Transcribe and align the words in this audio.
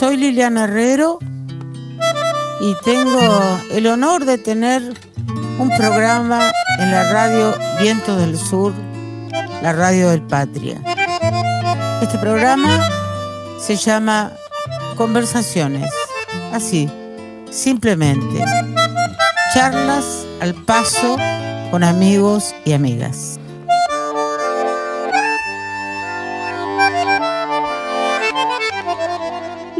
soy 0.00 0.16
Liliana 0.16 0.64
Herrero 0.64 1.18
y 2.62 2.74
tengo 2.86 3.60
el 3.70 3.86
honor 3.86 4.24
de 4.24 4.38
tener 4.38 4.82
un 5.58 5.68
programa 5.76 6.50
en 6.78 6.90
la 6.90 7.12
radio 7.12 7.54
Viento 7.78 8.16
del 8.16 8.38
Sur, 8.38 8.72
la 9.60 9.74
radio 9.74 10.08
del 10.08 10.22
Patria. 10.22 10.80
Este 12.00 12.16
programa 12.16 12.88
se 13.58 13.76
llama 13.76 14.32
Conversaciones, 14.96 15.92
así, 16.50 16.88
simplemente. 17.50 18.42
Charlas 19.52 20.24
al 20.40 20.54
paso 20.54 21.18
con 21.70 21.84
amigos 21.84 22.54
y 22.64 22.72
amigas. 22.72 23.39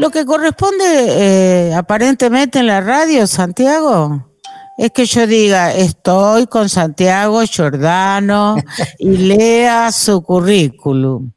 Lo 0.00 0.08
que 0.08 0.24
corresponde 0.24 0.84
eh, 0.86 1.74
aparentemente 1.74 2.58
en 2.58 2.68
la 2.68 2.80
radio, 2.80 3.26
Santiago, 3.26 4.32
es 4.78 4.92
que 4.92 5.04
yo 5.04 5.26
diga, 5.26 5.74
estoy 5.74 6.46
con 6.46 6.70
Santiago 6.70 7.42
Giordano 7.42 8.56
y 8.98 9.10
lea 9.18 9.92
su 9.92 10.22
currículum. 10.22 11.32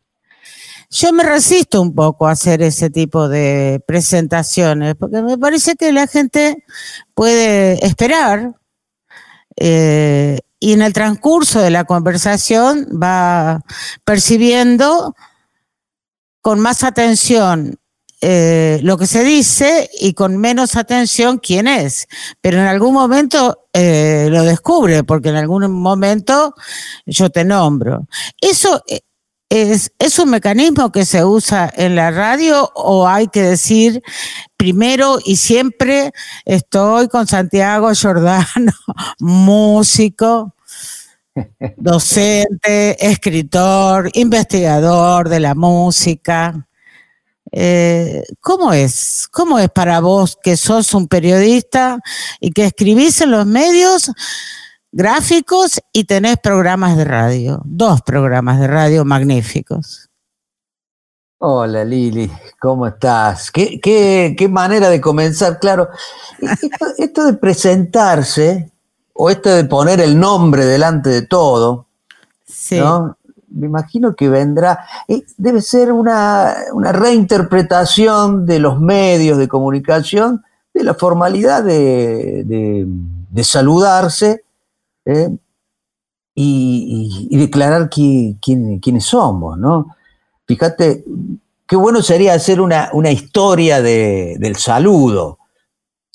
Yo 0.90 1.12
me 1.12 1.24
resisto 1.24 1.82
un 1.82 1.94
poco 1.94 2.26
a 2.26 2.32
hacer 2.32 2.62
ese 2.62 2.90
tipo 2.90 3.28
de 3.28 3.84
presentaciones, 3.86 4.96
porque 4.96 5.22
me 5.22 5.38
parece 5.38 5.76
que 5.76 5.92
la 5.92 6.08
gente 6.08 6.64
puede 7.14 7.86
esperar 7.86 8.54
eh, 9.58 10.40
y 10.62 10.72
en 10.72 10.84
el 10.84 10.94
transcurso 10.94 11.60
de 11.60 11.70
la 11.70 11.84
conversación 11.84 12.88
va 12.94 13.60
percibiendo 14.06 15.18
con 16.40 16.62
más 16.62 16.86
atención 16.86 17.78
eh, 18.26 18.80
lo 18.84 18.98
que 18.98 19.06
se 19.06 19.22
dice 19.22 19.90
y 20.00 20.14
con 20.14 20.38
menos 20.38 20.78
atención 20.78 21.40
quién 21.40 21.68
es. 21.68 22.08
Pero 22.40 22.58
en 22.58 22.68
algún 22.68 22.94
momento 22.94 23.68
eh, 23.74 24.30
lo 24.32 24.44
descubre, 24.44 25.04
porque 25.04 25.28
en 25.28 25.36
algún 25.36 25.70
momento 25.70 26.56
yo 27.06 27.30
te 27.30 27.44
nombro. 27.44 28.08
Eso 28.40 28.82
eh, 28.88 29.02
es, 29.50 29.92
es 30.00 30.20
un 30.20 30.30
mecanismo 30.30 30.90
que 30.90 31.04
se 31.04 31.26
usa 31.26 31.70
en 31.76 31.98
la 31.98 32.12
radio 32.12 32.72
o 32.76 33.10
hay 33.10 33.28
que 33.28 33.42
decir 33.42 34.02
primero 34.56 35.20
y 35.26 35.36
siempre 35.36 36.14
estoy 36.46 37.10
con 37.10 37.28
Santiago 37.28 37.94
Giordano, 37.94 38.72
músico 39.20 40.56
docente, 41.76 43.06
escritor, 43.06 44.10
investigador 44.14 45.28
de 45.28 45.42
la 45.42 45.56
música. 45.56 46.68
Eh, 47.56 48.24
¿Cómo 48.42 48.74
es? 48.74 49.28
¿Cómo 49.32 49.60
es 49.60 49.70
para 49.70 50.00
vos 50.00 50.36
que 50.42 50.58
sos 50.58 50.96
un 50.96 51.08
periodista 51.08 52.00
y 52.40 52.52
que 52.52 52.66
escribís 52.66 53.22
en 53.22 53.30
los 53.30 53.46
medios 53.46 54.12
gráficos 54.92 55.80
y 55.94 56.06
tenés 56.06 56.38
programas 56.38 56.98
de 56.98 57.06
radio? 57.06 57.62
Dos 57.64 58.02
programas 58.02 58.60
de 58.60 58.66
radio 58.66 59.06
magníficos. 59.06 60.10
Hola 61.38 61.86
Lili, 61.86 62.32
¿cómo 62.60 62.88
estás? 62.88 63.52
¿Qué, 63.52 63.80
qué, 63.80 64.48
manera 64.50 64.90
de 64.90 65.00
comenzar? 65.00 65.60
Claro, 65.60 65.90
esto, 66.98 67.26
de 67.26 67.34
presentarse 67.34 68.72
o 69.14 69.30
esto 69.30 69.52
de 69.52 69.66
poner 69.66 70.02
el 70.02 70.20
nombre 70.20 70.66
delante 70.66 71.12
de 71.12 71.22
todo, 71.22 71.86
sí 72.48 72.82
me 73.54 73.68
imagino 73.68 74.16
que 74.16 74.30
vendrá, 74.30 74.86
debe 75.38 75.62
ser 75.62 75.92
una, 75.92 76.56
reinterpretación 76.92 78.46
de 78.46 78.60
los 78.60 78.80
medios 78.80 79.38
de 79.38 79.48
comunicación, 79.48 80.44
de 80.74 80.84
la 80.84 80.96
formalidad 80.96 81.64
de, 81.64 82.88
saludarse 83.44 84.44
eh, 85.06 85.30
y, 86.36 87.38
declarar 87.38 87.90
quiénes 87.90 89.06
somos, 89.06 89.58
¿no? 89.58 89.96
Fíjate, 90.46 91.06
qué 91.68 91.76
bueno 91.76 92.02
sería 92.02 92.34
hacer 92.34 92.60
una, 92.60 92.90
historia 93.12 93.82
del 93.82 94.56
saludo, 94.56 95.38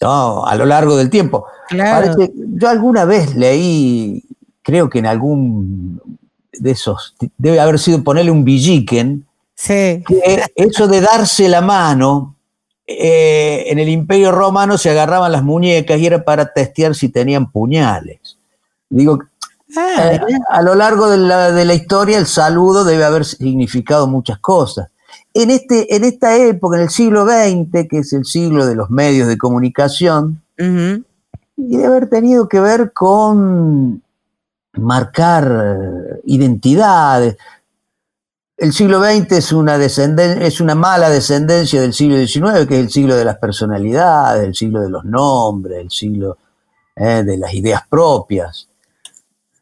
A 0.02 0.54
lo 0.56 0.66
largo 0.66 0.96
del 0.96 1.08
tiempo. 1.08 1.46
yo 1.70 2.68
alguna 2.68 3.04
vez 3.04 3.36
leí, 3.36 4.24
creo 4.62 4.90
que 4.90 4.98
en 4.98 5.06
algún 5.06 6.00
de 6.52 6.70
esos, 6.70 7.14
debe 7.36 7.60
haber 7.60 7.78
sido 7.78 8.02
ponerle 8.02 8.30
un 8.30 8.44
villiquen, 8.44 9.26
sí. 9.54 10.02
que 10.06 10.42
eso 10.54 10.88
de 10.88 11.00
darse 11.00 11.48
la 11.48 11.60
mano, 11.60 12.36
eh, 12.90 13.64
en 13.66 13.78
el 13.78 13.90
Imperio 13.90 14.32
Romano 14.32 14.78
se 14.78 14.88
agarraban 14.88 15.30
las 15.30 15.44
muñecas 15.44 16.00
y 16.00 16.06
era 16.06 16.24
para 16.24 16.54
testear 16.54 16.94
si 16.94 17.10
tenían 17.10 17.50
puñales. 17.52 18.38
Digo, 18.88 19.18
ah. 19.76 20.12
eh, 20.12 20.20
a 20.48 20.62
lo 20.62 20.74
largo 20.74 21.10
de 21.10 21.18
la, 21.18 21.74
historia 21.74 22.16
el 22.16 22.26
saludo 22.26 22.84
debe 22.84 23.04
haber 23.04 23.26
significado 23.26 24.06
muchas 24.06 24.38
cosas. 24.38 24.88
En, 25.34 25.50
este, 25.50 25.94
en 25.94 26.04
esta 26.04 26.36
época, 26.36 26.78
en 26.78 26.84
el 26.84 26.88
siglo 26.88 27.26
XX, 27.26 27.86
que 27.88 27.98
es 27.98 28.12
el 28.14 28.24
siglo 28.24 28.64
de 28.64 28.74
los 28.74 28.88
medios 28.88 29.28
de 29.28 29.36
comunicación, 29.36 30.42
y 30.56 31.76
debe 31.76 31.86
haber 31.86 32.08
tenido 32.08 32.48
que 32.48 32.58
ver 32.58 32.92
con 32.92 34.02
marcar 34.78 35.44
eh, 35.46 36.20
identidades. 36.26 37.36
El 38.56 38.72
siglo 38.72 39.02
XX 39.02 39.32
es 39.32 39.52
una, 39.52 39.76
es 39.76 40.60
una 40.60 40.74
mala 40.74 41.10
descendencia 41.10 41.80
del 41.80 41.92
siglo 41.92 42.16
XIX, 42.16 42.66
que 42.66 42.74
es 42.74 42.80
el 42.80 42.90
siglo 42.90 43.16
de 43.16 43.24
las 43.24 43.38
personalidades, 43.38 44.44
el 44.44 44.54
siglo 44.54 44.80
de 44.80 44.90
los 44.90 45.04
nombres, 45.04 45.78
el 45.78 45.90
siglo 45.90 46.38
eh, 46.96 47.22
de 47.24 47.36
las 47.36 47.54
ideas 47.54 47.82
propias. 47.88 48.68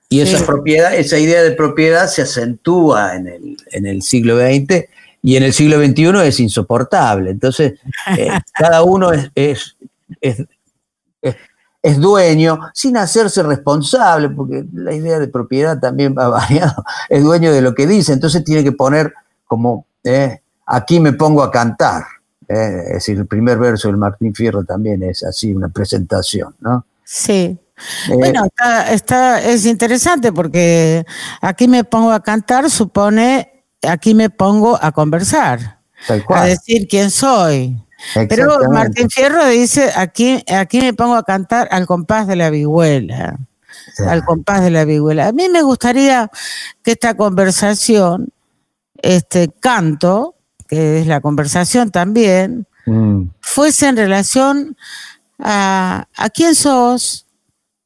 Y 0.08 0.20
esa, 0.20 0.46
propiedad, 0.46 0.94
esa 0.94 1.18
idea 1.18 1.42
de 1.42 1.50
propiedad 1.50 2.06
se 2.06 2.22
acentúa 2.22 3.16
en 3.16 3.26
el, 3.26 3.56
en 3.72 3.86
el 3.86 4.02
siglo 4.02 4.38
XX 4.38 4.86
y 5.20 5.36
en 5.36 5.42
el 5.42 5.52
siglo 5.52 5.84
XXI 5.84 6.26
es 6.26 6.40
insoportable. 6.40 7.30
Entonces, 7.30 7.80
eh, 8.16 8.30
cada 8.54 8.82
uno 8.82 9.10
es, 9.12 9.76
es 10.20 10.46
es 11.22 11.36
dueño 11.98 12.58
sin 12.74 12.96
hacerse 12.96 13.44
responsable, 13.44 14.28
porque 14.30 14.64
la 14.72 14.92
idea 14.92 15.20
de 15.20 15.28
propiedad 15.28 15.78
también 15.78 16.16
va 16.18 16.28
variado, 16.28 16.84
es 17.08 17.22
dueño 17.22 17.52
de 17.52 17.62
lo 17.62 17.74
que 17.74 17.86
dice, 17.86 18.12
entonces 18.12 18.42
tiene 18.42 18.64
que 18.64 18.72
poner 18.72 19.14
como, 19.46 19.86
eh, 20.02 20.40
aquí 20.66 20.98
me 20.98 21.12
pongo 21.12 21.42
a 21.42 21.50
cantar. 21.50 22.02
Eh, 22.48 22.82
es 22.86 22.92
decir, 22.94 23.18
el 23.18 23.26
primer 23.26 23.58
verso 23.58 23.88
del 23.88 23.96
Martín 23.96 24.34
Fierro 24.34 24.64
también 24.64 25.02
es 25.02 25.24
así, 25.24 25.52
una 25.52 25.68
presentación, 25.68 26.54
¿no? 26.60 26.84
Sí. 27.04 27.58
Eh, 28.08 28.14
bueno, 28.14 28.48
está, 28.90 29.42
es 29.42 29.66
interesante 29.66 30.32
porque 30.32 31.04
aquí 31.40 31.68
me 31.68 31.84
pongo 31.84 32.10
a 32.10 32.22
cantar 32.22 32.70
supone, 32.70 33.64
aquí 33.86 34.14
me 34.14 34.30
pongo 34.30 34.78
a 34.80 34.92
conversar, 34.92 35.80
a 36.28 36.44
decir 36.44 36.88
quién 36.88 37.10
soy. 37.10 37.85
Pero 38.28 38.58
Martín 38.70 39.08
Fierro 39.10 39.46
dice, 39.46 39.90
aquí, 39.96 40.42
aquí 40.48 40.80
me 40.80 40.92
pongo 40.94 41.14
a 41.14 41.22
cantar 41.22 41.68
al 41.70 41.86
compás 41.86 42.26
de 42.26 42.36
la 42.36 42.50
vihuela. 42.50 43.38
Al 44.06 44.24
compás 44.24 44.62
de 44.62 44.70
la 44.70 44.84
vihuela. 44.84 45.28
A 45.28 45.32
mí 45.32 45.48
me 45.48 45.62
gustaría 45.62 46.30
que 46.82 46.92
esta 46.92 47.16
conversación, 47.16 48.28
este 49.00 49.50
canto, 49.60 50.34
que 50.68 51.00
es 51.00 51.06
la 51.06 51.20
conversación 51.20 51.90
también, 51.90 52.66
mm. 52.86 53.22
fuese 53.40 53.88
en 53.88 53.96
relación 53.96 54.76
a, 55.38 56.08
a 56.16 56.30
quién 56.30 56.54
sos, 56.54 57.26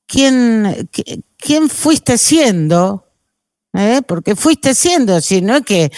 quién, 0.06 0.88
quién 1.38 1.68
fuiste 1.68 2.18
siendo, 2.18 3.09
¿eh? 3.72 4.02
porque 4.06 4.34
fuiste 4.34 4.74
siendo, 4.74 5.20
si 5.20 5.40
no 5.40 5.56
es 5.56 5.62
que 5.62 5.92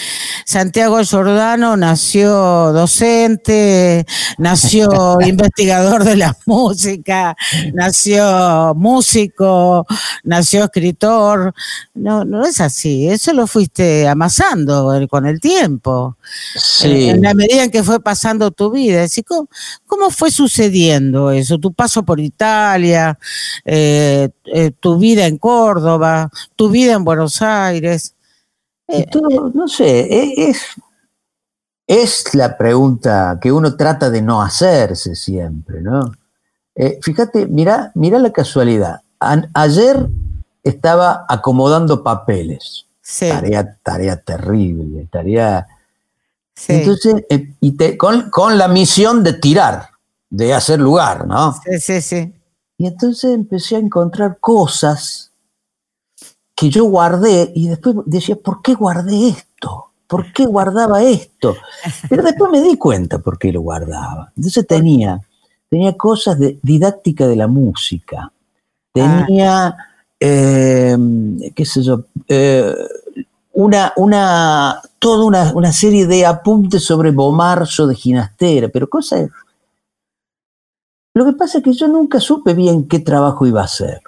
Santiago 0.44 1.02
Giordano 1.02 1.76
nació 1.76 2.72
docente, 2.72 4.04
nació 4.38 5.19
investigador 5.26 6.04
de 6.04 6.16
la 6.16 6.36
música, 6.46 7.36
nació 7.72 8.74
músico, 8.76 9.86
nació 10.24 10.64
escritor, 10.64 11.54
no, 11.94 12.24
no 12.24 12.44
es 12.44 12.60
así, 12.60 13.08
eso 13.08 13.32
lo 13.32 13.46
fuiste 13.46 14.06
amasando 14.08 14.90
con 15.08 15.26
el 15.26 15.40
tiempo, 15.40 16.16
en 16.82 17.22
la 17.22 17.34
medida 17.34 17.64
en 17.64 17.70
que 17.70 17.82
fue 17.82 18.00
pasando 18.00 18.50
tu 18.50 18.70
vida, 18.70 19.04
¿cómo, 19.26 19.48
cómo 19.86 20.10
fue 20.10 20.30
sucediendo 20.30 21.30
eso? 21.30 21.58
Tu 21.58 21.72
paso 21.72 22.02
por 22.02 22.20
Italia, 22.20 23.18
eh, 23.64 24.28
eh, 24.44 24.72
tu 24.78 24.98
vida 24.98 25.26
en 25.26 25.38
Córdoba, 25.38 26.30
tu 26.56 26.68
vida 26.68 26.94
en 26.94 27.04
Buenos 27.04 27.40
Aires, 27.40 27.62
Aires. 27.67 28.14
Eh, 28.88 29.06
no 29.55 29.69
sé, 29.69 30.50
es, 30.50 30.62
es 31.87 32.35
la 32.35 32.56
pregunta 32.56 33.38
que 33.41 33.50
uno 33.53 33.76
trata 33.76 34.11
de 34.11 34.23
no 34.23 34.43
hacerse 34.43 35.14
siempre, 35.14 35.81
¿no? 35.81 36.12
Eh, 36.75 36.99
fíjate, 37.03 37.47
mira, 37.47 37.93
mira 37.94 38.19
la 38.19 38.32
casualidad. 38.32 39.00
ayer 39.55 40.09
estaba 40.62 41.25
acomodando 41.29 42.03
papeles. 42.03 42.87
Tarea, 43.19 43.76
tarea 43.82 44.17
terrible, 44.17 45.09
tarea 45.11 45.67
Entonces, 46.69 47.25
eh, 47.29 47.53
y 47.61 47.97
con, 47.97 48.31
con, 48.31 48.56
la 48.56 48.69
misión 48.69 49.25
de 49.25 49.35
tirar, 49.35 49.88
de 50.31 50.55
hacer 50.55 50.81
lugar, 50.81 51.26
¿no? 51.26 51.53
Sí, 51.64 51.81
sí, 51.81 52.00
sí. 52.00 52.35
Y 52.79 52.87
entonces 52.87 53.35
empecé 53.35 53.76
a 53.76 53.81
encontrar 53.81 54.38
cosas 54.38 55.31
que 56.62 56.70
yo 56.70 56.85
guardé 56.85 57.50
y 57.56 57.67
después 57.67 57.97
decía, 58.06 58.37
¿por 58.37 58.62
qué 58.62 58.75
guardé 58.75 59.31
esto? 59.31 59.91
¿Por 60.06 60.32
qué 60.32 60.47
guardaba 60.47 61.03
esto? 61.03 61.56
Pero 62.09 62.23
después 62.23 62.53
me 62.53 62.61
di 62.61 62.76
cuenta 62.76 63.19
por 63.19 63.37
qué 63.37 63.50
lo 63.50 63.62
guardaba. 63.62 64.31
Entonces 64.37 64.64
tenía, 64.64 65.20
tenía 65.69 65.97
cosas 65.97 66.38
de 66.38 66.61
didáctica 66.62 67.26
de 67.26 67.35
la 67.35 67.49
música, 67.49 68.31
tenía, 68.93 69.75
eh, 70.20 70.97
qué 71.53 71.64
sé 71.67 71.82
yo, 71.82 72.05
eh, 72.29 72.73
una, 73.55 73.93
una, 73.97 74.81
toda 75.00 75.53
una, 75.53 75.73
serie 75.73 76.06
de 76.06 76.25
apuntes 76.25 76.85
sobre 76.85 77.11
Bomarzo 77.11 77.88
de 77.88 77.97
Ginastera, 77.97 78.69
pero 78.69 78.88
cosas... 78.88 79.29
Lo 81.12 81.25
que 81.25 81.32
pasa 81.32 81.59
es 81.59 81.64
que 81.64 81.73
yo 81.73 81.88
nunca 81.88 82.20
supe 82.20 82.55
bien 82.55 82.87
qué 82.87 83.00
trabajo 83.00 83.49
iba 83.49 83.62
a 83.62 83.64
hacer. 83.64 84.00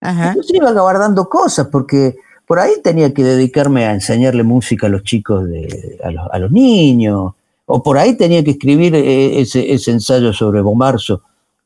Ajá. 0.00 0.28
Entonces 0.30 0.54
iba 0.54 0.72
guardando 0.72 1.28
cosas, 1.28 1.68
porque 1.68 2.16
por 2.46 2.58
ahí 2.58 2.74
tenía 2.82 3.12
que 3.12 3.22
dedicarme 3.22 3.84
a 3.86 3.92
enseñarle 3.92 4.42
música 4.42 4.86
a 4.86 4.90
los 4.90 5.02
chicos, 5.02 5.48
de, 5.48 5.98
a, 6.02 6.38
los, 6.38 6.50
niños, 6.50 7.32
o 7.66 7.82
por 7.82 7.98
ahí 7.98 8.16
tenía 8.16 8.42
que 8.42 8.52
escribir 8.52 8.94
eh, 8.94 9.40
ese, 9.40 9.90
ensayo 9.90 10.32
sobre 10.32 10.60
Bomarzo 10.60 11.22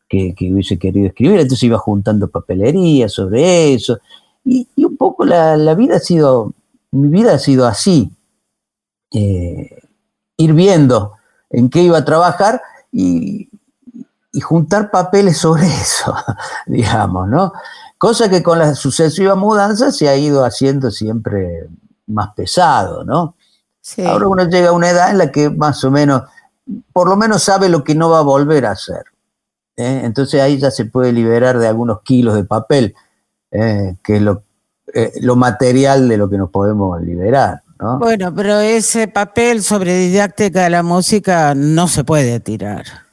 que, 0.08 0.34
que, 0.34 0.52
hubiese 0.52 0.78
querido 0.78 1.06
escribir, 1.06 1.40
entonces 1.40 1.62
iba 1.62 1.78
juntando 1.78 2.28
papelería 2.28 3.08
sobre 3.08 3.72
eso. 3.74 3.98
Y, 4.44 4.68
un 4.76 4.96
poco 4.96 5.24
la, 5.24 5.56
la, 5.56 5.74
vida 5.74 5.96
ha 5.96 6.00
sido 6.00 6.52
mi 6.94 7.08
vida 7.08 7.34
ha 7.34 7.38
sido 7.38 7.66
así, 7.66 8.12
eh, 9.12 9.82
ir 10.36 10.52
viendo 10.54 11.14
en 11.50 11.68
qué 11.68 11.82
iba 11.82 11.98
a 11.98 12.04
trabajar 12.04 12.62
y, 12.92 13.48
juntar 14.42 14.90
papeles 14.90 15.38
sobre 15.38 15.66
eso, 15.66 16.12
digamos, 16.66 17.28
¿no? 17.28 17.52
Cosa 18.04 18.28
que 18.28 18.42
con 18.42 18.58
la 18.58 18.74
sucesiva 18.74 19.34
mudanza 19.34 19.90
se 19.90 20.10
ha 20.10 20.14
ido 20.14 20.44
haciendo 20.44 20.90
siempre 20.90 21.70
más 22.06 22.34
pesado, 22.34 23.02
¿no? 23.02 23.34
Ahora 24.04 24.28
uno 24.28 24.46
llega 24.46 24.68
a 24.68 24.72
una 24.72 24.90
edad 24.90 25.10
en 25.10 25.16
la 25.16 25.32
que 25.32 25.48
más 25.48 25.82
o 25.84 25.90
menos, 25.90 26.24
por 26.92 27.08
lo 27.08 27.16
menos 27.16 27.42
sabe 27.42 27.70
lo 27.70 27.82
que 27.82 27.94
no 27.94 28.10
va 28.10 28.18
a 28.18 28.22
volver 28.22 28.66
a 28.66 28.72
hacer. 28.72 29.04
¿eh? 29.78 30.02
Entonces 30.04 30.42
ahí 30.42 30.58
ya 30.58 30.70
se 30.70 30.84
puede 30.84 31.14
liberar 31.14 31.58
de 31.58 31.66
algunos 31.66 32.02
kilos 32.02 32.34
de 32.34 32.44
papel, 32.44 32.94
¿eh? 33.50 33.96
que 34.04 34.16
es 34.16 34.22
lo, 34.22 34.42
eh, 34.92 35.14
lo 35.22 35.34
material 35.36 36.06
de 36.06 36.18
lo 36.18 36.28
que 36.28 36.36
nos 36.36 36.50
podemos 36.50 37.00
liberar. 37.00 37.62
¿no? 37.80 38.00
Bueno, 38.00 38.34
pero 38.34 38.60
ese 38.60 39.08
papel 39.08 39.62
sobre 39.62 39.96
didáctica 39.96 40.64
de 40.64 40.68
la 40.68 40.82
música 40.82 41.54
no 41.54 41.88
se 41.88 42.04
puede 42.04 42.38
tirar. 42.38 43.03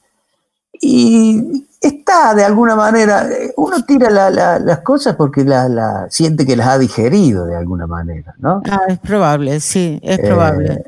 Y 0.82 1.68
está 1.80 2.34
de 2.34 2.44
alguna 2.44 2.76
manera, 2.76 3.28
uno 3.58 3.84
tira 3.86 4.10
las 4.10 4.80
cosas 4.80 5.16
porque 5.16 5.44
la, 5.44 6.08
siente 6.10 6.46
que 6.46 6.56
las 6.56 6.68
ha 6.68 6.78
digerido 6.78 7.46
de 7.46 7.56
alguna 7.56 7.88
manera, 7.88 8.34
¿no? 8.40 8.62
Ah, 8.70 8.82
es 8.88 9.00
probable, 9.00 9.60
sí, 9.60 10.00
es 10.02 10.20
eh, 10.20 10.24
probable. 10.24 10.84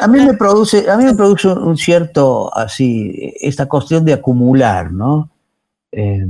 a, 0.00 0.08
mí, 0.08 0.20
me 0.20 0.34
produce, 0.34 0.90
a 0.90 0.96
mí 0.96 1.04
me 1.04 1.14
produce 1.14 1.48
un 1.48 1.76
cierto, 1.76 2.54
así, 2.56 3.34
esta 3.40 3.66
cuestión 3.66 4.04
de 4.04 4.14
acumular, 4.14 4.92
¿no? 4.92 5.30
Eh, 5.92 6.26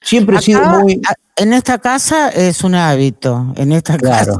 siempre 0.00 0.36
he 0.36 0.40
sido 0.40 0.64
muy 0.64 1.00
en 1.36 1.52
esta 1.52 1.78
casa 1.78 2.28
es 2.28 2.62
un 2.62 2.74
hábito, 2.74 3.52
en 3.56 3.72
esta 3.72 3.96
casa 3.96 4.36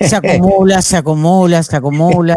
se 0.00 0.16
acumula, 0.16 0.80
se 0.82 0.96
acumula, 0.96 1.62
se 1.62 1.76
acumula. 1.76 2.36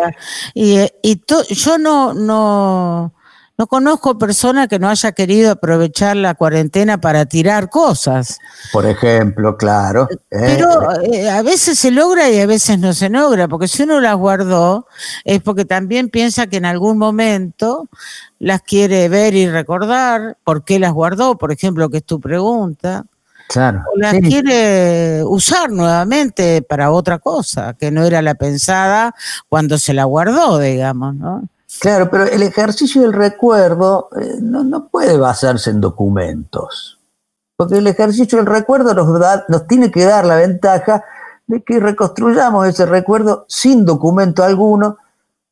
Y, 0.53 0.79
y 1.03 1.21
yo 1.49 1.77
no, 1.77 2.13
no, 2.13 3.13
no 3.57 3.67
conozco 3.67 4.17
persona 4.17 4.67
que 4.67 4.79
no 4.79 4.89
haya 4.89 5.11
querido 5.11 5.51
aprovechar 5.51 6.15
la 6.15 6.33
cuarentena 6.33 6.99
para 6.99 7.25
tirar 7.25 7.69
cosas. 7.69 8.39
Por 8.71 8.85
ejemplo, 8.85 9.57
claro. 9.57 10.07
Eh, 10.11 10.17
Pero 10.29 11.01
eh, 11.03 11.29
a 11.29 11.41
veces 11.43 11.77
se 11.77 11.91
logra 11.91 12.29
y 12.29 12.39
a 12.39 12.47
veces 12.47 12.79
no 12.79 12.93
se 12.93 13.09
logra, 13.09 13.47
porque 13.47 13.67
si 13.67 13.83
uno 13.83 13.99
las 13.99 14.15
guardó 14.15 14.87
es 15.25 15.41
porque 15.41 15.65
también 15.65 16.09
piensa 16.09 16.47
que 16.47 16.57
en 16.57 16.65
algún 16.65 16.97
momento 16.97 17.87
las 18.39 18.61
quiere 18.61 19.07
ver 19.09 19.35
y 19.35 19.47
recordar, 19.47 20.37
por 20.43 20.63
qué 20.63 20.79
las 20.79 20.93
guardó, 20.93 21.37
por 21.37 21.51
ejemplo, 21.51 21.89
que 21.89 21.97
es 21.97 22.05
tu 22.05 22.19
pregunta. 22.19 23.05
Claro. 23.47 23.83
O 23.93 23.97
la 23.99 24.11
quiere 24.13 25.23
usar 25.25 25.69
nuevamente 25.69 26.61
para 26.61 26.89
otra 26.89 27.19
cosa, 27.19 27.73
que 27.73 27.91
no 27.91 28.05
era 28.05 28.21
la 28.21 28.35
pensada 28.35 29.13
cuando 29.49 29.77
se 29.77 29.93
la 29.93 30.05
guardó, 30.05 30.57
digamos, 30.57 31.15
¿no? 31.15 31.43
Claro, 31.81 32.11
pero 32.11 32.25
el 32.25 32.43
ejercicio 32.43 33.01
del 33.01 33.11
recuerdo 33.11 34.09
eh, 34.19 34.35
no, 34.39 34.87
puede 34.87 35.17
basarse 35.17 35.71
en 35.71 35.81
documentos, 35.81 36.99
porque 37.57 37.79
el 37.79 37.87
ejercicio 37.87 38.37
del 38.37 38.45
recuerdo 38.45 38.93
nos, 38.93 39.07
nos 39.49 39.67
tiene 39.67 39.89
que 39.89 40.05
dar 40.05 40.25
la 40.25 40.35
ventaja 40.35 41.03
de 41.47 41.63
que 41.63 41.79
reconstruyamos 41.79 42.67
ese 42.67 42.85
recuerdo 42.85 43.45
sin 43.47 43.83
documento 43.83 44.43
alguno, 44.43 44.99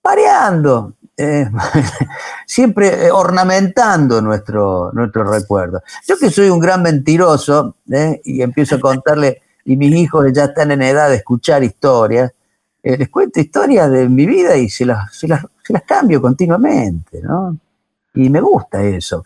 variando, 0.03 0.93
eh, 1.17 1.49
siempre 2.45 3.07
eh, 3.07 3.11
ornamentando 3.11 4.21
nuestro, 4.21 4.91
nuestro 4.93 5.25
recuerdo. 5.25 5.81
Yo 6.07 6.17
que 6.17 6.29
soy 6.29 6.49
un 6.49 6.59
gran 6.59 6.81
mentiroso 6.81 7.75
eh, 7.91 8.21
y 8.23 8.41
empiezo 8.41 8.75
a 8.75 8.79
contarle, 8.79 9.41
y 9.65 9.75
mis 9.75 9.93
hijos 9.95 10.27
ya 10.31 10.45
están 10.45 10.71
en 10.71 10.81
edad 10.81 11.09
de 11.09 11.15
escuchar 11.15 11.63
historias, 11.63 12.31
les 12.83 13.09
cuento 13.09 13.39
historias 13.39 13.91
de 13.91 14.07
mi 14.07 14.25
vida 14.25 14.55
y 14.57 14.69
se 14.69 14.85
las, 14.85 15.15
se 15.15 15.27
las, 15.27 15.43
cambio 15.85 16.21
continuamente, 16.21 17.21
¿no? 17.21 17.57
Y 18.15 18.29
me 18.29 18.41
gusta 18.41 18.81
eso. 18.81 19.23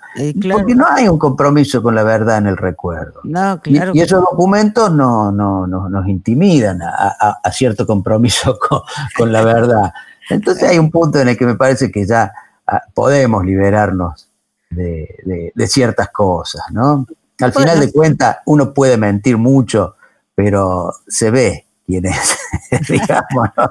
Porque 0.52 0.76
no 0.76 0.86
hay 0.88 1.08
un 1.08 1.18
compromiso 1.18 1.82
con 1.82 1.96
la 1.96 2.04
verdad 2.04 2.40
en 2.40 2.48
el 2.48 2.58
recuerdo. 2.58 3.22
y, 3.64 4.02
esos 4.02 4.22
documentos 4.22 4.92
no, 4.92 5.32
no, 5.32 5.66
nos 5.68 6.08
intimidan 6.08 6.82
a, 6.82 7.52
cierto 7.52 7.88
compromiso 7.88 8.60
con 9.18 9.32
la 9.32 9.44
verdad. 9.44 9.94
Entonces 10.30 10.70
hay 10.70 10.80
un 10.80 10.92
punto 10.92 11.20
en 11.20 11.30
el 11.30 11.38
que 11.38 11.46
me 11.46 11.56
parece 11.56 11.92
que 11.92 12.06
ya 12.06 12.32
ah, 12.68 12.82
podemos 12.94 13.46
liberarnos 13.46 14.30
de, 14.70 15.54
ciertas 15.68 16.10
cosas, 16.10 16.64
¿no? 16.72 17.06
Al 17.40 17.52
final 17.52 17.80
de 17.80 17.92
cuentas, 17.92 18.38
uno 18.46 18.74
puede 18.74 18.98
mentir 18.98 19.38
mucho, 19.38 19.96
pero 20.36 20.94
se 21.08 21.32
ve 21.32 21.66
quién 21.86 22.06
es, 22.06 22.38
digamos, 22.90 23.50
¿no? 23.58 23.70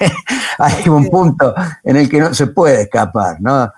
hay 0.58 0.88
un 0.88 1.08
punto 1.08 1.54
en 1.82 1.96
el 1.96 2.08
que 2.08 2.20
no 2.20 2.34
se 2.34 2.48
puede 2.48 2.82
escapar, 2.82 3.40
¿no? 3.40 3.72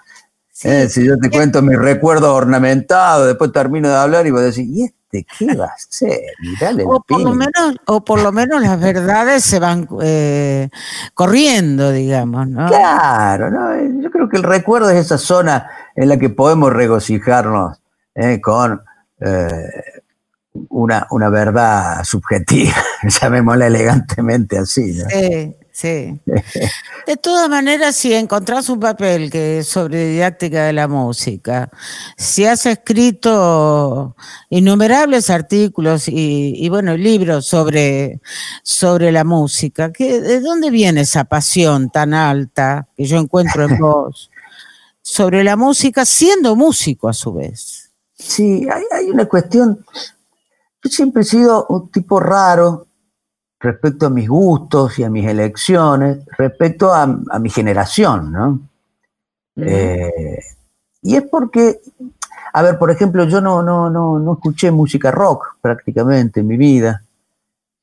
Eh, 0.63 0.89
si 0.89 1.05
yo 1.05 1.19
te 1.19 1.31
cuento 1.31 1.61
mi 1.61 1.75
recuerdo 1.75 2.35
ornamentado, 2.35 3.27
después 3.27 3.53
termino 3.53 3.89
de 3.89 3.97
hablar 3.97 4.27
y 4.27 4.31
voy 4.31 4.41
a 4.41 4.45
decir, 4.45 4.65
¿y 4.67 4.85
este 4.85 5.27
qué 5.39 5.55
va 5.55 5.67
a 5.67 5.75
ser? 5.77 6.19
o, 6.87 7.01
por 7.03 7.21
lo 7.21 7.35
menos, 7.35 7.77
o 7.87 8.03
por 8.03 8.23
lo 8.23 8.33
menos 8.33 8.63
las 8.63 8.81
verdades 8.81 9.45
se 9.45 9.59
van 9.59 9.87
eh, 10.03 10.71
corriendo, 11.13 11.93
digamos, 11.93 12.49
¿no? 12.49 12.69
Claro, 12.69 13.51
¿no? 13.51 14.03
yo 14.03 14.11
creo 14.11 14.31
que 14.31 14.39
el 14.39 14.45
recuerdo 14.45 14.89
es 14.89 14.97
esa 14.97 15.19
zona 15.19 15.69
en 15.95 16.09
la 16.09 16.17
que 16.17 16.31
podemos 16.31 16.73
regocijarnos 16.73 17.79
eh, 18.15 18.41
con 18.41 18.83
una, 20.69 21.07
una 21.11 21.29
verdad 21.29 22.05
subjetiva, 22.05 22.75
llamémosla 23.03 23.67
elegantemente 23.67 24.59
así. 24.59 24.93
¿no? 24.93 25.09
Sí. 25.11 25.57
Sí. 25.77 26.19
De 27.07 27.19
todas 27.21 27.51
maneras, 27.51 27.97
si 27.97 28.15
encontrás 28.15 28.71
un 28.71 28.81
papel 28.81 29.31
que 29.31 29.59
es 29.59 29.67
sobre 29.67 30.07
didáctica 30.07 30.65
de 30.65 30.73
la 30.73 30.89
música, 30.89 31.69
si 32.17 32.47
has 32.47 32.65
escrito 32.65 34.17
innumerables 34.49 35.29
artículos 35.29 36.05
y, 36.09 36.67
bueno, 36.71 36.97
libros 36.97 37.45
sobre, 37.45 38.23
sobre 38.63 39.13
la 39.13 39.25
música, 39.25 39.91
¿de 39.91 40.41
dónde 40.41 40.71
viene 40.71 41.03
esa 41.03 41.25
pasión 41.25 41.91
tan 41.91 42.15
alta 42.15 42.89
que 42.97 43.05
yo 43.05 43.19
encuentro 43.19 43.67
en 43.67 43.77
vos 43.79 44.31
sobre 45.03 45.45
la 45.45 45.57
música, 45.57 46.07
siendo 46.07 46.57
músico 46.57 47.07
a 47.07 47.13
su 47.13 47.35
vez? 47.35 47.91
Sí, 48.15 48.67
hay, 48.73 48.83
hay 48.93 49.11
una 49.11 49.27
cuestión. 49.27 49.85
Yo 50.87 50.91
siempre 50.91 51.23
he 51.23 51.25
sido 51.25 51.67
un 51.69 51.91
tipo 51.91 52.21
raro, 52.21 52.87
respecto 53.59 54.07
a 54.07 54.11
mis 54.11 54.29
gustos 54.29 54.97
y 55.01 55.03
a 55.03 55.11
mis 55.11 55.27
elecciones, 55.27 56.25
respecto 56.39 56.95
a, 56.95 57.09
mi 57.41 57.51
generación, 57.51 58.31
¿no? 58.31 58.61
Eh, 59.57 60.39
y 61.03 61.17
es 61.17 61.25
porque, 61.25 61.81
a 62.53 62.63
ver, 62.63 62.79
por 62.79 62.93
ejemplo, 62.93 63.25
yo 63.25 63.41
no, 63.41 63.63
no, 63.63 63.91
no, 63.91 64.21
no 64.21 64.35
escuché 64.35 64.71
música 64.71 65.11
rock 65.11 65.57
prácticamente 65.61 66.39
en 66.39 66.47
mi 66.47 66.57
vida, 66.57 67.03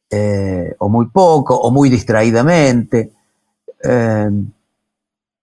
eh, 0.10 0.74
o 0.78 0.88
muy 0.88 1.08
poco, 1.08 1.60
o 1.60 1.72
muy 1.72 1.90
distraídamente, 1.90 3.12
eh, 3.84 4.32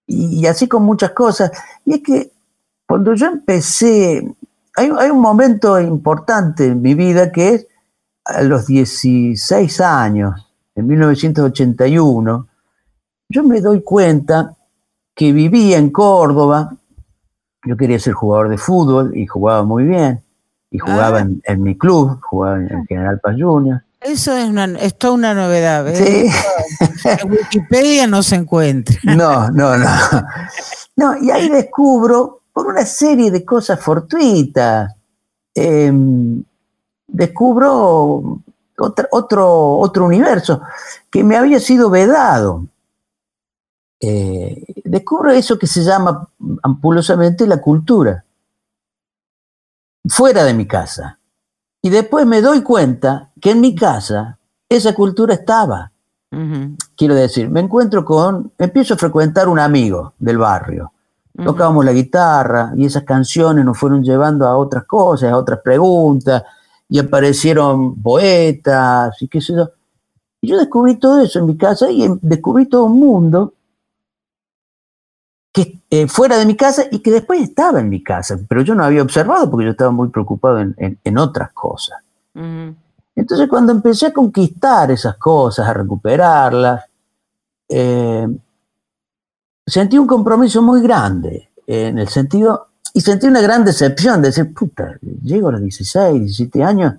y, 0.07 0.47
así 0.47 0.67
con 0.67 0.83
muchas 0.85 1.11
cosas. 1.11 1.53
Y 1.85 1.93
es 1.93 2.03
que 2.03 2.33
cuando 2.87 3.13
yo 3.13 3.27
empecé, 3.27 4.35
hay, 4.77 4.91
hay 4.99 5.11
un 5.11 5.21
momento 5.21 5.81
importante 5.81 6.67
en 6.67 6.83
mi 6.83 6.95
vida 6.95 7.33
que 7.33 7.55
es 7.55 7.67
a 8.25 8.43
los 8.43 8.67
16 8.67 9.81
años, 9.81 10.47
en 10.75 10.87
1981, 10.87 12.49
yo 13.29 13.43
me 13.43 13.61
doy 13.61 13.83
cuenta 13.83 14.57
que 15.15 15.33
vivía 15.33 15.79
en 15.79 15.91
Córdoba, 15.91 16.77
yo 17.65 17.77
quería 17.77 17.99
ser 17.99 18.15
jugador 18.15 18.49
de 18.49 18.59
fútbol 18.59 19.17
y 19.17 19.27
jugaba 19.27 19.63
muy 19.63 19.85
bien, 19.85 20.23
y 20.71 20.79
jugaba 20.79 21.19
ah. 21.19 21.29
en, 21.45 21.63
mi 21.63 21.77
club, 21.77 22.21
jugaba 22.23 22.57
en, 22.57 22.87
General 22.87 23.21
Paz 23.21 23.37
Junior. 23.39 23.83
Eso 24.01 24.35
es, 24.35 24.49
una, 24.49 24.65
es 24.79 24.97
toda 24.97 25.13
una 25.15 25.35
novedad. 25.35 25.87
¿eh? 25.89 26.31
En 27.05 27.31
Wikipedia 27.31 28.07
no 28.07 28.23
se 28.23 28.37
encuentra. 28.37 28.97
No, 29.05 29.51
no, 29.51 29.77
no. 29.77 29.87
No, 30.97 31.17
y 31.17 31.31
ahí 31.31 31.49
descubro, 31.49 32.40
por 32.53 32.67
una 32.67 32.85
serie 32.85 33.31
de 33.31 33.45
cosas 33.45 33.81
fortuitas, 33.81 34.95
em, 35.55 36.43
descubro 37.07 38.41
otro, 38.79 39.79
otro 39.79 40.05
universo 40.05 40.63
que 41.11 41.23
me 41.23 41.37
había 41.37 41.61
sido 41.61 41.91
vedado. 41.91 42.67
Eh, 44.01 44.65
descubro 44.85 45.31
eso 45.31 45.59
que 45.59 45.67
se 45.67 45.83
llama 45.83 46.27
ampulosamente 46.63 47.47
la 47.47 47.61
cultura, 47.61 48.25
fuera 50.09 50.45
de 50.45 50.55
mi 50.55 50.67
casa. 50.67 51.19
Y 51.83 51.91
después 51.91 52.27
me 52.27 52.41
doy 52.41 52.63
cuenta 52.63 53.31
que 53.41 53.51
en 53.51 53.61
mi 53.61 53.75
casa 53.75 54.39
esa 54.69 54.95
cultura 54.95 55.35
estaba. 55.35 55.93
Quiero 56.97 57.15
decir, 57.15 57.51
me 57.51 57.61
encuentro 57.61 58.05
con, 58.05 58.53
empiezo 58.57 58.95
a 58.95 58.99
frecuentar 58.99 59.49
un 59.49 59.59
amigo 59.59 60.15
del 60.19 60.39
barrio. 60.39 60.93
Tocábamos 61.37 61.85
la 61.85 61.93
guitarra 61.93 62.73
y 62.77 62.85
esas 62.85 63.05
canciones 63.05 63.65
nos 63.65 63.79
fueron 63.79 64.03
llevando 64.03 64.47
a 64.47 64.57
otras 64.57 64.85
cosas, 64.85 65.33
a 65.33 65.37
otras 65.37 65.61
preguntas, 65.61 66.43
y 66.89 66.99
aparecieron 66.99 67.95
poetas 68.03 69.21
y 69.23 69.29
qué 69.29 69.41
sé 69.41 69.55
yo. 69.55 69.71
Y 70.43 70.49
yo 70.49 70.59
descubrí 70.59 70.97
todo 70.97 71.21
eso 71.21 71.39
en 71.39 71.47
mi 71.47 71.57
casa 71.57 71.91
y 71.91 72.09
descubrí 72.21 72.67
todo 72.67 72.85
un 72.85 72.99
mundo 72.99 73.55
que 75.53 75.81
eh, 75.91 76.07
fuera 76.09 76.37
de 76.37 76.47
mi 76.47 76.57
casa 76.57 76.85
y 76.91 77.01
que 77.01 77.11
después 77.11 77.41
estaba 77.41 77.81
en 77.81 77.89
mi 77.89 78.03
casa, 78.03 78.39
pero 78.49 78.63
yo 78.63 78.75
no 78.75 78.85
había 78.85 79.03
observado 79.03 79.51
porque 79.51 79.67
yo 79.67 79.73
estaba 79.73 79.91
muy 79.91 80.09
preocupado 80.09 80.61
en, 80.61 81.19
otras 81.19 81.53
cosas. 81.53 81.99
Entonces 83.15 83.49
cuando 83.49 83.73
empecé 83.73 84.07
a 84.07 84.13
conquistar 84.13 84.91
esas 84.91 85.17
cosas, 85.17 85.69
a 85.69 85.75
recuperarlas, 85.75 86.85
eh, 87.69 88.29
sentí 89.71 89.97
un 89.99 90.07
compromiso 90.07 90.63
muy 90.63 90.83
grande, 90.83 91.49
en 91.67 91.99
el 91.99 92.09
sentido, 92.09 92.69
y 92.93 93.01
sentí 93.01 93.27
una 93.27 93.41
gran 93.41 93.65
decepción 93.65 94.21
de 94.21 94.29
decir, 94.29 94.53
puta, 94.53 94.99
llego 95.23 95.49
a 95.49 95.53
los 95.53 95.63
16, 95.63 96.21
17 96.21 96.65
años 96.65 96.95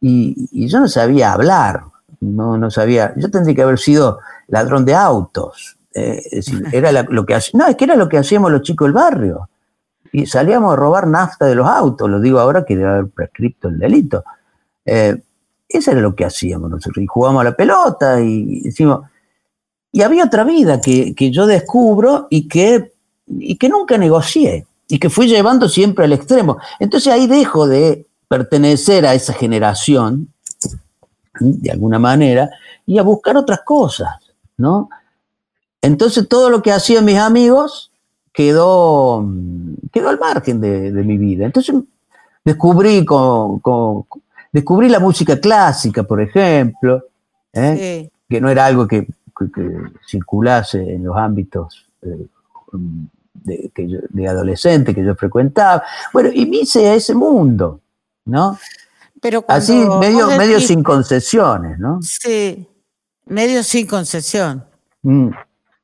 y, 0.00 0.68
yo 0.68 0.80
no 0.80 0.88
sabía 0.88 1.32
hablar, 1.32 1.84
no, 2.20 2.58
no 2.58 2.70
sabía, 2.70 3.14
yo 3.16 3.30
tendría 3.30 3.56
que 3.56 3.62
haber 3.62 3.78
sido 3.78 4.18
ladrón 4.48 4.84
de 4.84 4.94
autos, 4.94 5.78
eh, 5.94 6.20
es 6.30 6.46
decir, 6.46 6.64
era 6.72 6.92
lo 6.92 7.24
que 7.24 7.38
no, 7.54 7.66
es 7.66 7.76
que 7.76 7.84
era 7.84 7.96
lo 7.96 8.08
que 8.08 8.18
hacíamos 8.18 8.52
los 8.52 8.62
chicos 8.62 8.86
del 8.86 8.92
barrio. 8.92 9.48
Y 10.12 10.26
salíamos 10.26 10.72
a 10.72 10.76
robar 10.76 11.08
nafta 11.08 11.46
de 11.46 11.56
los 11.56 11.66
autos, 11.66 12.08
lo 12.08 12.20
digo 12.20 12.38
ahora 12.38 12.64
que 12.64 12.76
debe 12.76 12.88
haber 12.88 13.08
prescripto 13.08 13.66
el 13.66 13.80
delito. 13.80 14.22
Eh, 14.84 15.20
eso 15.68 15.90
era 15.90 16.00
lo 16.00 16.14
que 16.14 16.24
hacíamos 16.24 16.70
nosotros. 16.70 17.02
Y 17.02 17.06
jugábamos 17.06 17.40
a 17.40 17.44
la 17.44 17.56
pelota 17.56 18.20
y 18.20 18.60
decimos. 18.60 19.00
Y 19.94 20.02
había 20.02 20.24
otra 20.24 20.42
vida 20.42 20.80
que, 20.80 21.14
yo 21.30 21.46
descubro 21.46 22.26
y 22.28 22.48
que, 22.48 22.94
y 23.28 23.54
que 23.54 23.68
nunca 23.68 23.96
negocié 23.96 24.66
y 24.88 24.98
que 24.98 25.08
fui 25.08 25.28
llevando 25.28 25.68
siempre 25.68 26.04
al 26.04 26.12
extremo. 26.12 26.58
Entonces 26.80 27.12
ahí 27.12 27.28
dejo 27.28 27.68
de 27.68 28.04
pertenecer 28.26 29.06
a 29.06 29.14
esa 29.14 29.32
generación, 29.32 30.26
de 31.38 31.70
alguna 31.70 32.00
manera, 32.00 32.50
y 32.84 32.98
a 32.98 33.04
buscar 33.04 33.36
otras 33.36 33.60
cosas, 33.64 34.16
¿no? 34.56 34.90
Entonces 35.80 36.26
todo 36.26 36.50
lo 36.50 36.60
que 36.60 36.72
hacían 36.72 37.04
mis 37.04 37.18
amigos 37.18 37.92
quedó, 38.32 39.24
quedó 39.92 40.08
al 40.08 40.18
margen 40.18 40.60
de, 40.60 40.90
mi 40.90 41.18
vida. 41.18 41.46
Entonces 41.46 41.72
descubrí, 42.44 43.04
con, 43.04 43.62
descubrí 44.50 44.88
la 44.88 44.98
música 44.98 45.38
clásica, 45.38 46.02
por 46.02 46.20
ejemplo, 46.20 47.04
¿eh? 47.52 48.10
que 48.28 48.40
no 48.40 48.48
era 48.48 48.66
algo 48.66 48.88
que, 48.88 49.06
circulase 50.06 50.78
en 50.78 51.04
los 51.04 51.16
ámbitos 51.16 51.86
eh, 52.02 52.26
de, 53.34 53.70
de, 54.08 54.28
adolescente 54.28 54.94
que 54.94 55.04
yo 55.04 55.14
frecuentaba. 55.14 55.82
Bueno, 56.12 56.30
y 56.32 56.46
me 56.46 56.58
hice 56.58 56.88
a 56.88 56.94
ese 56.94 57.14
mundo, 57.14 57.80
¿no? 58.24 58.58
Pero 59.20 59.44
Así, 59.48 59.72
medio, 60.00 60.28
medio 60.36 60.60
sin 60.60 60.82
concesiones, 60.82 61.78
¿no? 61.78 62.00
Sí, 62.02 62.66
medio 63.26 63.62
sin 63.62 63.86
concesión. 63.86 64.64
Mm. 65.02 65.30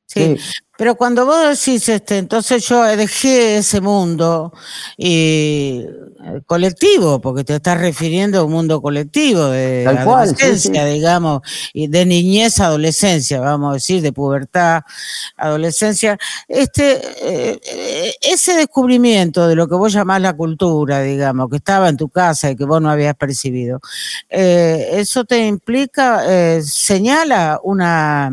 Sí. 0.05 0.37
Pero 0.81 0.95
cuando 0.95 1.27
vos 1.27 1.47
decís, 1.47 1.87
este, 1.89 2.17
entonces 2.17 2.67
yo 2.67 2.81
dejé 2.81 3.57
ese 3.57 3.81
mundo 3.81 4.51
y 4.97 5.85
eh, 6.23 6.41
colectivo, 6.47 7.21
porque 7.21 7.43
te 7.43 7.55
estás 7.55 7.79
refiriendo 7.79 8.39
a 8.39 8.43
un 8.43 8.51
mundo 8.51 8.81
colectivo 8.81 9.45
de 9.45 9.85
adolescencia, 9.87 10.83
digamos, 10.85 11.41
y 11.71 11.87
de 11.87 12.05
niñez 12.07 12.59
a 12.59 12.65
adolescencia, 12.65 13.39
vamos 13.39 13.69
a 13.69 13.73
decir, 13.75 14.01
de 14.01 14.11
pubertad, 14.11 14.81
adolescencia. 15.37 16.17
Este, 16.47 16.99
eh, 17.21 18.13
ese 18.21 18.55
descubrimiento 18.55 19.47
de 19.47 19.55
lo 19.55 19.67
que 19.67 19.75
vos 19.75 19.93
llamás 19.93 20.19
la 20.19 20.33
cultura, 20.33 21.03
digamos, 21.03 21.49
que 21.51 21.57
estaba 21.57 21.89
en 21.89 21.97
tu 21.97 22.09
casa 22.09 22.49
y 22.49 22.55
que 22.55 22.65
vos 22.65 22.81
no 22.81 22.89
habías 22.89 23.13
percibido, 23.13 23.81
eh, 24.29 24.93
eso 24.93 25.25
te 25.25 25.45
implica, 25.45 26.23
señala 26.63 27.59
una, 27.63 28.31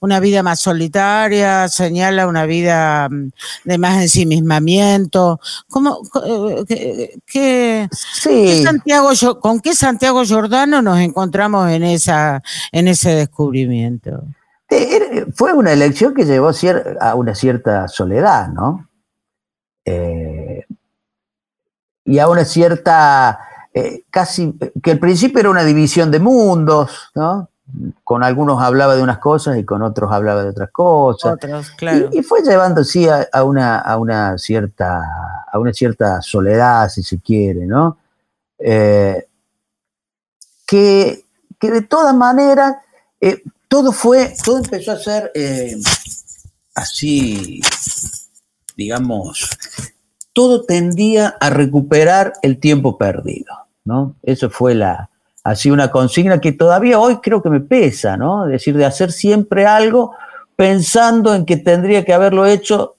una 0.00 0.20
vida 0.20 0.44
más 0.44 0.60
solitaria, 0.60 1.68
señala 1.88 2.26
una 2.26 2.44
vida 2.44 3.08
mm, 3.08 3.30
de 3.64 3.78
más 3.78 4.02
ensimismamiento. 4.02 5.40
¿Cómo, 5.68 6.00
¿Qué, 7.26 7.88
Santiago, 8.62 9.10
¿Con 9.40 9.60
qué 9.60 9.74
Santiago 9.74 10.22
Giordano 10.24 10.82
nos 10.82 10.98
encontramos 11.00 11.70
en, 11.70 11.82
esa, 11.82 12.42
en 12.72 12.88
ese 12.88 13.10
descubrimiento? 13.14 14.22
Fue 15.34 15.54
una 15.54 15.72
elección 15.72 16.12
que 16.14 16.26
llevó 16.26 16.50
a 17.00 17.14
una 17.14 17.34
cierta 17.34 17.88
soledad, 17.88 18.48
¿no? 18.48 18.86
Eh, 19.86 20.66
y 22.04 22.18
a 22.18 22.28
una 22.28 22.44
cierta, 22.44 23.40
eh, 23.72 24.04
casi, 24.10 24.54
que 24.82 24.90
al 24.90 24.98
principio 24.98 25.40
era 25.40 25.50
una 25.50 25.64
división 25.64 26.10
de 26.10 26.18
mundos, 26.18 27.10
¿no? 27.14 27.48
Con 28.02 28.24
algunos 28.24 28.62
hablaba 28.62 28.96
de 28.96 29.02
unas 29.02 29.18
cosas 29.18 29.58
y 29.58 29.64
con 29.64 29.82
otros 29.82 30.10
hablaba 30.10 30.42
de 30.42 30.50
otras 30.50 30.70
cosas. 30.70 31.38
y, 32.12 32.22
fue 32.22 32.42
llevando, 32.42 32.82
sí, 32.82 33.06
a, 33.08 33.44
una, 33.44 33.78
a, 33.78 33.98
una 33.98 34.38
cierta, 34.38 35.02
a 35.50 35.58
una 35.58 35.72
cierta 35.72 36.22
soledad, 36.22 36.88
si 36.88 37.02
se 37.02 37.20
quiere, 37.20 37.66
¿no? 37.66 37.98
Eh, 38.58 39.26
que, 40.66 41.24
de 41.60 41.82
todas 41.82 42.14
maneras, 42.14 42.76
eh, 43.20 43.42
todo 43.68 43.92
fue, 43.92 44.34
todo 44.44 44.58
empezó 44.58 44.92
a 44.92 44.98
ser 44.98 45.30
eh, 45.34 45.76
así, 46.74 47.60
digamos, 48.76 49.50
todo 50.32 50.64
tendía 50.64 51.36
a 51.40 51.50
recuperar 51.50 52.32
el 52.42 52.58
tiempo 52.58 52.96
perdido, 52.96 53.54
¿no? 53.84 54.16
Eso 54.22 54.50
fue 54.50 54.74
la, 54.74 55.10
así 55.44 55.70
una 55.70 55.90
consigna 55.90 56.40
que 56.40 56.52
todavía 56.52 56.98
hoy 56.98 57.18
creo 57.18 57.42
que 57.42 57.50
me 57.50 57.60
pesa, 57.60 58.16
¿no? 58.16 58.44
Es 58.46 58.52
decir, 58.52 58.76
de 58.76 58.84
hacer 58.84 59.12
siempre 59.12 59.66
algo 59.66 60.12
pensando 60.56 61.34
en 61.34 61.46
que 61.46 61.56
tendría 61.56 62.04
que 62.04 62.12
haberlo 62.12 62.44
hecho 62.44 62.96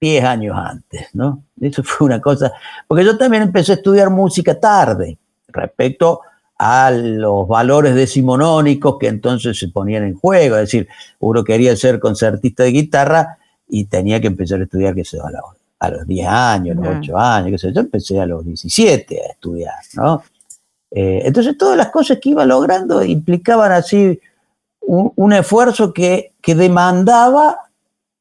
10 0.00 0.24
años 0.24 0.56
antes, 0.56 1.08
¿no? 1.14 1.42
Eso 1.60 1.82
fue 1.84 2.06
una 2.06 2.20
cosa, 2.20 2.52
porque 2.86 3.04
yo 3.04 3.16
también 3.18 3.42
empecé 3.42 3.72
a 3.72 3.74
estudiar 3.76 4.10
música 4.10 4.58
tarde, 4.58 5.18
respecto 5.48 6.20
a 6.58 6.90
los 6.90 7.46
valores 7.46 7.94
decimonónicos 7.94 8.96
que 8.98 9.08
entonces 9.08 9.58
se 9.58 9.68
ponían 9.68 10.04
en 10.04 10.14
juego, 10.14 10.56
es 10.56 10.62
decir, 10.62 10.88
uno 11.18 11.44
quería 11.44 11.76
ser 11.76 12.00
concertista 12.00 12.62
de 12.62 12.70
guitarra 12.70 13.38
y 13.68 13.84
tenía 13.84 14.20
que 14.20 14.28
empezar 14.28 14.60
a 14.60 14.64
estudiar, 14.64 14.94
qué 14.94 15.04
sé 15.04 15.18
a 15.18 15.30
los, 15.30 15.42
a 15.78 15.90
los 15.90 16.06
10 16.06 16.26
años, 16.26 16.78
a 16.78 16.80
los 16.80 16.96
8 16.98 17.18
años, 17.18 17.50
qué 17.50 17.58
sé 17.58 17.72
yo, 17.72 17.80
empecé 17.80 18.20
a 18.20 18.26
los 18.26 18.44
17 18.44 19.20
a 19.20 19.32
estudiar, 19.32 19.74
¿no? 19.94 20.22
Eh, 20.98 21.26
entonces 21.26 21.58
todas 21.58 21.76
las 21.76 21.90
cosas 21.90 22.16
que 22.22 22.30
iba 22.30 22.46
logrando 22.46 23.04
implicaban 23.04 23.70
así 23.70 24.18
un, 24.80 25.32
esfuerzo 25.34 25.92
que, 25.92 26.32
demandaba 26.42 27.58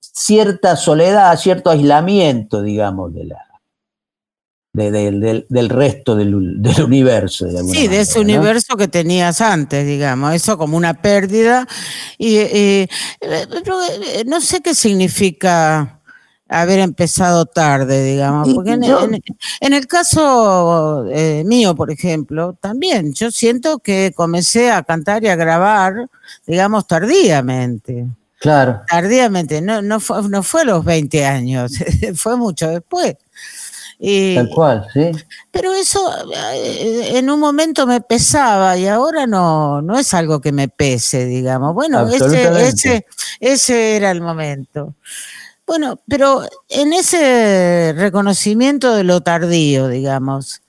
cierta 0.01 0.75
soledad, 0.75 1.39
cierto 1.39 1.69
aislamiento, 1.69 2.61
digamos, 2.61 3.13
de 3.13 3.23
la, 3.23 3.37
del, 4.73 5.69
resto 5.69 6.17
del, 6.17 6.35
universo. 6.35 7.47
sí, 7.65 7.87
de 7.87 8.01
ese 8.01 8.19
universo 8.19 8.75
que 8.75 8.89
tenías 8.89 9.39
antes, 9.39 9.87
digamos, 9.87 10.33
eso 10.33 10.57
como 10.57 10.75
una 10.75 10.95
pérdida. 11.01 11.65
Y, 12.17 12.35
eh, 12.35 12.89
eh, 13.21 14.23
no 14.25 14.41
sé 14.41 14.59
qué 14.59 14.75
significa 14.75 16.01
haber 16.47 16.79
empezado 16.79 17.45
tarde, 17.45 18.03
digamos. 18.03 18.53
Porque 18.53 18.71
en, 18.71 19.73
el 19.73 19.87
caso 19.87 21.05
eh, 21.09 21.43
mío, 21.45 21.75
por 21.75 21.91
ejemplo, 21.91 22.57
también 22.59 23.13
yo 23.13 23.31
siento 23.31 23.79
que 23.79 24.13
comencé 24.15 24.71
a 24.71 24.83
cantar 24.83 25.23
y 25.23 25.27
a 25.27 25.35
grabar, 25.35 26.09
digamos, 26.45 26.87
tardíamente. 26.87 28.07
Claro. 28.39 28.81
Tardíamente, 28.87 29.61
no, 29.61 29.81
no, 29.81 29.99
fue, 29.99 30.21
no 30.29 30.43
fue 30.43 30.61
a 30.61 30.65
los 30.65 30.85
20 30.85 31.25
años, 31.25 31.73
fue 32.15 32.37
mucho 32.37 32.69
después. 32.69 33.15
Tal 34.35 34.49
cual, 34.49 34.87
sí. 34.93 35.11
Pero 35.51 35.73
eso 35.73 36.11
eh, 36.53 37.11
en 37.17 37.29
un 37.29 37.39
momento 37.39 37.87
me 37.87 38.01
pesaba 38.01 38.77
y 38.77 38.87
ahora 38.87 39.25
no, 39.25 39.81
no 39.81 39.97
es 39.97 40.13
algo 40.13 40.41
que 40.41 40.51
me 40.51 40.67
pese, 40.67 41.25
digamos. 41.25 41.73
Bueno, 41.73 42.07
ese, 42.09 42.67
ese, 42.67 43.05
ese 43.39 43.95
era 43.95 44.11
el 44.11 44.21
momento. 44.21 44.93
Bueno, 45.67 45.99
pero 46.07 46.43
en 46.69 46.93
ese 46.93 47.93
reconocimiento 47.97 48.93
de 48.93 49.03
lo 49.03 49.21
tardío, 49.21 49.87
digamos, 49.87 50.61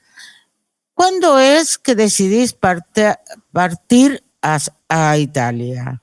¿cuándo 0.95 1.39
es 1.39 1.77
que 1.77 1.95
decidís 1.95 2.55
partir 2.55 4.23
a, 4.41 5.19
Italia? 5.19 6.01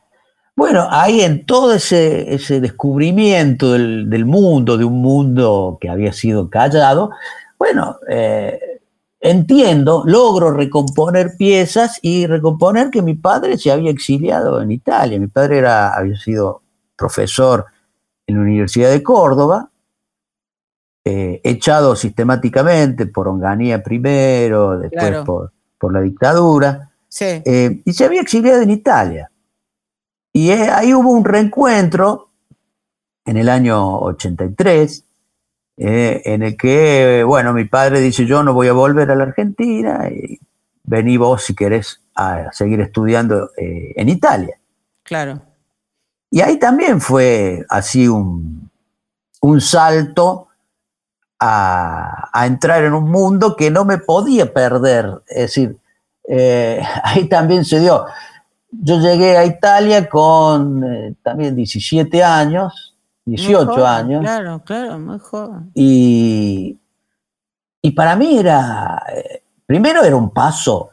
Bueno, 0.56 0.88
ahí 0.92 1.22
en 1.22 1.46
todo 1.48 1.74
ese, 1.74 2.38
descubrimiento 2.62 3.72
del, 3.72 4.26
mundo, 4.26 4.78
de 4.78 4.86
un 4.86 5.02
mundo 5.02 5.80
que 5.82 5.90
había 5.90 6.14
sido 6.14 6.52
callado, 6.52 7.10
bueno, 7.58 7.98
eh, 8.08 8.60
entiendo, 9.20 10.04
logro 10.06 10.52
recomponer 10.52 11.36
piezas 11.36 11.98
y 12.04 12.28
recomponer 12.28 12.92
que 12.92 13.02
mi 13.02 13.16
padre 13.16 13.58
se 13.58 13.72
había 13.72 13.90
exiliado 13.90 14.62
en 14.62 14.70
Italia. 14.70 15.20
Mi 15.20 15.28
padre 15.28 15.58
era, 15.58 15.96
había 15.96 16.18
sido 16.18 16.62
profesor 16.96 17.66
en 18.28 18.36
la 18.36 18.42
Universidad 18.42 18.92
de 18.92 19.04
Córdoba, 19.04 19.70
eh, 21.06 21.42
echado 21.44 21.98
sistemáticamente 21.98 23.08
por 23.08 23.28
Onganía 23.28 23.84
primero, 23.84 24.80
después 24.80 25.18
por, 25.78 25.92
la 25.92 26.00
dictadura, 26.00 26.92
eh, 27.20 27.82
y 27.84 27.92
se 27.92 28.06
había 28.06 28.22
exiliado 28.22 28.62
en 28.62 28.72
Italia. 28.72 29.30
Y 30.32 30.52
eh, 30.52 30.70
ahí 30.70 30.94
hubo 30.94 31.12
un 31.12 31.26
reencuentro 31.26 32.30
en 33.26 33.36
el 33.36 33.50
año 33.50 34.00
83, 34.00 35.04
en 35.76 36.44
el 36.44 36.56
que, 36.56 37.24
bueno, 37.28 37.52
mi 37.52 37.66
padre 37.66 38.00
dice, 38.00 38.26
yo 38.26 38.42
no 38.42 38.54
voy 38.54 38.70
a 38.70 38.74
volver 38.74 39.12
a 39.12 39.16
la 39.16 39.24
Argentina, 39.24 40.08
y 40.10 40.40
vení 40.84 41.18
vos 41.18 41.44
si 41.44 41.54
querés 41.54 42.02
a 42.16 42.50
seguir 42.54 42.80
estudiando 42.80 43.52
en 43.58 44.08
Italia. 44.08 44.58
Claro. 45.04 45.42
Y 46.34 46.42
ahí 46.42 46.58
también 46.58 47.00
fue 47.00 47.64
así 47.70 48.08
un, 48.08 48.72
salto 49.60 50.48
a, 51.40 52.44
entrar 52.48 52.84
en 52.84 52.94
un 52.94 53.12
mundo 53.12 53.56
que 53.56 53.70
no 53.70 53.86
me 53.86 54.00
podía 54.00 54.52
perder. 54.52 55.22
Es 55.28 55.42
decir, 55.42 55.78
eh, 56.28 56.82
ahí 57.04 57.30
también 57.30 57.64
se 57.64 57.80
dio. 57.82 58.08
Yo 58.72 59.00
llegué 59.00 59.38
a 59.38 59.46
Italia 59.46 60.10
con 60.10 60.84
eh, 60.84 61.14
también 61.22 61.56
17 61.56 62.24
años, 62.24 62.96
18 63.26 63.86
años. 63.86 64.22
Claro, 64.22 64.64
claro, 64.66 64.98
mejor. 64.98 65.52
Y, 65.76 66.80
y 67.80 67.92
para 67.92 68.16
mí 68.16 68.40
era, 68.40 69.04
eh, 69.16 69.44
primero 69.68 70.04
era 70.04 70.16
un 70.16 70.32
paso 70.32 70.90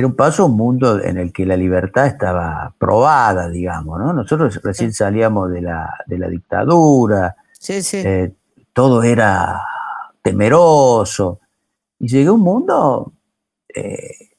era 0.00 0.06
un 0.06 0.16
paso 0.16 0.42
a 0.42 0.46
un 0.46 0.56
mundo 0.56 0.98
en 1.02 1.18
el 1.18 1.30
que 1.30 1.44
la 1.44 1.56
libertad 1.56 2.06
estaba 2.06 2.74
probada, 2.78 3.50
digamos, 3.50 3.98
¿no? 3.98 4.14
Nosotros 4.14 4.58
recién 4.62 4.94
salíamos 4.94 5.50
de 5.52 5.60
la, 5.60 5.94
dictadura, 6.06 7.36
eh, 7.68 8.32
todo 8.72 9.02
era 9.02 9.60
temeroso, 10.22 11.40
y 11.98 12.08
llegué 12.08 12.28
a 12.28 12.32
un 12.32 12.40
mundo 12.40 13.12
eh, 13.74 14.30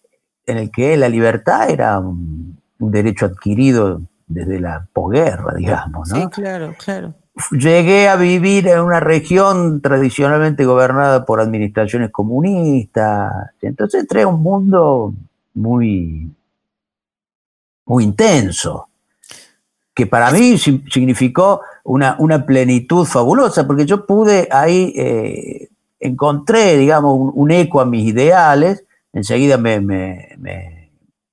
en 0.48 0.58
el 0.58 0.72
que 0.72 0.98
la 0.98 1.08
libertad 1.08 1.70
era 1.70 2.00
un, 2.00 2.60
derecho 2.80 3.28
adquirido 3.28 4.02
desde 4.26 4.60
la 4.60 4.88
posguerra, 4.92 5.54
digamos, 5.54 6.10
¿no? 6.10 6.16
Sí, 6.16 6.28
claro, 6.30 6.74
claro. 6.84 7.14
Llegué 7.52 8.10
a 8.10 8.16
vivir 8.16 8.68
en 8.68 8.80
una 8.80 9.00
región 9.00 9.80
tradicionalmente 9.80 10.66
gobernada 10.66 11.24
por 11.24 11.40
administraciones 11.40 12.10
comunistas, 12.10 13.52
entonces 13.62 14.02
entré 14.02 14.24
a 14.24 14.28
un 14.28 14.42
mundo 14.42 15.14
muy, 15.54 16.30
muy 17.86 18.04
intenso, 18.04 18.88
que 19.94 20.08
para 20.08 20.32
mí 20.32 20.58
significó 20.58 21.62
una, 21.84 22.16
una 22.20 22.46
plenitud 22.46 23.06
fabulosa, 23.06 23.68
porque 23.68 23.86
yo 23.86 24.06
pude 24.06 24.48
ahí, 24.52 24.94
eh, 24.96 25.70
encontré, 26.00 26.78
digamos, 26.78 27.32
un, 27.34 27.52
eco 27.52 27.82
a 27.82 27.86
mis 27.86 28.06
ideales, 28.06 28.86
enseguida 29.14 29.58
me, 29.58 29.80
me, 29.82 30.90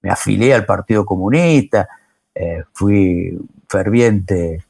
afilié 0.08 0.54
al 0.54 0.66
Partido 0.66 1.04
Comunista, 1.04 1.88
eh, 2.34 2.64
fui 2.72 3.38
ferviente, 3.68 4.64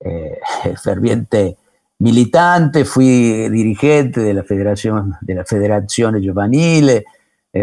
eh, 0.00 0.38
ferviente 0.82 1.56
militante, 1.98 2.84
fui 2.84 3.48
dirigente 3.48 4.20
de 4.20 4.34
la 4.34 4.42
Federación 4.42 5.14
de 5.20 5.34
las 5.34 5.48
Federaciones 5.48 6.22
Juveniles, 6.26 7.04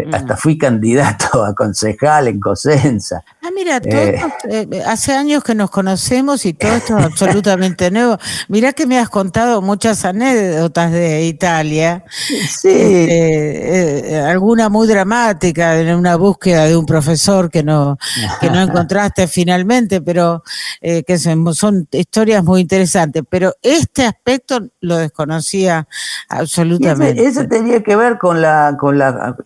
eh, 0.00 0.08
hasta 0.12 0.36
fui 0.36 0.56
candidato 0.56 1.44
a 1.44 1.54
concejal 1.54 2.28
en 2.28 2.40
Cosenza. 2.40 3.22
Ah, 3.46 3.50
mira, 3.54 3.76
eh, 3.76 4.18
eh, 4.48 4.82
hace 4.86 5.12
años 5.12 5.44
que 5.44 5.54
nos 5.54 5.68
conocemos 5.68 6.46
y 6.46 6.54
todo 6.54 6.72
esto 6.72 6.98
es 6.98 7.04
absolutamente 7.04 7.90
nuevo. 7.90 8.16
Mira 8.48 8.72
que 8.72 8.86
me 8.86 8.98
has 8.98 9.10
contado 9.10 9.60
muchas 9.60 10.06
anécdotas 10.06 10.90
de 10.90 11.26
Italia. 11.26 12.04
Sí. 12.08 12.70
Este, 12.70 14.16
alguna 14.16 14.70
muy 14.70 14.88
dramática 14.88 15.78
en 15.78 15.94
una 15.94 16.16
búsqueda 16.16 16.64
de 16.64 16.74
un 16.74 16.86
profesor 16.86 17.50
que 17.50 17.62
no, 17.62 17.98
que 18.40 18.48
no 18.48 18.62
encontraste 18.62 19.28
finalmente, 19.28 20.00
pero 20.00 20.42
que 20.80 21.18
son, 21.18 21.86
historias 21.90 22.42
muy 22.42 22.62
interesantes. 22.62 23.24
Pero 23.28 23.52
este 23.60 24.06
aspecto 24.06 24.58
lo 24.80 24.96
desconocía 24.96 25.86
absolutamente. 26.30 27.26
Ese, 27.26 27.46
tenía 27.46 27.82
que 27.82 27.94
ver 27.94 28.16
con 28.16 28.40
la, 28.40 28.74
con 28.80 28.96
la 28.96 29.36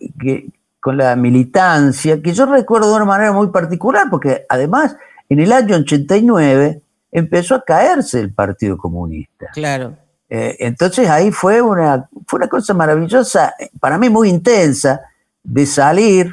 con 0.79 0.97
la 0.97 1.15
militancia, 1.15 2.21
que 2.21 2.33
yo 2.33 2.45
recuerdo 2.45 2.89
de 2.89 2.95
una 2.95 3.05
manera 3.05 3.31
muy 3.31 3.47
particular, 3.47 4.07
porque 4.09 4.45
además 4.47 4.95
en 5.27 5.39
el 5.39 5.51
año 5.51 5.75
89 5.75 6.81
empezó 7.11 7.55
a 7.55 7.63
caerse 7.63 8.19
el 8.19 8.33
Partido 8.33 8.77
Comunista. 8.77 9.47
Claro. 9.53 9.97
Eh, 10.29 10.57
entonces 10.59 11.09
ahí 11.09 11.31
fue 11.31 11.61
una, 11.61 12.07
fue 12.27 12.37
una 12.37 12.47
cosa 12.47 12.73
maravillosa, 12.73 13.53
para 13.79 13.97
mí 13.97 14.09
muy 14.09 14.29
intensa, 14.29 15.01
de 15.43 15.65
salir 15.65 16.31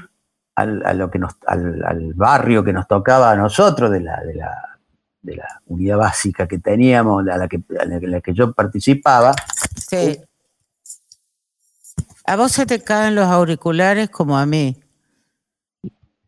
al, 0.55 0.85
a 0.85 0.93
lo 0.93 1.11
que 1.11 1.19
nos, 1.19 1.35
al, 1.47 2.13
barrio 2.15 2.63
que 2.63 2.73
nos 2.73 2.87
tocaba 2.87 3.31
a 3.31 3.37
nosotros, 3.37 3.91
de 3.91 4.01
la, 4.01 4.21
de 4.23 4.35
la, 4.35 4.79
de 5.23 5.37
la 5.37 5.63
unidad 5.67 5.97
básica 5.99 6.47
que 6.47 6.59
teníamos, 6.59 7.27
a 7.27 7.37
la 7.37 7.49
que, 7.49 7.63
a 7.81 7.85
la 7.85 8.21
que 8.21 8.35
yo 8.35 8.53
participaba. 8.53 9.35
Sí. 9.89 10.21
A 12.27 12.37
vos 12.37 12.53
se 12.53 12.67
te 12.67 12.81
caen 12.81 13.15
los 13.15 13.27
auriculares 13.27 14.11
como 14.11 14.37
a 14.37 14.47
mí. 14.47 14.77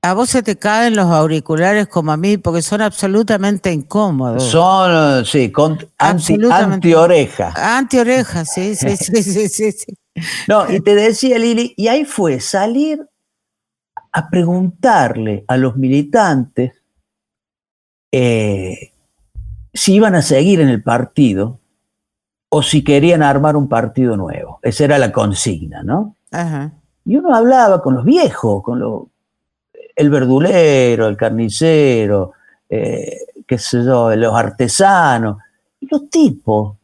A 0.00 0.14
vos 0.14 0.30
se 0.30 0.44
te 0.44 0.56
caen 0.56 0.94
los 0.94 1.06
auriculares 1.06 1.88
como 1.88 2.12
a 2.12 2.16
mí 2.16 2.38
porque 2.38 2.62
son 2.62 2.82
absolutamente 2.82 3.72
incómodos. 3.72 4.44
Son, 4.44 5.24
sí, 5.26 5.50
con 5.50 5.76
anti, 5.98 6.94
oreja. 6.94 7.52
Anti 7.56 7.98
oreja, 7.98 8.44
sí, 8.44 8.74
sí, 8.76 8.96
sí, 8.96 9.48
sí, 9.48 9.72
sí, 9.72 9.94
No, 10.46 10.70
y 10.70 10.80
te 10.80 10.94
decía 10.94 11.36
Lili, 11.36 11.74
y 11.76 11.88
ahí 11.88 12.04
fue 12.04 12.38
salir 12.38 13.04
a 14.12 14.30
preguntarle 14.30 15.44
a 15.48 15.56
los 15.56 15.76
militantes 15.76 16.74
eh, 18.12 18.92
si 19.74 19.94
iban 19.94 20.14
a 20.14 20.22
seguir 20.22 20.60
en 20.60 20.68
el 20.68 20.82
partido 20.82 21.60
o 22.50 22.62
si 22.62 22.82
querían 22.82 23.22
armar 23.22 23.56
un 23.56 23.68
partido 23.68 24.16
nuevo. 24.16 24.58
Esa 24.62 24.84
era 24.84 24.98
la 24.98 25.12
consigna, 25.12 25.82
¿no? 25.82 26.16
Y 27.04 27.16
uno 27.16 27.34
hablaba 27.34 27.82
con 27.82 27.94
los 27.94 28.04
viejos, 28.04 28.62
con 28.62 29.08
el 29.96 30.10
verdulero, 30.10 31.08
el 31.08 31.16
carnicero, 31.16 32.32
eh, 32.68 33.18
qué 33.46 33.58
sé 33.58 33.84
yo, 33.84 34.14
los 34.14 34.34
artesanos. 34.34 35.38
Y 35.80 35.88
los 35.90 36.08
tipos 36.10 36.76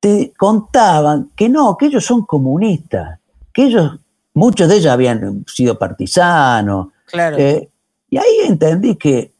te 0.00 0.32
contaban 0.36 1.30
que 1.34 1.48
no, 1.48 1.76
que 1.76 1.86
ellos 1.86 2.04
son 2.04 2.24
comunistas, 2.24 3.18
que 3.52 3.64
ellos, 3.64 3.98
muchos 4.34 4.68
de 4.68 4.76
ellos 4.76 4.92
habían 4.92 5.44
sido 5.46 5.78
partisanos. 5.78 6.88
Claro. 7.06 7.36
Eh, 7.38 7.68
y 8.08 8.18
ahí 8.18 8.40
entendí 8.46 8.96
que 8.96 9.32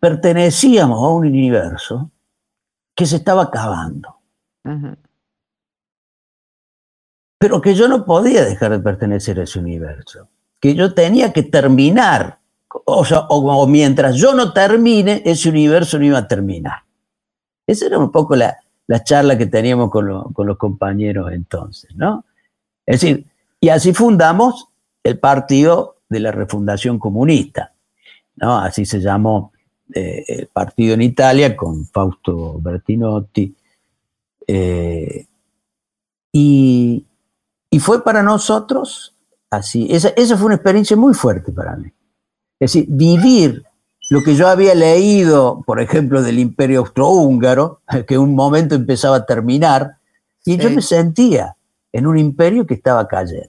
pertenecíamos 0.00 0.98
a 0.98 1.08
un 1.08 1.26
universo 1.26 2.10
que 2.94 3.06
se 3.06 3.16
estaba 3.16 3.44
acabando 3.44 4.15
pero 7.38 7.60
que 7.60 7.74
yo 7.74 7.88
no 7.88 8.04
podía 8.04 8.44
dejar 8.44 8.72
de 8.72 8.80
pertenecer 8.80 9.38
a 9.40 9.44
ese 9.44 9.58
universo, 9.58 10.28
que 10.60 10.74
yo 10.74 10.94
tenía 10.94 11.32
que 11.32 11.42
terminar, 11.42 12.38
o, 12.84 13.04
sea, 13.04 13.26
mientras 13.68 14.16
yo 14.16 14.34
no 14.34 14.52
termine, 14.52 15.22
ese 15.24 15.50
universo 15.50 15.98
no 15.98 16.06
iba 16.06 16.18
a 16.18 16.28
terminar. 16.28 16.82
Esa 17.66 17.86
era 17.86 17.98
un 17.98 18.10
poco 18.10 18.36
la, 18.36 18.58
charla 19.04 19.36
que 19.36 19.46
teníamos 19.46 19.90
con, 19.90 20.32
con, 20.32 20.46
los 20.46 20.56
compañeros 20.56 21.32
entonces, 21.32 21.94
¿no? 21.96 22.24
Es 22.84 23.00
decir, 23.00 23.26
y 23.60 23.68
así 23.68 23.92
fundamos 23.92 24.68
el 25.02 25.18
Partido 25.18 25.96
de 26.08 26.20
la 26.20 26.32
Refundación 26.32 26.98
Comunista, 26.98 27.72
¿no? 28.36 28.58
Así 28.58 28.86
se 28.86 29.00
llamó 29.00 29.52
el 29.92 30.48
partido 30.48 30.94
en 30.94 31.02
Italia 31.02 31.56
con 31.56 31.86
Fausto 31.86 32.58
Bertinotti. 32.60 33.54
Eh, 34.46 35.26
y, 36.32 37.06
fue 37.80 38.02
para 38.02 38.22
nosotros 38.22 39.14
así. 39.50 39.86
Esa, 39.90 40.36
fue 40.36 40.46
una 40.46 40.54
experiencia 40.54 40.96
muy 40.96 41.14
fuerte 41.14 41.52
para 41.52 41.76
mí. 41.76 41.92
Es 42.58 42.72
decir, 42.72 42.86
vivir 42.88 43.64
lo 44.08 44.22
que 44.22 44.34
yo 44.34 44.48
había 44.48 44.74
leído, 44.74 45.62
por 45.66 45.80
ejemplo, 45.80 46.22
del 46.22 46.38
imperio 46.38 46.80
austrohúngaro, 46.80 47.82
que 48.06 48.14
en 48.14 48.20
un 48.20 48.34
momento 48.34 48.74
empezaba 48.74 49.16
a 49.16 49.26
terminar, 49.26 49.98
y 50.44 50.56
yo 50.56 50.70
me 50.70 50.80
sentía 50.80 51.56
en 51.92 52.06
un 52.06 52.18
imperio 52.18 52.66
que 52.66 52.74
estaba 52.74 53.06
cayendo. 53.08 53.48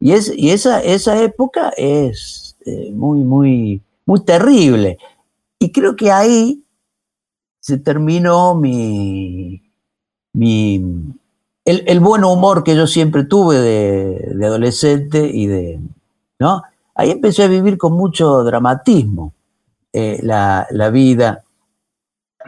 Y, 0.00 0.12
es, 0.12 0.32
y 0.36 0.50
esa, 0.50 0.80
esa 0.82 1.22
época 1.22 1.72
es 1.76 2.56
eh, 2.66 2.90
muy, 2.92 3.20
muy, 3.20 3.82
muy 4.06 4.24
terrible. 4.24 4.98
Y 5.58 5.72
creo 5.72 5.94
que 5.94 6.10
ahí 6.10 6.64
se 7.70 7.78
terminó 7.78 8.56
mi, 8.56 9.62
mi 10.32 10.84
el, 11.64 12.00
buen 12.00 12.24
humor 12.24 12.64
que 12.64 12.74
yo 12.74 12.88
siempre 12.88 13.24
tuve 13.24 13.58
de, 13.58 14.44
adolescente 14.44 15.24
y 15.24 15.46
de, 15.46 15.80
¿no? 16.40 16.64
Ahí 16.96 17.12
empecé 17.12 17.44
a 17.44 17.48
vivir 17.48 17.78
con 17.78 17.92
mucho 17.92 18.42
dramatismo 18.42 19.32
eh, 19.92 20.18
la, 20.22 20.66
vida 20.92 21.44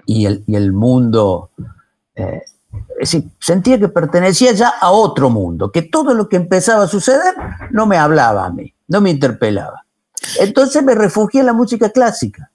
y 0.07 0.27
el, 0.27 0.45
el 0.49 0.73
mundo. 0.73 1.51
Eh, 2.17 2.43
es 3.01 3.13
decir, 3.13 3.31
sentía 3.39 3.79
que 3.79 3.89
pertenecía 3.89 4.53
ya 4.53 4.71
a 4.81 4.91
otro 4.91 5.31
mundo, 5.31 5.71
que 5.71 5.83
todo 5.83 6.15
lo 6.15 6.29
que 6.29 6.37
empezaba 6.37 6.85
a 6.85 6.89
suceder 6.89 7.35
no 7.71 7.87
me 7.87 7.97
hablaba 7.97 8.47
a 8.47 8.51
mí, 8.51 8.75
no 8.89 9.01
me 9.01 9.11
interpelaba. 9.11 9.85
Entonces 10.41 10.83
me 10.83 10.97
refugié 10.97 11.41
en 11.41 11.47
la 11.47 11.53
música 11.53 11.91
clásica. 11.91 12.52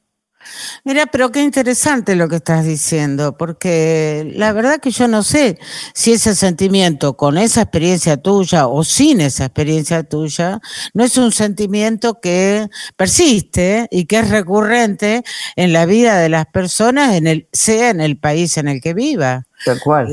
Mira, 0.83 1.05
pero 1.07 1.31
qué 1.31 1.41
interesante 1.41 2.15
lo 2.15 2.27
que 2.27 2.37
estás 2.37 2.65
diciendo, 2.65 3.37
porque 3.37 4.31
la 4.35 4.53
verdad 4.53 4.79
que 4.79 4.91
yo 4.91 5.07
no 5.07 5.23
sé 5.23 5.59
si 5.93 6.13
ese 6.13 6.35
sentimiento 6.35 7.17
con 7.17 7.37
esa 7.37 7.61
experiencia 7.61 8.17
tuya 8.17 8.67
o 8.67 8.83
sin 8.83 9.21
esa 9.21 9.45
experiencia 9.45 10.03
tuya 10.03 10.59
no 10.93 11.03
es 11.03 11.17
un 11.17 11.31
sentimiento 11.31 12.19
que 12.19 12.69
persiste 12.95 13.87
y 13.91 14.05
que 14.05 14.19
es 14.19 14.29
recurrente 14.29 15.23
en 15.55 15.73
la 15.73 15.85
vida 15.85 16.17
de 16.19 16.29
las 16.29 16.45
personas, 16.47 17.15
en 17.15 17.27
el, 17.27 17.47
sea 17.51 17.89
en 17.89 18.01
el 18.01 18.17
país 18.17 18.57
en 18.57 18.67
el 18.67 18.81
que 18.81 18.93
viva. 18.93 19.45
Tal 19.65 19.79
cual. 19.79 20.07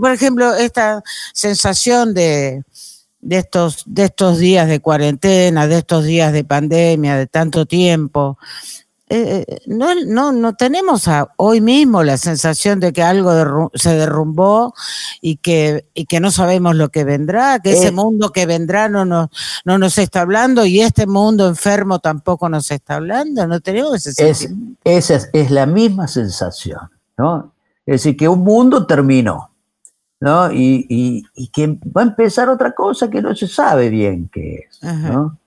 por, 0.00 0.12
ejemplo, 0.12 0.54
esta 0.54 1.02
sensación 1.32 2.14
de, 2.14 2.62
de 3.20 3.38
estos, 3.38 3.82
de 3.86 4.04
estos 4.04 4.38
días 4.38 4.68
de 4.68 4.80
cuarentena, 4.80 5.66
de 5.66 5.78
estos 5.78 6.04
días 6.04 6.32
de 6.32 6.44
pandemia, 6.44 7.16
de 7.16 7.26
tanto 7.26 7.66
tiempo, 7.66 8.38
eh, 9.08 9.44
eh, 9.46 9.60
no, 9.66 9.94
no, 10.04 10.32
no 10.32 10.54
tenemos 10.54 11.08
hoy 11.36 11.60
mismo 11.60 12.02
la 12.02 12.16
sensación 12.16 12.80
de 12.80 12.92
que 12.92 13.04
algo 13.04 13.70
se 13.74 13.94
derrumbó 13.94 14.74
y 15.20 15.36
que, 15.36 15.86
y 15.94 16.06
que 16.06 16.18
no 16.18 16.32
sabemos 16.32 16.74
lo 16.74 16.88
que 16.88 17.04
vendrá, 17.04 17.60
que 17.60 17.72
ese 17.72 17.92
mundo 17.92 18.32
que 18.32 18.46
vendrá 18.46 18.88
no 18.88 19.04
nos, 19.04 19.28
no 19.64 19.78
nos 19.78 19.98
está 19.98 20.22
hablando 20.22 20.66
y 20.66 20.80
este 20.80 21.06
mundo 21.06 21.46
enfermo 21.46 22.00
tampoco 22.00 22.48
nos 22.48 22.68
está 22.72 22.96
hablando. 22.96 23.46
No 23.46 23.60
tenemos 23.60 24.04
ese 24.06 24.28
es, 24.28 24.48
Esa 24.82 25.28
es, 25.32 25.50
la 25.52 25.66
misma 25.66 26.08
sensación, 26.08 26.90
¿no? 27.16 27.52
Es 27.86 28.02
decir, 28.02 28.16
que 28.16 28.28
un 28.28 28.40
mundo 28.42 28.86
terminó, 28.86 29.50
¿no? 30.18 30.50
Y, 30.50 31.22
y, 31.32 31.48
que 31.48 31.78
va 31.96 32.00
a 32.00 32.06
empezar 32.06 32.48
otra 32.48 32.74
cosa 32.74 33.08
que 33.08 33.22
no 33.22 33.36
se 33.36 33.46
sabe 33.46 33.88
bien 33.88 34.28
qué 34.32 34.66
es, 34.68 34.82
¿no? 34.82 35.38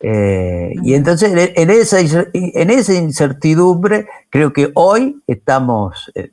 Eh, 0.00 0.74
y 0.82 0.94
entonces 0.94 1.52
en 1.56 1.70
esa, 1.70 1.98
en 2.00 2.70
esa 2.70 2.94
incertidumbre 2.94 4.06
creo 4.30 4.52
que 4.52 4.70
hoy 4.74 5.20
estamos 5.26 6.10
eh, 6.14 6.30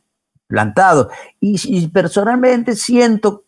plantados. 0.48 1.08
Y, 1.40 1.88
personalmente 1.88 2.76
siento, 2.76 3.44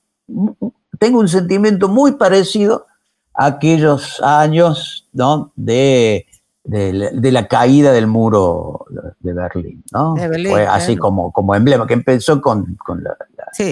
tengo 1.00 1.20
un 1.20 1.28
sentimiento 1.28 1.88
muy 1.88 2.14
parecido 2.14 2.88
a 3.34 3.46
aquellos 3.46 4.22
años 4.22 5.08
¿no? 5.14 5.52
de, 5.56 6.26
de, 6.64 7.32
la 7.32 7.48
caída 7.48 7.92
del 7.92 8.08
muro 8.08 8.86
de 9.20 9.34
Berlín. 9.34 9.84
¿no? 9.92 10.16
Fue 10.16 10.66
así 10.66 10.98
como, 10.98 11.32
como 11.32 11.54
emblema, 11.54 11.86
que 11.86 11.94
empezó 11.94 12.42
con, 12.42 12.76
con 12.76 13.04
la, 13.04 13.16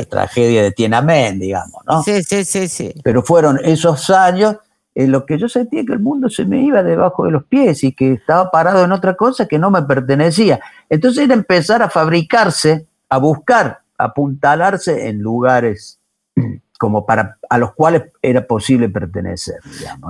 tragedia 0.10 0.64
de 0.64 0.72
Tiananmen, 0.72 1.40
digamos. 1.40 1.84
¿no? 1.88 2.04
Sí, 2.04 2.24
sí, 2.24 2.46
sí, 2.46 2.68
sí. 2.68 2.94
Pero 3.04 3.24
fueron 3.24 3.60
esos 3.64 4.10
años 4.10 4.58
lo 4.96 5.26
que 5.26 5.38
yo 5.38 5.50
sentía 5.50 5.84
que 5.86 5.94
el 5.94 6.00
mundo 6.00 6.30
se 6.30 6.46
me 6.46 6.62
iba 6.62 6.82
debajo 6.82 7.26
de 7.26 7.32
los 7.32 7.44
pies 7.44 7.84
y 7.84 7.92
que 7.92 8.14
estaba 8.14 8.50
parado 8.50 8.86
en 8.86 8.94
otra 8.94 9.16
cosa 9.16 9.46
que 9.46 9.60
no 9.60 9.70
me 9.70 9.84
pertenecía. 9.84 10.62
Entonces 10.90 11.26
era 11.26 11.34
empezar 11.34 11.82
a 11.82 11.90
fabricarse, 11.90 12.88
a 13.10 13.18
buscar, 13.18 13.82
a 13.98 14.06
apuntalarse 14.06 15.10
en 15.10 15.20
lugares 15.20 16.00
como 16.80 17.06
para 17.06 17.38
a 17.50 17.58
los 17.58 17.74
cuales 17.74 18.04
era 18.22 18.48
posible 18.48 18.88
pertenecer. 18.88 19.56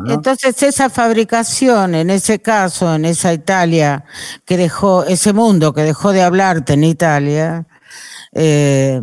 Entonces 0.08 0.62
esa 0.62 0.90
fabricación, 0.90 1.96
en 1.96 2.12
ese 2.12 2.40
caso, 2.40 2.94
en 2.94 3.06
esa 3.06 3.34
Italia 3.34 4.06
que 4.46 4.56
dejó, 4.56 5.04
ese 5.04 5.34
mundo 5.34 5.74
que 5.74 5.82
dejó 5.82 6.12
de 6.12 6.22
hablarte 6.22 6.74
en 6.74 6.84
Italia, 6.84 7.66
eh, 8.34 9.02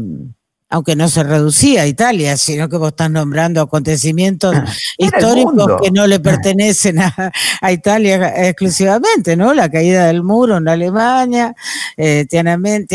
aunque 0.72 0.96
no 0.96 1.06
se 1.06 1.22
reducía 1.22 1.82
a 1.82 1.86
Italia, 1.86 2.34
sino 2.38 2.66
que 2.66 2.78
vos 2.78 2.88
estás 2.88 3.10
nombrando 3.10 3.60
acontecimientos 3.60 4.56
históricos 4.96 5.82
que 5.82 5.90
no 5.90 6.06
le 6.06 6.18
pertenecen 6.18 6.98
a, 6.98 7.30
Italia 7.70 8.48
exclusivamente, 8.48 9.36
¿no? 9.36 9.52
La 9.52 9.70
caída 9.70 10.06
del 10.06 10.22
muro 10.22 10.56
en 10.56 10.68
Alemania, 10.68 11.54
eh, 11.98 12.24
Tiananmen, 12.26 12.86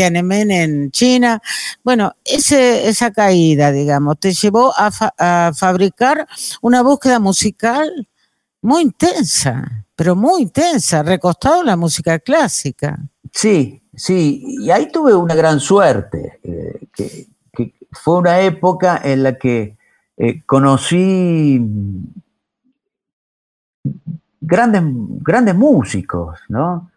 en 0.50 0.90
China. 0.90 1.40
Bueno, 1.84 2.16
ese, 2.24 2.88
esa 2.88 3.12
caída, 3.12 3.70
digamos, 3.70 4.18
te 4.18 4.32
llevó 4.32 4.74
a, 4.76 4.90
a 5.16 5.52
fabricar 5.54 6.26
una 6.60 6.82
búsqueda 6.82 7.20
musical 7.20 8.08
muy 8.60 8.82
intensa, 8.82 9.86
pero 9.94 10.16
muy 10.16 10.42
intensa, 10.42 11.04
recostado 11.04 11.60
en 11.60 11.66
la 11.66 11.76
música 11.76 12.18
clásica. 12.18 12.98
Sí, 13.32 13.80
sí, 13.94 14.42
y 14.62 14.70
ahí 14.72 14.90
tuve 14.90 15.14
una 15.14 15.36
gran 15.36 15.60
suerte, 15.60 16.40
eh, 16.42 16.88
que 16.92 17.28
fue 17.90 18.18
una 18.18 18.40
época 18.40 19.00
en 19.02 19.22
la 19.22 19.38
que 19.38 19.76
eh, 20.16 20.42
conocí 20.44 21.60
grandes, 24.40 24.82
grandes 25.22 25.54
músicos, 25.54 26.40
¿no? 26.48 26.90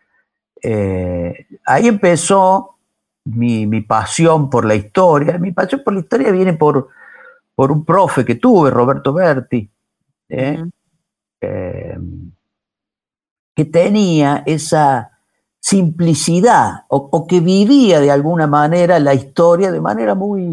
Eh, 0.61 1.47
ahí 1.65 1.87
empezó 1.87 2.75
mi, 3.25 3.81
pasión 3.81 4.49
por 4.49 4.65
la 4.65 4.75
historia. 4.75 5.37
Mi 5.37 5.51
pasión 5.51 5.81
por 5.83 5.93
la 5.93 5.99
historia 6.01 6.31
viene 6.31 6.53
por, 6.53 6.89
por 7.55 7.71
un 7.71 7.85
profe 7.85 8.25
que 8.25 8.35
tuve, 8.35 8.69
Roberto 8.69 9.13
Berti, 9.13 9.69
¿eh? 10.29 10.63
que 13.55 13.65
tenía 13.65 14.43
esa, 14.45 15.10
simplicidad 15.71 16.83
o, 16.89 17.25
que 17.25 17.39
vivía 17.39 18.01
de 18.01 18.11
alguna 18.11 18.45
manera 18.45 18.99
la 18.99 19.13
historia 19.13 19.71
de 19.71 19.79
manera 19.79 20.15
muy, 20.15 20.43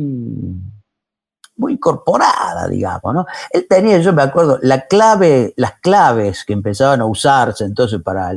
muy 1.56 1.72
incorporada, 1.72 2.68
digamos, 2.68 3.12
¿no? 3.12 3.26
Él 3.50 3.66
tenía, 3.68 3.98
yo 3.98 4.12
me 4.12 4.22
acuerdo, 4.22 4.60
la 4.62 4.86
clave, 4.86 5.54
las 5.56 5.80
claves 5.80 6.44
que 6.44 6.52
empezaban 6.52 7.00
a 7.00 7.06
usarse 7.06 7.64
entonces 7.64 8.00
para 8.00 8.32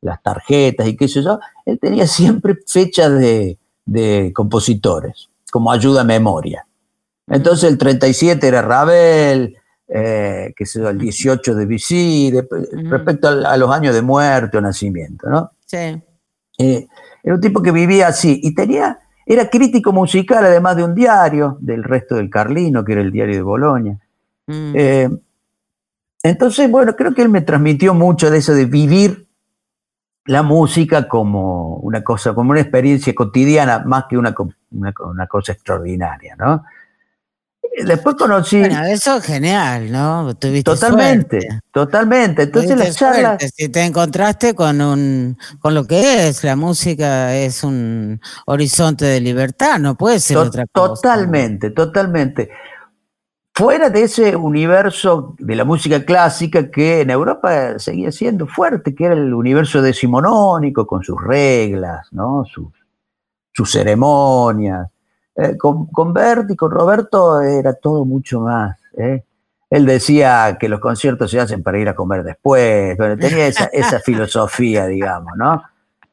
las 0.00 0.22
tarjetas 0.22 0.86
y 0.86 0.96
qué 0.96 1.08
sé 1.08 1.24
yo, 1.24 1.40
él 1.66 1.80
tenía 1.80 2.06
siempre 2.06 2.56
fechas 2.64 3.10
de, 3.18 3.58
compositores, 4.32 5.28
como 5.50 5.72
ayuda 5.72 6.02
a 6.02 6.04
memoria. 6.04 6.64
Entonces 7.26 7.68
el 7.68 7.76
37 7.76 8.46
era 8.46 8.62
Ravel, 8.62 9.56
eh, 9.88 10.54
que 10.56 10.64
el 10.72 10.98
18 10.98 11.54
de 11.56 11.66
Vichy, 11.66 12.32
respecto 12.84 13.26
a, 13.26 13.52
a, 13.52 13.56
los 13.56 13.70
años 13.72 13.92
de 13.92 14.02
muerte 14.02 14.56
o 14.56 14.60
nacimiento, 14.60 15.28
¿no? 15.28 15.50
Eh, 16.62 16.88
era 17.22 17.34
un 17.34 17.40
tipo 17.40 17.62
que 17.62 17.72
vivía 17.72 18.08
así 18.08 18.40
y 18.42 18.54
tenía, 18.54 19.00
era 19.26 19.48
crítico 19.48 19.92
musical 19.92 20.44
además 20.44 20.76
de 20.76 20.84
un 20.84 20.94
diario, 20.94 21.56
del 21.60 21.84
resto 21.84 22.16
del 22.16 22.30
Carlino, 22.30 22.84
que 22.84 22.92
era 22.92 23.00
el 23.00 23.12
diario 23.12 23.36
de 23.36 23.42
Bolonia. 23.42 23.98
Mm. 24.46 24.72
Eh, 24.74 25.10
entonces, 26.22 26.70
bueno, 26.70 26.94
creo 26.94 27.14
que 27.14 27.22
él 27.22 27.28
me 27.28 27.40
transmitió 27.40 27.94
mucho 27.94 28.30
de 28.30 28.38
eso 28.38 28.54
de 28.54 28.66
vivir 28.66 29.26
la 30.26 30.42
música 30.42 31.08
como 31.08 31.76
una 31.76 32.02
cosa, 32.04 32.32
como 32.34 32.52
una 32.52 32.60
experiencia 32.60 33.14
cotidiana, 33.14 33.80
más 33.80 34.04
que 34.08 34.16
una, 34.16 34.34
una, 34.70 34.94
una 35.04 35.26
cosa 35.26 35.52
extraordinaria, 35.52 36.36
¿no? 36.36 36.64
Después 37.74 38.16
conocí. 38.16 38.60
Bueno, 38.60 38.84
eso 38.84 39.16
es 39.16 39.24
genial, 39.24 39.90
¿no? 39.90 40.34
totalmente, 40.62 41.62
totalmente. 41.72 42.42
Entonces 42.42 42.76
las 42.76 42.96
charlas. 42.96 43.42
Si 43.56 43.68
te 43.70 43.82
encontraste 43.84 44.54
con 44.54 44.80
un, 44.80 45.38
con 45.58 45.74
lo 45.74 45.86
que 45.86 46.28
es, 46.28 46.44
la 46.44 46.54
música 46.54 47.34
es 47.34 47.64
un 47.64 48.20
horizonte 48.46 49.06
de 49.06 49.20
libertad, 49.20 49.78
no 49.78 49.94
puede 49.94 50.20
ser 50.20 50.36
otra 50.36 50.66
cosa. 50.70 50.94
Totalmente, 50.94 51.70
totalmente. 51.70 52.50
fuera 53.54 53.88
de 53.88 54.02
ese 54.02 54.36
universo 54.36 55.34
de 55.38 55.56
la 55.56 55.64
música 55.64 56.04
clásica 56.04 56.70
que 56.70 57.00
en 57.00 57.10
Europa 57.10 57.78
seguía 57.78 58.12
siendo 58.12 58.46
fuerte, 58.46 58.94
que 58.94 59.06
era 59.06 59.14
el 59.14 59.32
universo 59.32 59.80
decimonónico 59.80 60.86
con 60.86 61.02
sus 61.02 61.20
reglas, 61.22 62.08
¿no? 62.12 62.44
sus, 62.44 62.68
sus 63.52 63.72
ceremonias. 63.72 64.91
Eh, 65.36 65.56
con, 65.56 65.86
con 65.86 66.12
Berti, 66.12 66.54
con 66.56 66.70
Roberto 66.70 67.40
era 67.40 67.72
todo 67.74 68.04
mucho 68.04 68.40
más. 68.40 68.76
¿eh? 68.96 69.24
Él 69.70 69.86
decía 69.86 70.58
que 70.60 70.68
los 70.68 70.80
conciertos 70.80 71.30
se 71.30 71.40
hacen 71.40 71.62
para 71.62 71.78
ir 71.78 71.88
a 71.88 71.94
comer 71.94 72.22
después, 72.22 72.96
tenía 73.18 73.46
esa, 73.46 73.64
esa 73.72 74.00
filosofía, 74.04 74.86
digamos, 74.86 75.32
¿no? 75.36 75.62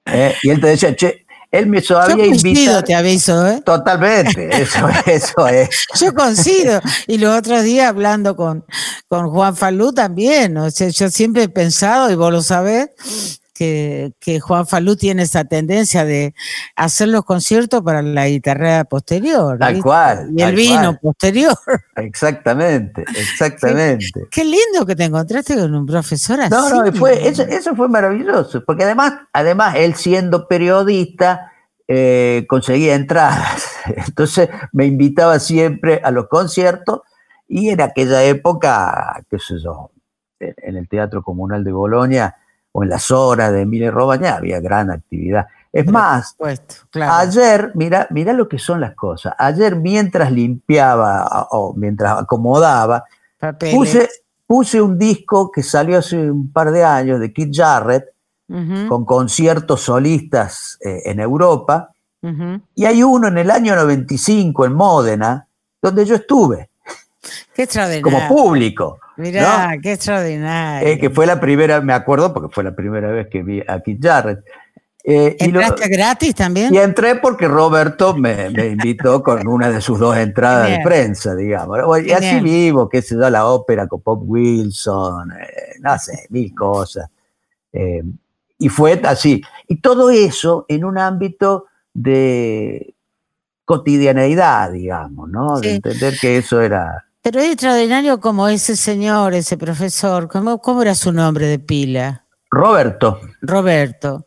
¿Eh? 0.05 0.33
y 0.41 0.49
él 0.49 0.61
te 0.61 0.67
decía, 0.67 0.95
che, 0.95 1.25
él 1.51 1.65
me 1.65 1.81
había 1.89 2.27
invitado. 2.27 2.83
te 2.83 2.93
aviso, 2.93 3.47
¿eh? 3.47 3.61
Totalmente, 3.65 4.49
eso, 4.61 4.87
eso 5.05 5.47
es. 5.47 5.87
Yo 5.99 6.13
coincido. 6.13 6.79
Y 7.07 7.17
los 7.17 7.37
otros 7.37 7.63
días 7.63 7.89
hablando 7.89 8.35
con, 8.35 8.63
con 9.07 9.29
Juan 9.31 9.55
Falú 9.55 9.91
también. 9.91 10.57
O 10.57 10.69
sea, 10.69 10.89
yo 10.89 11.09
siempre 11.09 11.43
he 11.43 11.49
pensado, 11.49 12.11
y 12.11 12.15
vos 12.15 12.31
lo 12.31 12.43
sabés, 12.43 13.38
que, 13.59 14.39
Juan 14.39 14.65
Falú 14.65 14.95
tiene 14.95 15.23
esa 15.23 15.43
tendencia 15.43 16.05
de 16.05 16.33
hacer 16.75 17.09
los 17.09 17.25
conciertos 17.25 17.81
para 17.81 18.01
la 18.01 18.27
guitarra 18.27 18.85
posterior. 18.85 19.59
Tal 19.59 19.81
cual. 19.81 20.29
Y 20.35 20.41
el 20.41 20.55
vino 20.55 20.97
posterior. 21.01 21.53
Exactamente, 21.95 23.03
exactamente. 23.09 24.27
Qué, 24.31 24.45
lindo 24.45 24.85
que 24.85 24.95
te 24.95 25.03
encontraste 25.03 25.55
con 25.55 25.75
un 25.75 25.85
profesor 25.85 26.39
así. 26.39 26.49
No, 26.49 26.85
no, 26.85 26.93
fue, 26.93 27.27
eso, 27.27 27.75
fue 27.75 27.89
maravilloso, 27.89 28.63
porque 28.63 28.85
además, 28.85 29.13
además 29.33 29.75
él 29.75 29.95
siendo 29.95 30.47
periodista, 30.47 31.51
eh, 31.89 32.45
conseguía 32.47 32.95
entradas. 32.95 33.69
Entonces 34.07 34.47
me 34.71 34.85
invitaba 34.85 35.39
siempre 35.39 35.99
a 36.01 36.11
los 36.11 36.27
conciertos 36.29 37.01
y 37.49 37.69
en 37.69 37.81
aquella 37.81 38.23
época, 38.23 39.21
qué 39.29 39.39
sé 39.39 39.55
yo, 39.61 39.91
en 40.39 40.77
el 40.77 40.87
Teatro 40.87 41.21
Comunal 41.21 41.65
de 41.65 41.73
Bolonia, 41.73 42.37
o 42.71 42.83
en 42.83 42.89
las 42.89 43.11
horas 43.11 43.51
de 43.51 43.65
Mire 43.65 43.91
Robañá 43.91 44.35
había 44.35 44.59
gran 44.59 44.91
actividad. 44.91 45.47
Es 45.71 45.85
más, 45.85 46.35
ayer, 46.93 47.71
mira, 47.75 48.07
mira 48.09 48.33
lo 48.33 48.47
que 48.49 48.57
son 48.57 48.81
las 48.81 48.95
cosas. 48.95 49.33
Ayer 49.37 49.75
mientras 49.75 50.31
limpiaba 50.31 51.47
o 51.51 51.73
mientras 51.75 52.23
acomodaba, 52.23 53.05
puse, 53.71 54.09
puse, 54.47 54.81
un 54.81 54.97
disco 54.97 55.51
que 55.51 55.61
salió 55.61 55.99
hace 55.99 56.31
un 56.31 56.51
par 56.51 56.71
de 56.71 56.83
años 56.83 57.19
de 57.19 57.31
Keith 57.31 57.55
Jarrett, 57.55 58.05
con 58.87 59.05
conciertos 59.05 59.81
solistas 59.81 60.79
eh, 60.83 61.03
en 61.05 61.19
Europa, 61.19 61.91
y 62.73 62.85
hay 62.85 63.03
uno 63.03 63.27
en 63.27 63.37
el 63.37 63.51
año 63.51 63.75
95 63.75 64.65
en 64.65 64.73
Módena, 64.73 65.47
donde 65.79 66.03
yo 66.03 66.15
estuve. 66.15 66.69
Qué. 67.53 67.67
Como 68.01 68.27
público. 68.27 68.99
Mirá, 69.19 69.77
qué 69.81 69.93
extraordinario. 69.93 70.87
Eh, 70.87 70.97
que 70.97 71.09
fue 71.09 71.25
la 71.25 71.39
primera, 71.39 71.81
me 71.81 71.91
acuerdo, 71.93 72.33
porque 72.33 72.53
fue 72.53 72.63
la 72.63 72.73
primera 72.73 73.11
vez 73.11 73.27
que 73.27 73.43
vi 73.43 73.61
a 73.67 73.81
Keith 73.81 74.01
Jarrett. 74.01 74.39
Eh, 75.03 75.35
¿Entraste 75.39 75.87
gratis 75.89 76.35
también? 76.35 76.73
Y 76.73 76.77
entré 76.77 77.15
porque 77.15 77.47
Roberto 77.47 78.15
me, 78.15 78.47
invitó 78.47 79.21
con 79.23 79.45
una 79.47 79.69
de 79.69 79.81
sus 79.81 79.99
dos 79.99 80.15
entradas 80.15 80.69
de 80.69 80.79
prensa, 80.83 81.35
digamos. 81.35 81.79
Y 82.05 82.11
así 82.11 82.39
vivo, 82.39 82.87
qué 82.87 83.01
sé 83.01 83.15
yo, 83.15 83.29
la 83.29 83.45
ópera 83.47 83.87
con 83.87 84.01
Pop 84.01 84.21
Wilson, 84.23 85.31
eh, 85.31 85.79
no 85.81 85.97
sé, 85.97 86.27
mil 86.29 86.53
cosas. 86.53 87.09
Eh, 87.73 88.03
y 88.57 88.69
fue 88.69 89.01
así. 89.03 89.41
Y 89.67 89.81
todo 89.81 90.11
eso 90.11 90.65
en 90.69 90.85
un 90.85 90.97
ámbito 90.97 91.65
de 91.93 92.93
cotidianeidad, 93.65 94.71
digamos, 94.71 95.29
¿no? 95.29 95.59
De 95.59 95.75
entender 95.75 96.17
que 96.19 96.37
eso 96.37 96.61
era 96.61 97.08
pero 97.21 97.39
es 97.39 97.51
extraordinario 97.51 98.19
como 98.19 98.47
ese 98.47 98.75
señor, 98.75 99.33
ese 99.33 99.57
profesor, 99.57 100.27
¿cómo, 100.27 100.59
cómo 100.59 100.81
era 100.81 100.95
su 100.95 101.11
nombre 101.11 101.47
de 101.47 101.59
pila? 101.59 102.25
Roberto. 102.51 103.19
Roberto. 103.41 104.25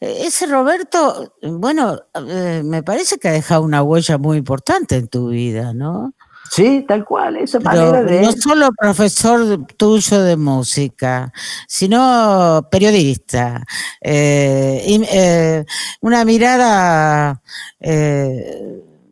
E, 0.00 0.26
ese 0.26 0.46
Roberto, 0.46 1.34
bueno, 1.42 1.98
eh, 2.28 2.62
me 2.64 2.82
parece 2.82 3.18
que 3.18 3.28
ha 3.28 3.32
dejado 3.32 3.62
una 3.62 3.82
huella 3.82 4.18
muy 4.18 4.38
importante 4.38 4.96
en 4.96 5.08
tu 5.08 5.28
vida, 5.28 5.72
¿no? 5.72 6.14
Sí, 6.50 6.84
tal 6.86 7.02
cual, 7.06 7.38
esa 7.38 7.60
manera 7.60 8.02
de... 8.02 8.20
No 8.20 8.32
solo 8.32 8.68
profesor 8.76 9.64
tuyo 9.78 10.20
de 10.20 10.36
música, 10.36 11.32
sino 11.66 12.68
periodista. 12.70 13.64
Eh, 14.02 15.00
eh, 15.10 15.64
una 16.02 16.26
mirada 16.26 17.40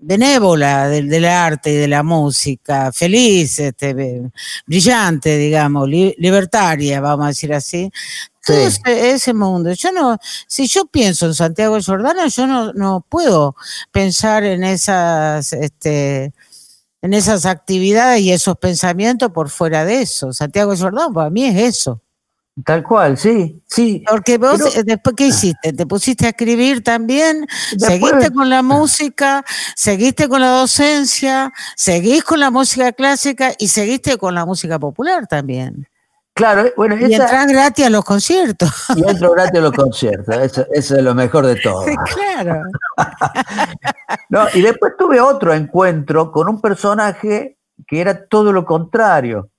benévola 0.01 0.89
del, 0.89 1.25
arte 1.25 1.73
y 1.73 1.77
de 1.77 1.89
la 1.89 2.03
música, 2.03 2.93
feliz, 2.93 3.59
este, 3.59 4.31
brillante, 4.67 5.37
digamos, 5.37 5.89
libertaria, 5.89 7.01
vamos 7.01 7.25
a 7.25 7.29
decir 7.29 7.53
así. 7.53 7.91
Todo 8.45 8.57
ese, 8.87 9.35
mundo. 9.35 9.73
Yo 9.73 9.93
no, 9.93 10.19
si 10.47 10.67
yo 10.67 10.87
pienso 10.87 11.27
en 11.27 11.35
Santiago 11.35 11.79
Jordana, 11.85 12.27
yo 12.29 12.47
no, 12.47 12.73
no 12.73 13.05
puedo 13.09 13.55
pensar 13.93 14.45
en 14.45 14.65
esas, 14.65 15.53
este, 15.53 16.33
en 17.03 17.15
esas 17.15 17.47
actividades 17.47 18.23
y 18.23 18.33
esos 18.33 18.57
pensamientos 18.57 19.31
por 19.31 19.51
fuera 19.51 19.85
de 19.85 20.03
eso. 20.03 20.33
Santiago 20.33 20.75
Jordana 20.77 21.13
para 21.13 21.31
mí 21.31 21.45
es 21.45 21.57
eso. 21.57 22.01
Tal 22.65 22.83
cual, 22.83 23.17
sí, 23.17 23.63
sí. 23.67 24.05
Porque 24.09 24.37
vos, 24.37 24.77
eh, 24.77 24.83
después, 24.85 25.15
¿qué 25.17 25.27
hiciste? 25.29 25.73
¿Te 25.73 25.87
pusiste 25.87 26.27
a 26.27 26.31
escribir 26.31 26.83
también? 26.83 27.47
¿Seguiste 27.79 28.31
con 28.33 28.51
la 28.51 28.63
música? 28.63 29.45
¿Seguiste 29.77 30.29
con 30.29 30.41
la 30.41 30.51
docencia? 30.51 31.53
¿Seguís 31.77 32.25
con 32.25 32.41
la 32.41 32.51
música 32.51 32.93
clásica? 32.93 33.53
Y 33.59 33.69
seguiste 33.69 34.19
con 34.19 34.35
la 34.35 34.45
música 34.45 34.79
popular 34.79 35.27
también. 35.27 35.89
Claro, 36.35 36.67
eh, 36.67 36.75
bueno, 36.77 36.97
y 36.97 37.15
entras 37.15 37.47
gratis 37.47 37.87
a 37.87 37.91
los 37.91 38.05
conciertos. 38.05 38.71
Y 38.97 39.09
entro 39.09 39.33
gratis 39.33 39.59
a 39.59 39.63
los 39.63 39.73
conciertos, 39.73 40.37
eso, 40.37 40.67
eso 40.73 40.97
es 40.97 41.03
lo 41.03 41.15
mejor 41.15 41.47
de 41.47 41.57
todo. 41.57 41.85
Claro. 42.15 42.63
no, 44.29 44.47
y 44.55 44.63
después 44.63 44.95
tuve 44.99 45.21
otro 45.21 45.53
encuentro 45.55 46.33
con 46.33 46.49
un 46.49 46.61
personaje 46.61 47.59
que 47.87 48.01
era 48.01 48.27
todo 48.27 48.53
lo 48.53 48.65
contrario 48.65 49.50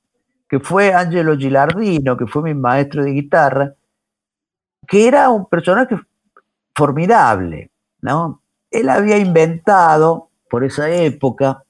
que 0.51 0.59
fue 0.59 0.93
Angelo 0.93 1.37
Gilardino, 1.37 2.17
que 2.17 2.27
fue 2.27 2.41
mi 2.41 2.53
maestro 2.53 3.05
de 3.05 3.11
guitarra, 3.11 3.73
que 4.85 5.07
era 5.07 5.29
un 5.29 5.45
personaje 5.45 5.97
formidable, 6.75 7.71
¿no? 8.01 8.41
Él 8.69 8.89
había 8.89 9.17
inventado, 9.17 10.27
por 10.49 10.65
esa 10.65 10.89
época, 10.89 11.63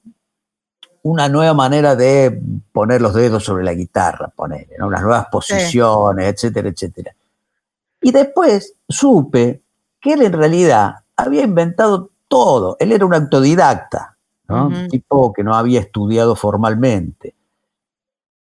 una 1.02 1.28
nueva 1.28 1.54
manera 1.54 1.94
de 1.94 2.42
poner 2.72 3.00
los 3.00 3.14
dedos 3.14 3.44
sobre 3.44 3.62
la 3.62 3.72
guitarra, 3.72 4.32
poner, 4.34 4.66
unas 4.80 5.00
nuevas 5.00 5.26
posiciones, 5.30 6.34
etcétera, 6.34 6.68
etcétera. 6.70 7.14
Y 8.00 8.10
después 8.10 8.74
supe 8.88 9.62
que 10.00 10.14
él 10.14 10.22
en 10.22 10.32
realidad 10.32 10.96
había 11.16 11.44
inventado 11.44 12.10
todo. 12.26 12.76
Él 12.80 12.90
era 12.90 13.06
un 13.06 13.14
autodidacta, 13.14 14.16
¿no? 14.48 14.66
Un 14.66 14.88
tipo 14.88 15.32
que 15.32 15.44
no 15.44 15.54
había 15.54 15.78
estudiado 15.78 16.34
formalmente. 16.34 17.36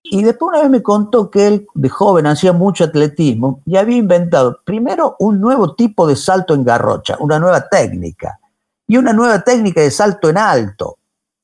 Y 0.06 0.22
después 0.22 0.50
una 0.50 0.62
vez 0.62 0.70
me 0.70 0.84
contó 0.84 1.32
que 1.32 1.48
él 1.48 1.68
de 1.74 1.88
joven 1.88 2.28
hacía 2.28 2.52
mucho 2.52 2.84
atletismo 2.84 3.62
y 3.66 3.78
había 3.78 3.98
inventado 3.98 4.60
primero 4.66 5.16
un 5.20 5.40
nuevo 5.40 5.76
tipo 5.76 6.06
de 6.06 6.18
salto 6.18 6.54
en 6.54 6.66
garrocha, 6.66 7.16
una 7.22 7.40
nueva 7.40 7.70
técnica, 7.70 8.38
y 8.86 8.98
una 8.98 9.14
nueva 9.14 9.42
técnica 9.42 9.80
de 9.80 9.90
salto 9.90 10.30
en 10.30 10.38
alto. 10.38 10.98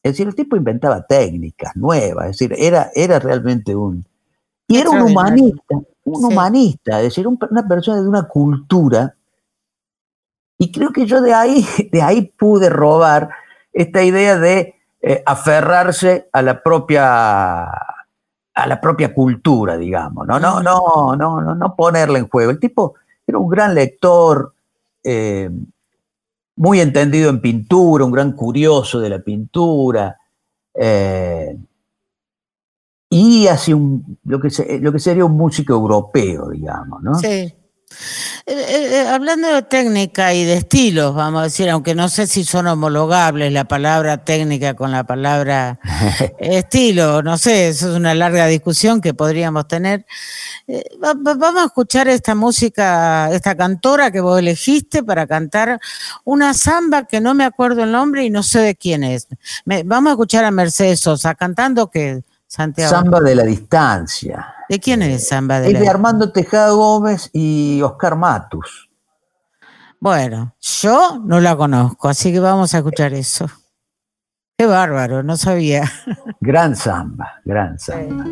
Es 0.03 0.13
decir, 0.13 0.27
el 0.27 0.35
tipo 0.35 0.57
inventaba 0.57 1.05
técnicas 1.05 1.75
nuevas, 1.75 2.25
es 2.25 2.31
decir, 2.37 2.53
era, 2.57 2.91
era 2.93 3.17
realmente 3.19 3.75
un... 3.75 4.05
Y 4.67 4.77
era 4.77 4.91
un 4.91 5.01
humanista, 5.01 5.75
un 6.03 6.25
humanista, 6.25 6.99
es 6.99 7.05
decir, 7.05 7.27
una 7.27 7.67
persona 7.67 8.01
de 8.01 8.07
una 8.07 8.23
cultura. 8.27 9.15
Y 10.59 10.71
creo 10.71 10.91
que 10.91 11.07
yo 11.07 11.21
de 11.21 11.33
ahí, 11.33 11.65
de 11.91 12.01
ahí 12.01 12.33
pude 12.37 12.69
robar 12.69 13.29
esta 13.73 14.03
idea 14.03 14.37
de 14.37 14.75
eh, 15.01 15.23
aferrarse 15.25 16.29
a 16.33 16.41
la 16.41 16.61
propia 16.61 17.67
a 18.53 18.67
la 18.67 18.81
propia 18.81 19.13
cultura, 19.13 19.77
digamos, 19.77 20.27
¿no? 20.27 20.39
No, 20.39 20.61
no, 20.61 21.15
no, 21.15 21.41
no, 21.41 21.55
no 21.55 21.75
ponerla 21.75 22.19
en 22.19 22.27
juego. 22.27 22.51
El 22.51 22.59
tipo 22.59 22.95
era 23.25 23.37
un 23.37 23.47
gran 23.47 23.73
lector, 23.75 24.53
eh, 25.03 25.49
muy 26.55 26.81
entendido 26.81 27.29
en 27.29 27.39
pintura, 27.39 28.03
un 28.03 28.11
gran 28.11 28.33
curioso 28.33 28.99
de 28.99 29.09
la 29.09 29.19
pintura, 29.19 30.17
eh, 30.73 31.57
y 33.09 33.47
así 33.47 33.73
un, 33.73 34.17
lo, 34.25 34.39
que 34.39 34.49
lo 34.81 34.91
que 34.91 34.99
sería 34.99 35.25
un 35.25 35.35
músico 35.35 35.73
europeo, 35.73 36.49
digamos, 36.49 37.01
¿no? 37.01 37.15
Sí. 37.15 37.53
Eh, 38.45 38.53
eh, 38.53 39.01
eh, 39.01 39.07
hablando 39.07 39.47
de 39.47 39.61
técnica 39.63 40.33
y 40.33 40.45
de 40.45 40.55
estilos, 40.55 41.13
vamos 41.13 41.41
a 41.41 41.43
decir, 41.45 41.69
aunque 41.69 41.95
no 41.95 42.07
sé 42.07 42.27
si 42.27 42.43
son 42.43 42.67
homologables 42.67 43.51
la 43.51 43.65
palabra 43.65 44.23
técnica 44.23 44.75
con 44.75 44.91
la 44.91 45.03
palabra 45.03 45.79
estilo, 46.39 47.21
no 47.21 47.37
sé, 47.37 47.69
eso 47.69 47.89
es 47.91 47.95
una 47.95 48.13
larga 48.13 48.47
discusión 48.47 49.01
que 49.01 49.13
podríamos 49.13 49.67
tener. 49.67 50.05
vamos 50.97 51.61
a 51.61 51.65
escuchar 51.65 52.07
esta 52.07 52.35
música, 52.35 53.31
esta 53.31 53.55
cantora 53.55 54.11
que 54.11 54.21
vos 54.21 54.39
elegiste 54.39 55.03
para 55.03 55.27
cantar 55.27 55.79
una 56.23 56.53
samba 56.53 57.05
que 57.05 57.19
no 57.21 57.33
me 57.33 57.43
acuerdo 57.43 57.83
el 57.83 57.91
nombre 57.91 58.23
y 58.23 58.29
no 58.29 58.43
sé 58.43 58.59
de 58.59 58.75
quién 58.75 59.03
es. 59.03 59.27
vamos 59.85 60.09
a 60.09 60.13
escuchar 60.13 60.45
a 60.45 60.51
Mercedes 60.51 60.99
Sosa 60.99 61.35
cantando 61.35 61.89
que 61.89 62.23
Santiago? 62.47 62.89
Samba 62.89 63.19
de 63.19 63.35
la 63.35 63.43
distancia. 63.43 64.55
¿De 64.69 64.79
quién 64.79 65.01
es 65.01 65.27
Samba 65.27 65.59
de 65.59 65.71
Es 65.71 65.79
de 65.79 65.89
Armando 65.89 66.31
Tejada 66.31 66.71
Gómez 66.71 67.31
y 67.33 67.81
Oscar 67.81 68.15
Matus. 68.15 68.89
Bueno, 69.99 70.55
yo 70.61 71.19
no 71.25 71.41
la 71.41 71.57
conozco, 71.57 72.07
así 72.07 72.31
que 72.31 72.39
vamos 72.39 72.73
a 72.73 72.77
escuchar 72.77 73.13
eso. 73.13 73.47
Qué 74.57 74.65
bárbaro, 74.65 75.23
no 75.23 75.35
sabía. 75.37 75.83
Gran 76.39 76.75
samba, 76.75 77.41
gran 77.45 77.79
samba. 77.79 78.25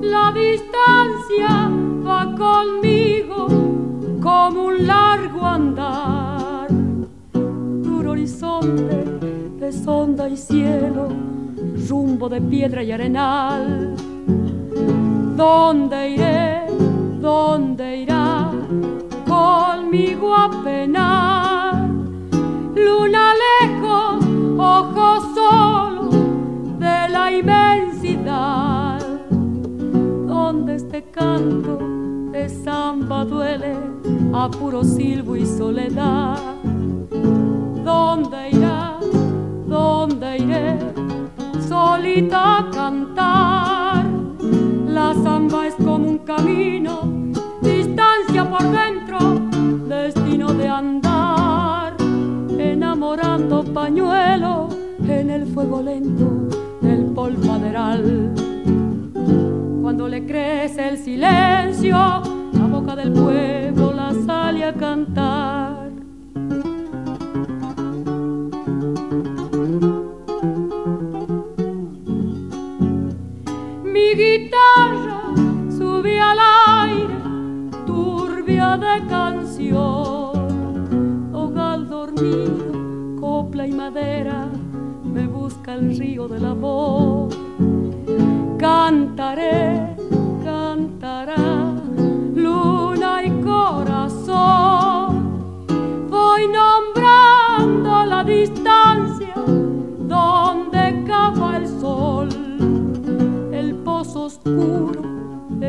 La 0.00 0.32
distancia 0.32 1.70
va 2.06 2.34
conmigo 2.36 3.48
como 4.22 4.66
un 4.66 4.86
largo 4.86 5.44
andar, 5.46 6.13
horizonte 8.24 9.04
de 9.60 9.70
sonda 9.70 10.30
y 10.30 10.36
cielo, 10.38 11.10
rumbo 11.90 12.30
de 12.30 12.40
piedra 12.40 12.82
y 12.82 12.90
arenal 12.90 13.94
¿Dónde 15.36 16.10
iré? 16.10 16.66
¿Dónde 17.20 17.98
irá 17.98 18.50
conmigo 19.28 20.34
a 20.34 20.50
penar? 20.64 21.86
Luna 22.74 23.34
lejos, 23.44 24.24
ojos 24.58 25.24
solo 25.34 26.08
de 26.78 27.08
la 27.10 27.30
inmensidad. 27.30 29.00
Donde 30.26 30.76
este 30.76 31.02
canto 31.10 31.78
de 32.32 32.48
samba 32.48 33.26
duele 33.26 33.76
a 34.32 34.50
puro 34.50 34.82
silbo 34.82 35.36
y 35.36 35.44
soledad. 35.44 36.53
¿Dónde 37.94 38.50
irá? 38.50 38.98
¿Dónde 39.68 40.38
iré? 40.38 40.78
Solita 41.68 42.58
a 42.58 42.70
cantar 42.70 44.04
la 44.98 45.14
samba 45.14 45.68
es 45.68 45.74
como 45.76 46.08
un 46.14 46.18
camino, 46.18 46.94
distancia 47.60 48.42
por 48.52 48.64
dentro, 48.82 49.18
destino 49.88 50.52
de 50.54 50.66
andar, 50.68 51.94
enamorando 52.58 53.62
pañuelo 53.62 54.68
en 55.06 55.30
el 55.30 55.46
fuego 55.46 55.80
lento 55.82 56.28
del 56.80 57.04
polvaderal. 57.16 58.32
Cuando 59.82 60.08
le 60.08 60.26
crece 60.26 60.88
el 60.88 60.98
silencio, 60.98 61.96
la 62.58 62.66
boca 62.70 62.96
del 62.96 63.12
pueblo 63.12 63.92
la 63.92 64.12
sale 64.26 64.64
a 64.64 64.72
cantar. 64.72 65.73
Guitarra 74.54 75.20
sube 75.70 76.20
al 76.20 76.38
aire, 76.66 77.14
turbia 77.86 78.76
de 78.76 79.06
canción. 79.08 80.32
Hogar 81.32 81.86
dormido, 81.88 83.20
copla 83.20 83.66
y 83.66 83.72
madera, 83.72 84.48
me 85.02 85.26
busca 85.26 85.74
el 85.74 85.96
río 85.98 86.28
del 86.28 86.44
amor. 86.44 87.28
Cantaré, 88.58 89.93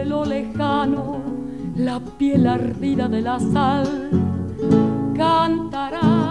lo 0.05 0.23
lejano, 0.23 1.21
la 1.75 1.99
piel 1.99 2.47
ardida 2.47 3.07
de 3.07 3.21
la 3.21 3.39
sal. 3.39 4.09
Cantará, 5.15 6.24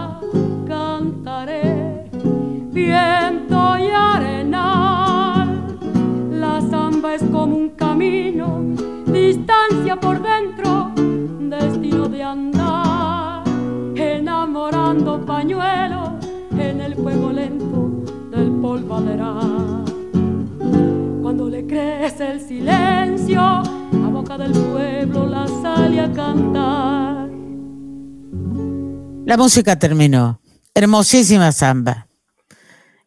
La 29.25 29.37
música 29.37 29.75
terminó. 29.77 30.39
Hermosísima 30.75 31.51
samba. 31.51 32.07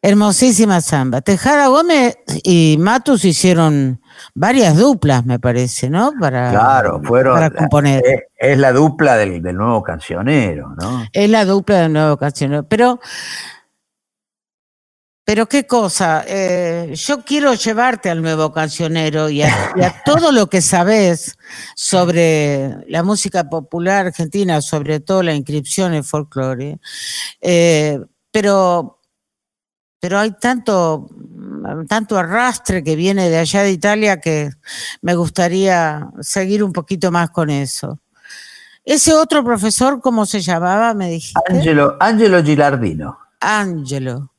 Hermosísima 0.02 0.81
samba. 0.81 1.20
Tejada 1.20 1.68
Gómez 1.68 2.18
y 2.42 2.76
Matus 2.81 3.24
hicieron 3.24 4.00
varias 4.35 4.76
duplas, 4.76 5.24
me 5.24 5.38
parece, 5.38 5.88
¿no? 5.88 6.12
Para, 6.18 6.50
claro, 6.50 7.00
fueron. 7.04 7.35
Para 7.35 7.50
componer. 7.50 8.02
Es, 8.37 8.59
la 8.59 8.72
dupla 8.72 9.16
del, 9.16 9.40
del, 9.40 9.57
nuevo 9.57 9.81
cancionero, 9.85 10.74
¿no? 10.81 11.04
Es 11.12 11.31
la 11.31 11.44
dupla 11.44 11.83
del 11.83 11.92
nuevo 11.92 12.16
cancionero. 12.16 12.64
Pero 12.64 12.98
pero 15.29 15.47
qué 15.47 15.67
cosa, 15.67 16.25
eh, 16.27 16.95
yo 16.95 17.23
quiero 17.23 17.53
llevarte 17.53 18.09
al 18.09 18.23
nuevo 18.23 18.51
cancionero 18.51 19.29
y 19.29 19.43
a, 19.43 20.03
todo 20.07 20.33
lo 20.33 20.47
que 20.47 20.62
sabes 20.62 21.37
sobre 21.77 22.79
la 22.88 23.03
música 23.03 23.51
popular 23.51 24.07
argentina, 24.07 24.62
sobre 24.62 25.01
todo 25.01 25.23
la 25.23 25.35
inscripción 25.35 25.93
en 25.93 26.03
folclore. 26.03 26.79
Eh, 27.43 28.01
pero, 28.33 29.03
pero 30.01 30.19
hay 30.19 30.31
tanto, 30.31 31.11
tanto 31.87 32.17
arrastre 32.17 32.83
que 32.83 32.97
viene 32.97 33.29
de 33.29 33.37
allá 33.37 33.64
de 33.64 33.73
Italia 33.73 34.21
que 34.21 34.49
me 35.03 35.14
gustaría 35.14 36.09
seguir 36.23 36.64
un 36.64 36.73
poquito 36.73 37.11
más 37.11 37.29
con 37.29 37.51
eso. 37.51 37.99
Ese 38.83 39.12
otro 39.12 39.45
profesor, 39.45 40.01
¿cómo 40.01 40.25
se 40.25 40.41
llamaba? 40.41 40.95
Me 40.95 41.11
dijiste. 41.11 41.38
Angelo, 41.51 41.99
Angelo 42.01 42.43
Gilardino. 42.43 43.19
Angelo. 43.41 44.31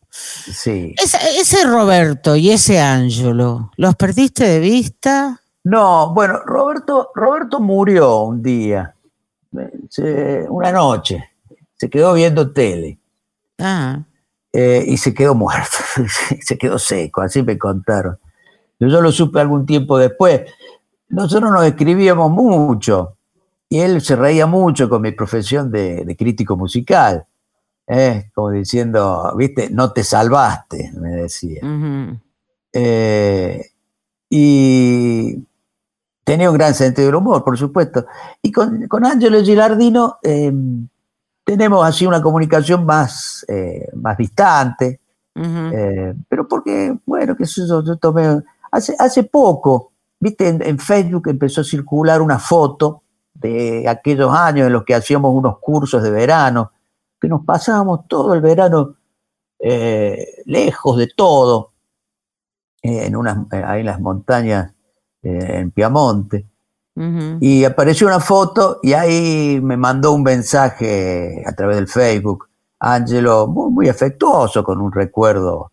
Sí. 0.52 0.96
Ese, 0.98 1.66
Roberto 1.66 2.36
y 2.36 2.52
ese 2.52 2.80
Ángelo, 2.80 3.72
¿los 3.78 3.96
perdiste 3.96 4.46
de 4.46 4.60
vista? 4.60 5.42
No, 5.64 6.14
bueno, 6.14 6.40
Roberto, 6.46 7.12
Roberto 7.14 7.60
murió 7.60 8.22
un 8.22 8.42
día, 8.42 8.96
una 10.50 10.72
noche, 10.72 11.32
se 11.76 11.90
quedó 11.90 12.14
viendo 12.14 12.52
tele. 12.52 13.00
Ah. 13.60 14.00
Eh, 14.52 14.84
y 14.88 14.98
se 14.98 15.14
quedó 15.14 15.36
muerto, 15.36 15.78
se 16.42 16.58
quedó 16.58 16.80
seco, 16.80 17.22
así 17.22 17.44
me 17.44 17.58
contaron. 17.58 18.18
Yo 18.80 19.02
lo 19.02 19.12
supe 19.12 19.40
algún 19.40 19.66
tiempo 19.66 19.98
después. 19.98 20.42
Nosotros 21.10 21.52
nos 21.52 21.66
escribíamos 21.66 22.32
mucho 22.32 23.18
y 23.68 23.80
él 23.80 24.02
se 24.02 24.16
reía 24.16 24.46
mucho 24.46 24.90
con 24.90 25.02
mi 25.02 25.12
profesión 25.12 25.70
de 25.70 26.16
crítico 26.18 26.56
musical. 26.56 27.26
¿Eh? 27.90 28.30
como 28.34 28.52
diciendo, 28.52 29.34
viste, 29.36 29.70
no 29.72 29.92
te 29.92 30.04
salvaste, 30.04 30.92
me 30.96 31.10
decía. 31.10 31.62
Eh, 32.72 33.66
y 34.30 35.44
tenía 36.24 36.52
un 36.52 36.58
gran 36.58 36.76
sentido 36.76 37.08
del 37.08 37.16
humor, 37.16 37.44
por 37.44 37.58
supuesto. 37.58 38.06
Y 38.44 38.52
con, 38.52 38.88
con 38.88 39.06
Angelo 39.06 39.42
Gilardino 39.42 40.20
em, 40.22 40.88
tenemos 41.44 41.84
así 41.86 42.06
una 42.06 42.22
comunicación 42.22 42.86
más, 42.86 43.44
eh, 43.50 43.90
más 43.96 44.16
distante, 44.18 45.00
pero 45.34 46.48
porque, 46.48 46.96
bueno, 47.06 47.36
que 47.36 47.44
eso 47.44 47.84
yo 47.84 47.96
tomé. 47.96 48.42
Hace, 48.72 48.94
hace 49.00 49.24
poco, 49.24 49.94
viste, 50.20 50.48
en, 50.48 50.78
Facebook 50.78 51.30
empezó 51.30 51.62
a 51.62 51.64
circular 51.64 52.22
una 52.22 52.38
foto 52.38 53.02
de 53.34 53.88
aquellos 53.88 54.32
años 54.36 54.68
en 54.68 54.74
los 54.74 54.84
que 54.84 54.94
hacíamos 54.94 55.34
unos 55.34 55.58
cursos 55.60 56.04
de 56.04 56.12
verano 56.12 56.72
que 57.20 57.28
nos 57.28 57.44
pasábamos 57.46 58.08
todo 58.08 58.34
el 58.34 58.42
verano 58.42 58.96
eh, 59.60 60.42
lejos 60.46 60.98
de 60.98 61.08
todo, 61.08 61.74
eh, 62.82 63.06
en 63.06 63.16
unas, 63.16 63.38
eh, 63.52 63.62
ahí 63.66 63.82
en 63.82 63.86
las 63.86 64.00
montañas 64.00 64.74
en 65.22 65.72
Piamonte. 65.72 66.46
Y 67.40 67.64
apareció 67.64 68.08
una 68.08 68.20
foto 68.20 68.80
y 68.84 68.92
ahí 68.92 69.62
me 69.64 69.78
mandó 69.78 70.12
un 70.12 70.22
mensaje 70.22 71.42
a 71.46 71.54
través 71.54 71.78
del 71.78 71.88
Facebook, 71.88 72.50
Ángelo, 72.78 73.48
muy, 73.48 73.88
afectuoso, 73.88 74.66
con 74.66 74.82
un 74.82 74.92
recuerdo 74.92 75.72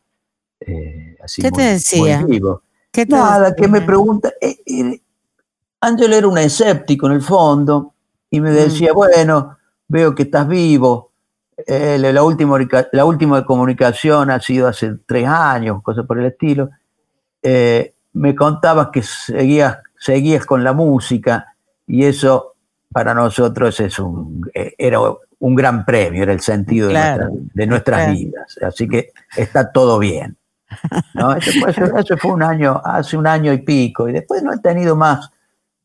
así 1.20 1.42
¿Qué 1.42 1.50
te 1.50 1.62
decía? 1.62 2.22
vivo. 2.24 2.62
Nada, 3.08 3.56
que 3.56 3.66
me 3.66 3.80
pregunta, 3.80 4.32
Ángelo 5.80 6.14
era 6.14 6.28
un 6.28 6.38
escéptico 6.38 7.06
en 7.06 7.14
el 7.14 7.22
fondo 7.22 7.94
y 8.30 8.40
me 8.40 8.52
decía, 8.52 8.92
mm. 8.92 8.96
bueno, 8.96 9.56
veo 9.88 10.14
que 10.14 10.24
estás 10.24 10.46
vivo, 10.46 11.12
Eh, 11.66 11.98
la, 11.98 12.22
última, 12.22 12.58
la 12.92 13.04
última 13.04 13.44
comunicación 13.44 14.30
ha 14.30 14.40
sido 14.40 14.68
hace 14.68 14.94
tres 15.06 15.26
años, 15.26 15.82
cosas 15.82 16.04
por 16.06 16.18
el 16.18 16.26
estilo. 16.26 16.70
Eh, 17.42 17.94
me 18.12 18.34
contabas 18.34 18.88
que 18.92 19.02
seguías, 19.02 19.78
seguías 19.98 20.44
con 20.44 20.62
la 20.62 20.72
música 20.72 21.54
y 21.86 22.04
eso 22.04 22.54
para 22.92 23.14
nosotros 23.14 23.78
es 23.80 23.98
un, 23.98 24.48
eh, 24.54 24.74
era 24.76 24.98
un 25.38 25.54
gran 25.54 25.84
premio, 25.84 26.22
era 26.22 26.32
el 26.32 26.40
sentido 26.40 26.88
de, 26.88 27.66
nuestras 27.66 28.12
vidas. 28.12 28.58
Así 28.62 28.86
que 28.88 29.12
está 29.36 29.72
todo 29.72 29.98
bien. 29.98 30.36
Eso, 31.38 32.16
fue 32.18 32.32
un 32.32 32.42
año, 32.42 32.80
hace 32.84 33.16
un 33.16 33.26
año 33.26 33.52
y 33.52 33.58
pico, 33.58 34.08
y 34.08 34.12
después 34.12 34.42
no 34.42 34.52
he 34.52 34.58
tenido 34.58 34.96
más 34.96 35.30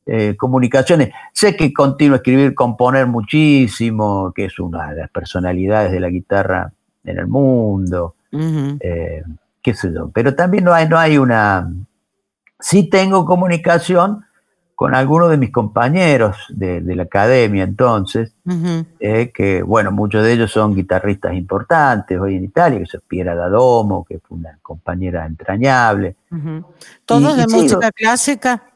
eh, 0.06 0.36
comunicaciones. 0.36 1.12
Sé 1.32 1.56
que 1.56 1.72
continúo 1.72 2.16
a 2.16 2.18
escribir, 2.18 2.56
componer 2.56 3.06
muchísimo, 3.06 4.32
que 4.34 4.46
es 4.46 4.60
una 4.60 4.92
de 4.92 5.02
las 5.02 5.10
personalidades 5.12 5.92
de 5.92 6.00
la 6.00 6.10
guitarra 6.10 6.72
en 7.04 7.20
el 7.20 7.28
mundo, 7.28 8.16
eh, 8.32 9.24
qué 9.62 9.74
sé 9.74 9.94
yo, 9.94 10.10
pero 10.10 10.34
también 10.34 10.64
no 10.64 10.74
hay, 10.74 10.88
no 10.88 10.98
hay 10.98 11.18
una... 11.18 11.72
Sí 12.60 12.90
tengo 12.90 13.26
comunicación 13.26 14.26
con 14.76 14.96
algunos 14.96 15.30
de 15.30 15.38
mis 15.38 15.52
compañeros 15.52 16.36
de, 16.50 16.82
la 16.82 17.04
academia 17.04 17.64
entonces, 17.64 18.34
eh, 19.00 19.32
que 19.32 19.62
bueno, 19.62 19.92
muchos 19.92 20.24
de 20.24 20.34
ellos 20.34 20.52
son 20.52 20.76
guitarristas 20.76 21.36
importantes 21.36 22.20
hoy 22.20 22.38
en 22.38 22.46
Italia, 22.46 22.80
que 22.80 22.86
es 22.86 22.98
Piera 23.08 23.36
Dadomo, 23.36 24.04
que 24.04 24.18
fue 24.18 24.40
una 24.40 24.58
compañera 24.64 25.28
entrañable. 25.28 26.16
¿Todos 27.06 27.38
de 27.38 27.46
música 27.46 27.92
clásica? 27.92 28.71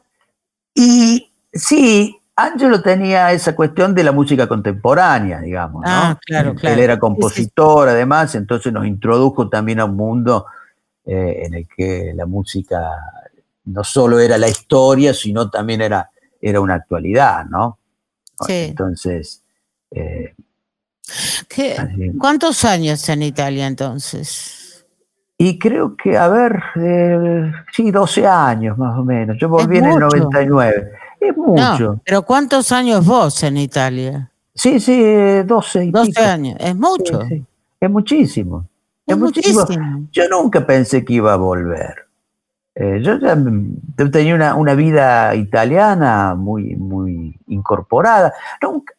Y 0.76 1.32
sí, 1.52 2.20
Angelo 2.36 2.82
tenía 2.82 3.32
esa 3.32 3.56
cuestión 3.56 3.94
de 3.94 4.04
la 4.04 4.12
música 4.12 4.46
contemporánea, 4.46 5.40
digamos. 5.40 5.82
Ah, 5.86 6.18
claro, 6.24 6.54
claro. 6.54 6.74
Él 6.74 6.80
era 6.82 6.98
compositor, 6.98 7.88
además, 7.88 8.34
entonces 8.34 8.72
nos 8.72 8.86
introdujo 8.86 9.48
también 9.48 9.80
a 9.80 9.86
un 9.86 9.96
mundo 9.96 10.46
eh, 11.06 11.44
en 11.44 11.54
el 11.54 11.66
que 11.66 12.12
la 12.14 12.26
música 12.26 12.78
no 13.64 13.82
solo 13.82 14.20
era 14.20 14.36
la 14.36 14.48
historia, 14.48 15.14
sino 15.14 15.48
también 15.48 15.80
era, 15.80 16.10
era 16.40 16.60
una 16.60 16.74
actualidad, 16.74 17.46
¿no? 17.46 17.78
Sí. 18.46 18.66
Entonces... 18.68 19.42
Eh, 19.90 20.34
¿Cuántos 22.18 22.64
años 22.64 23.08
en 23.08 23.22
Italia 23.22 23.66
entonces? 23.66 24.65
Y 25.38 25.58
creo 25.58 25.96
que, 25.96 26.16
a 26.16 26.28
ver, 26.28 26.62
eh, 26.76 27.52
sí, 27.72 27.90
12 27.90 28.26
años 28.26 28.78
más 28.78 28.98
o 28.98 29.04
menos. 29.04 29.36
Yo 29.38 29.48
volví 29.48 29.78
en 29.78 29.86
el 29.86 29.98
99. 29.98 30.92
Es 31.20 31.36
mucho. 31.36 32.00
pero 32.04 32.22
¿cuántos 32.22 32.72
años 32.72 33.04
vos 33.04 33.42
en 33.42 33.56
Italia? 33.58 34.30
Sí, 34.54 34.80
sí, 34.80 35.42
12 35.44 35.84
y 35.84 35.90
12 35.90 36.20
años, 36.20 36.56
es 36.58 36.74
mucho. 36.74 37.20
Es 37.80 37.90
muchísimo. 37.90 38.66
Es, 39.06 39.16
muchísimo. 39.16 39.64
Yo 40.10 40.28
nunca 40.28 40.66
pensé 40.66 41.04
que 41.04 41.12
iba 41.14 41.34
a 41.34 41.36
volver. 41.36 42.06
Eh, 42.74 43.00
yo 43.02 43.18
ya 43.18 43.34
tenía 44.10 44.54
una, 44.54 44.74
vida 44.74 45.34
italiana 45.34 46.34
muy, 46.34 46.76
muy 46.76 47.38
incorporada. 47.46 48.34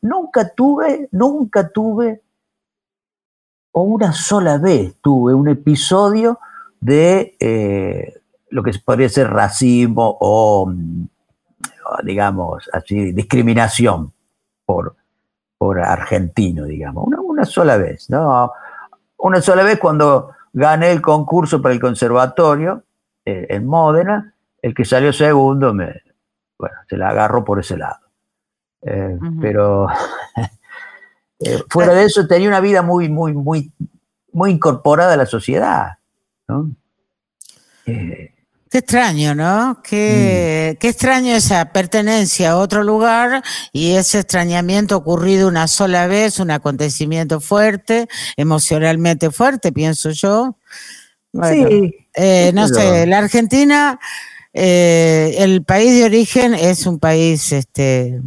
Nunca, 0.02 0.50
tuve, 0.56 1.10
nunca 1.12 1.70
tuve, 1.70 2.22
o 3.78 3.82
una 3.82 4.12
sola 4.12 4.58
vez 4.58 4.96
tuve 5.02 5.36
un 5.36 5.48
episodio 5.50 6.40
de 6.80 7.36
eh, 7.40 8.22
lo 8.50 8.64
que 8.64 8.72
podría 8.84 9.08
ser 9.08 9.30
racismo 9.30 10.18
o, 10.20 10.74
digamos, 12.04 12.68
así, 12.74 13.12
discriminación 13.12 14.12
por, 14.66 14.96
por 15.60 15.80
argentino, 15.80 16.66
digamos. 16.66 17.06
Una, 17.06 17.22
una 17.22 17.46
sola 17.46 17.78
vez, 17.78 18.10
¿no? 18.10 18.52
Una 19.18 19.42
sola 19.42 19.62
vez 19.62 19.78
cuando 19.78 20.32
gané 20.54 20.92
el 20.92 21.00
concurso 21.00 21.62
para 21.62 21.76
el 21.76 21.80
conservatorio 21.80 22.82
eh, 23.26 23.46
en 23.48 23.68
Módena, 23.68 24.34
el 24.60 24.74
que 24.74 24.86
salió 24.86 25.14
segundo, 25.14 25.72
me, 25.72 26.02
bueno, 26.58 26.78
se 26.90 26.98
la 26.98 27.10
agarró 27.10 27.46
por 27.46 27.60
ese 27.60 27.78
lado. 27.78 28.00
Eh, 28.82 29.20
pero 29.40 29.86
eh, 31.40 31.64
fuera 31.70 31.94
de 31.94 32.06
eso 32.06 32.26
tenía 32.28 32.48
una 32.48 32.60
vida 32.60 32.82
muy, 32.82 33.10
muy, 33.10 33.34
muy, 33.34 33.72
muy 34.32 34.52
incorporada 34.52 35.14
a 35.14 35.18
la 35.18 35.26
sociedad. 35.26 35.98
qué 37.86 38.34
extraño, 38.72 39.36
¿no? 39.36 39.82
Qué, 39.84 40.74
mm. 40.74 40.80
qué, 40.80 40.90
extraño 40.90 41.36
esa 41.36 41.72
pertenencia 41.72 42.52
a 42.52 42.58
otro 42.58 42.84
lugar 42.84 43.44
y 43.72 43.92
ese 43.96 44.20
extrañamiento 44.20 44.98
ocurrido 44.98 45.48
una 45.48 45.68
sola 45.68 46.08
vez, 46.08 46.40
un 46.40 46.52
acontecimiento 46.52 47.40
fuerte, 47.40 48.08
emocionalmente 48.36 49.32
fuerte, 49.32 49.72
pienso 49.72 50.10
yo. 50.10 50.58
sí, 51.44 51.96
eh, 52.16 52.52
no 52.54 52.68
sé, 52.68 53.06
la 53.06 53.20
Argentina, 53.20 54.00
eh, 54.54 55.36
el 55.38 55.64
país 55.64 55.94
de 56.00 56.06
origen 56.06 56.56
es 56.56 56.88
un 56.88 57.00
país 57.00 57.52
este, 57.52 58.22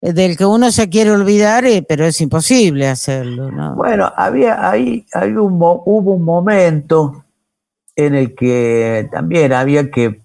del 0.00 0.36
que 0.36 0.46
uno 0.46 0.70
se 0.70 0.88
quiere 0.88 1.10
olvidar, 1.10 1.64
eh, 1.66 1.84
pero 1.86 2.04
es 2.04 2.20
imposible 2.20 2.88
hacerlo. 2.88 3.50
Bueno, 3.74 4.10
había 4.16 4.70
ahí, 4.70 5.04
un, 5.14 5.58
hubo 5.60 6.14
un 6.14 6.24
momento 6.24 7.24
en 7.94 8.14
el 8.14 8.34
que 8.34 9.08
también 9.12 9.52
había 9.52 9.90
que... 9.90 10.20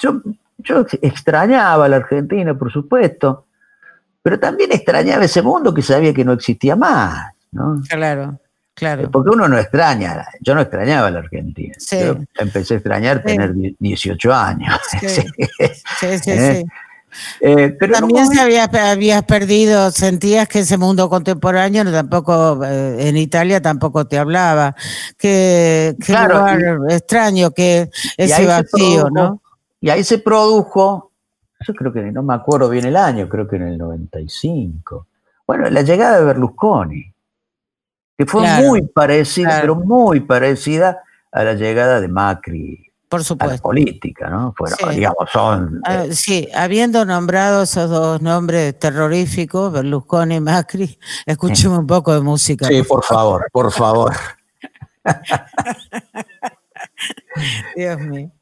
Yo, 0.00 0.20
yo 0.58 0.84
extrañaba 1.00 1.86
a 1.86 1.88
la 1.88 1.96
Argentina, 1.96 2.56
por 2.58 2.70
supuesto, 2.70 3.46
pero 4.22 4.38
también 4.38 4.72
extrañaba 4.72 5.24
ese 5.24 5.40
mundo 5.40 5.72
que 5.72 5.82
sabía 5.82 6.12
que 6.12 6.24
no 6.24 6.32
existía 6.32 6.76
más. 6.76 7.32
¿no? 7.52 7.80
Claro. 7.88 8.38
Claro. 8.74 9.08
Porque 9.08 9.30
uno 9.30 9.46
no 9.46 9.56
extraña, 9.56 10.26
yo 10.40 10.52
no 10.52 10.60
extrañaba 10.60 11.08
la 11.08 11.20
Argentina. 11.20 11.74
Yo 11.92 12.16
empecé 12.36 12.74
a 12.74 12.76
extrañar 12.78 13.22
tener 13.22 13.54
18 13.78 14.34
años. 14.34 14.80
Sí, 15.00 15.22
sí, 16.00 16.18
sí. 16.18 16.30
¿Eh? 16.30 16.64
Eh, 17.40 17.76
pero 17.78 17.94
También 17.94 18.26
se 18.26 18.40
había, 18.40 18.64
habías 18.64 19.22
perdido, 19.24 19.90
sentías 19.90 20.48
que 20.48 20.60
ese 20.60 20.78
mundo 20.78 21.08
contemporáneo 21.08 21.90
tampoco, 21.90 22.64
eh, 22.64 23.08
en 23.08 23.16
Italia 23.16 23.60
tampoco 23.60 24.06
te 24.06 24.18
hablaba. 24.18 24.74
Qué, 25.18 25.96
lugar 26.08 26.60
extraño, 26.88 27.50
que 27.50 27.90
ese 28.16 28.46
vacío, 28.46 29.08
¿no? 29.10 29.40
Y 29.80 29.90
ahí 29.90 30.02
se 30.02 30.18
produjo, 30.18 31.12
yo 31.66 31.74
creo 31.74 31.92
que 31.92 32.02
no 32.12 32.22
me 32.22 32.34
acuerdo 32.34 32.68
bien 32.70 32.86
el 32.86 32.96
año, 32.96 33.28
creo 33.28 33.46
que 33.46 33.56
en 33.56 33.68
el 33.68 33.78
95. 33.78 35.06
Bueno, 35.46 35.68
la 35.68 35.82
llegada 35.82 36.18
de 36.18 36.24
Berlusconi 36.24 37.14
que 38.16 38.26
fue 38.26 38.46
muy 38.62 38.82
parecida, 38.82 39.58
pero 39.60 39.74
muy 39.74 40.20
parecida 40.20 41.02
a 41.32 41.44
la 41.44 41.54
llegada 41.54 42.00
de 42.00 42.08
Macri. 42.08 42.83
Por 43.14 43.22
supuesto. 43.22 43.52
A 43.52 43.56
la 43.56 43.62
política, 43.62 44.28
¿no? 44.28 44.52
sí. 44.66 44.88
digamos, 44.90 45.30
son. 45.30 45.80
Ah, 45.84 46.06
eh, 46.06 46.12
sí, 46.12 46.48
habiendo 46.52 47.04
nombrado 47.04 47.62
esos 47.62 47.88
dos 47.88 48.20
nombres 48.20 48.76
terroríficos, 48.76 49.72
Berlusconi 49.72 50.34
y 50.34 50.40
Macri, 50.40 50.98
escuchemos 51.26 51.78
un 51.78 51.86
poco 51.86 52.12
de 52.12 52.22
música. 52.22 52.66
Sí, 52.66 52.82
por 52.82 53.04
favor, 53.04 53.46
por 53.52 53.70
favor. 53.70 54.12
Dios 57.76 58.00
mío. 58.00 58.32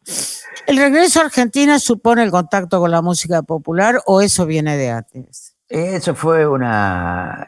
¿El 0.66 0.78
regreso 0.78 1.20
a 1.20 1.24
Argentina 1.24 1.78
supone 1.78 2.22
el 2.22 2.30
contacto 2.30 2.80
con 2.80 2.90
la 2.90 3.02
música 3.02 3.42
popular 3.42 4.00
o 4.06 4.22
eso 4.22 4.46
viene 4.46 4.78
de 4.78 4.90
antes? 4.90 5.54
Eso 5.68 6.14
fue 6.14 6.46
una 6.46 7.46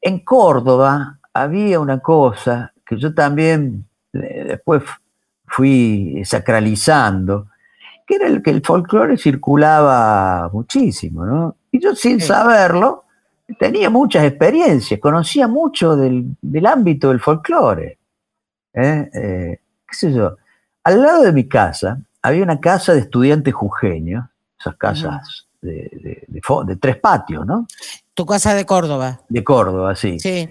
en 0.00 0.24
Córdoba 0.24 1.20
había 1.32 1.78
una 1.78 2.00
cosa 2.00 2.72
que 2.84 2.98
yo 2.98 3.14
también 3.14 3.86
eh, 4.12 4.44
después 4.48 4.82
fui 5.46 6.22
sacralizando, 6.24 7.48
que 8.06 8.16
era 8.16 8.26
el 8.26 8.42
que 8.42 8.50
el 8.50 8.62
folclore 8.62 9.16
circulaba 9.16 10.48
muchísimo, 10.52 11.24
¿no? 11.24 11.56
Y 11.70 11.80
yo 11.80 11.94
sin 11.94 12.20
saberlo 12.20 13.04
tenía 13.58 13.90
muchas 13.90 14.24
experiencias, 14.24 15.00
conocía 15.00 15.48
mucho 15.48 15.96
del, 15.96 16.36
ámbito 16.66 17.08
del 17.08 17.20
folclore. 17.20 17.98
¿eh? 18.74 19.10
Eh, 19.12 19.60
¿Qué 19.88 19.94
sé 19.94 20.12
yo? 20.12 20.36
Al 20.84 21.02
lado 21.02 21.22
de 21.24 21.32
mi 21.32 21.48
casa 21.48 22.00
había 22.22 22.42
una 22.42 22.60
casa 22.60 22.92
de 22.92 23.00
estudiantes 23.00 23.54
jujeños, 23.54 24.24
esas 24.58 24.76
casas 24.76 25.46
de, 25.60 26.24
de, 26.28 26.76
tres 26.76 26.96
patios, 26.96 27.46
¿no? 27.46 27.66
Tu 28.14 28.24
casa 28.24 28.54
de 28.54 28.64
Córdoba. 28.64 29.20
De 29.28 29.44
Córdoba, 29.44 29.94
sí. 29.94 30.18
Sí. 30.18 30.48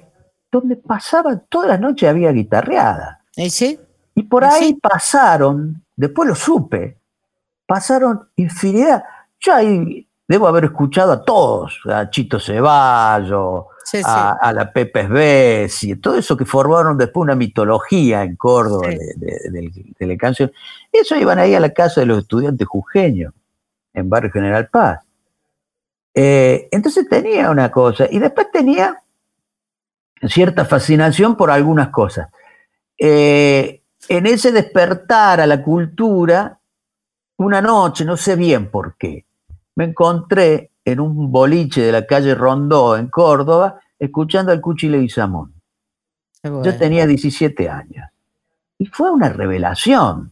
Donde 0.52 0.76
pasaba 0.76 1.38
toda 1.38 1.68
la 1.68 1.78
noche 1.78 2.08
había 2.08 2.32
guitarreada. 2.32 3.22
¿Y 3.36 3.50
sí? 3.50 3.80
Y 4.16 4.24
por 4.24 4.45
ahí 4.45 4.74
pasaron, 4.76 5.84
después 5.95 6.28
lo 6.30 6.36
supe, 6.36 6.97
pasaron 7.66 8.30
infinidad. 8.38 9.03
Yo 9.39 9.53
ahí 9.53 10.07
debo 10.28 10.47
haber 10.47 10.66
escuchado 10.66 11.11
a 11.11 11.24
todos, 11.24 11.80
a 11.86 12.09
Chito 12.09 12.39
Ceballo, 12.39 13.68
a, 14.03 14.53
la 14.53 14.72
Pepe 14.72 15.07
Bessi, 15.07 15.95
todo 15.97 16.18
eso 16.18 16.36
que 16.36 16.45
formaron 16.45 16.97
después 16.97 17.24
una 17.24 17.36
mitología 17.36 18.24
en 18.24 18.36
Córdoba 18.36 18.88
de, 18.88 19.72
la 19.99 20.18
canción. 20.18 20.51
Eso 20.91 21.16
iban 21.16 21.38
ahí 21.38 21.53
a 21.53 21.59
la 21.59 21.72
casa 21.72 22.01
de 22.01 22.07
los 22.07 22.20
estudiantes 22.20 22.68
jujeños, 22.68 23.34
en 23.93 24.09
Barrio 24.09 24.32
General 24.32 24.68
Paz. 24.70 24.99
Eh, 26.13 26.70
entonces 26.72 27.07
tenía 27.09 27.51
una 27.51 27.70
cosa, 27.70 28.07
y 28.09 28.20
después 28.20 28.49
tenía 28.51 29.01
cierta 30.28 30.66
fascinación 30.66 31.36
por 31.36 31.51
algunas 31.51 31.89
cosas. 31.89 32.30
Eh, 32.97 33.82
en 34.10 34.26
ese 34.26 34.51
despertar 34.51 35.39
a 35.41 35.47
la 35.47 35.62
cultura, 35.62 36.60
una 37.38 37.62
noche, 37.62 38.06
no 38.06 38.18
sé 38.18 38.36
bien 38.36 38.70
por 38.70 38.95
qué, 38.97 39.26
me 39.76 39.86
encontré 39.86 40.72
en 40.84 40.99
un 40.99 41.32
boliche 41.32 41.82
de 41.82 41.91
la 41.91 42.06
calle 42.06 42.36
Rondó, 42.36 42.95
en 42.95 43.08
Córdoba, 43.08 43.80
escuchando 43.97 44.51
al 44.51 44.62
Cuchile 44.62 45.01
y 45.01 45.10
Samón. 45.10 45.53
Yo 46.43 46.78
tenía 46.78 47.08
17 47.08 47.70
años. 47.70 48.08
Y 48.78 48.86
fue 48.86 49.10
una 49.10 49.30
revelación. 49.30 50.32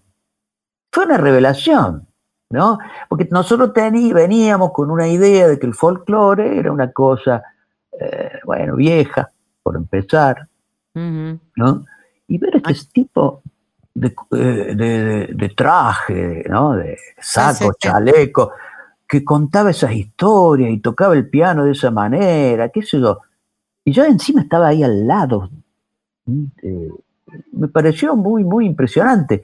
Fue 0.91 1.05
una 1.05 1.17
revelación, 1.17 2.07
¿no? 2.51 2.77
Porque 3.09 3.27
nosotros 3.31 3.71
veníamos 3.73 4.71
con 4.73 4.91
una 4.91 5.07
idea 5.07 5.47
de 5.47 5.57
que 5.57 5.65
el 5.65 5.73
folclore 5.73 6.59
era 6.59 6.71
una 6.71 6.91
cosa, 6.91 7.41
eh, 7.99 8.33
bueno, 8.45 8.75
vieja, 8.75 9.31
por 9.63 9.75
empezar, 9.75 10.47
¿no? 10.93 11.85
Y 12.27 12.37
ver 12.37 12.61
este 12.67 12.91
tipo 12.93 13.41
eh, 13.95 15.29
de, 15.29 15.53
traje, 15.55 16.43
¿no? 16.49 16.75
De 16.75 16.97
saco, 17.19 17.73
chaleco, 17.77 18.51
que 19.07 19.23
contaba 19.23 19.71
esas 19.71 19.93
historias 19.93 20.71
y 20.71 20.79
tocaba 20.79 21.13
el 21.13 21.29
piano 21.29 21.65
de 21.65 21.71
esa 21.71 21.91
manera, 21.91 22.69
qué 22.69 22.81
sé 22.81 22.99
yo. 22.99 23.21
Y 23.85 23.91
yo 23.91 24.03
encima 24.05 24.41
estaba 24.41 24.67
ahí 24.67 24.83
al 24.83 25.07
lado. 25.07 25.49
Eh, 26.61 26.89
me 27.51 27.67
pareció 27.67 28.15
muy, 28.15 28.43
muy 28.43 28.65
impresionante. 28.65 29.43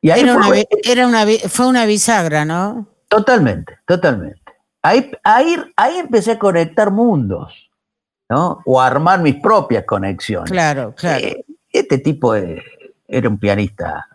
Y 0.00 0.10
ahí 0.10 0.20
era, 0.22 0.42
fue, 0.42 0.66
una, 1.04 1.26
fue 1.48 1.66
una 1.66 1.84
bisagra, 1.84 2.44
¿no? 2.44 2.86
Totalmente, 3.08 3.78
totalmente. 3.86 4.40
Ahí, 4.82 5.10
ahí, 5.24 5.56
ahí 5.76 5.98
empecé 5.98 6.32
a 6.32 6.38
conectar 6.38 6.90
mundos. 6.90 7.66
¿no? 8.28 8.60
O 8.64 8.80
armar 8.80 9.20
mis 9.20 9.36
propias 9.36 9.84
conexiones. 9.84 10.50
Claro, 10.50 10.94
claro. 10.96 11.24
Eh, 11.24 11.44
este 11.70 11.98
tipo 11.98 12.34
era 13.08 13.28
un 13.28 13.38
pianista 13.38 14.08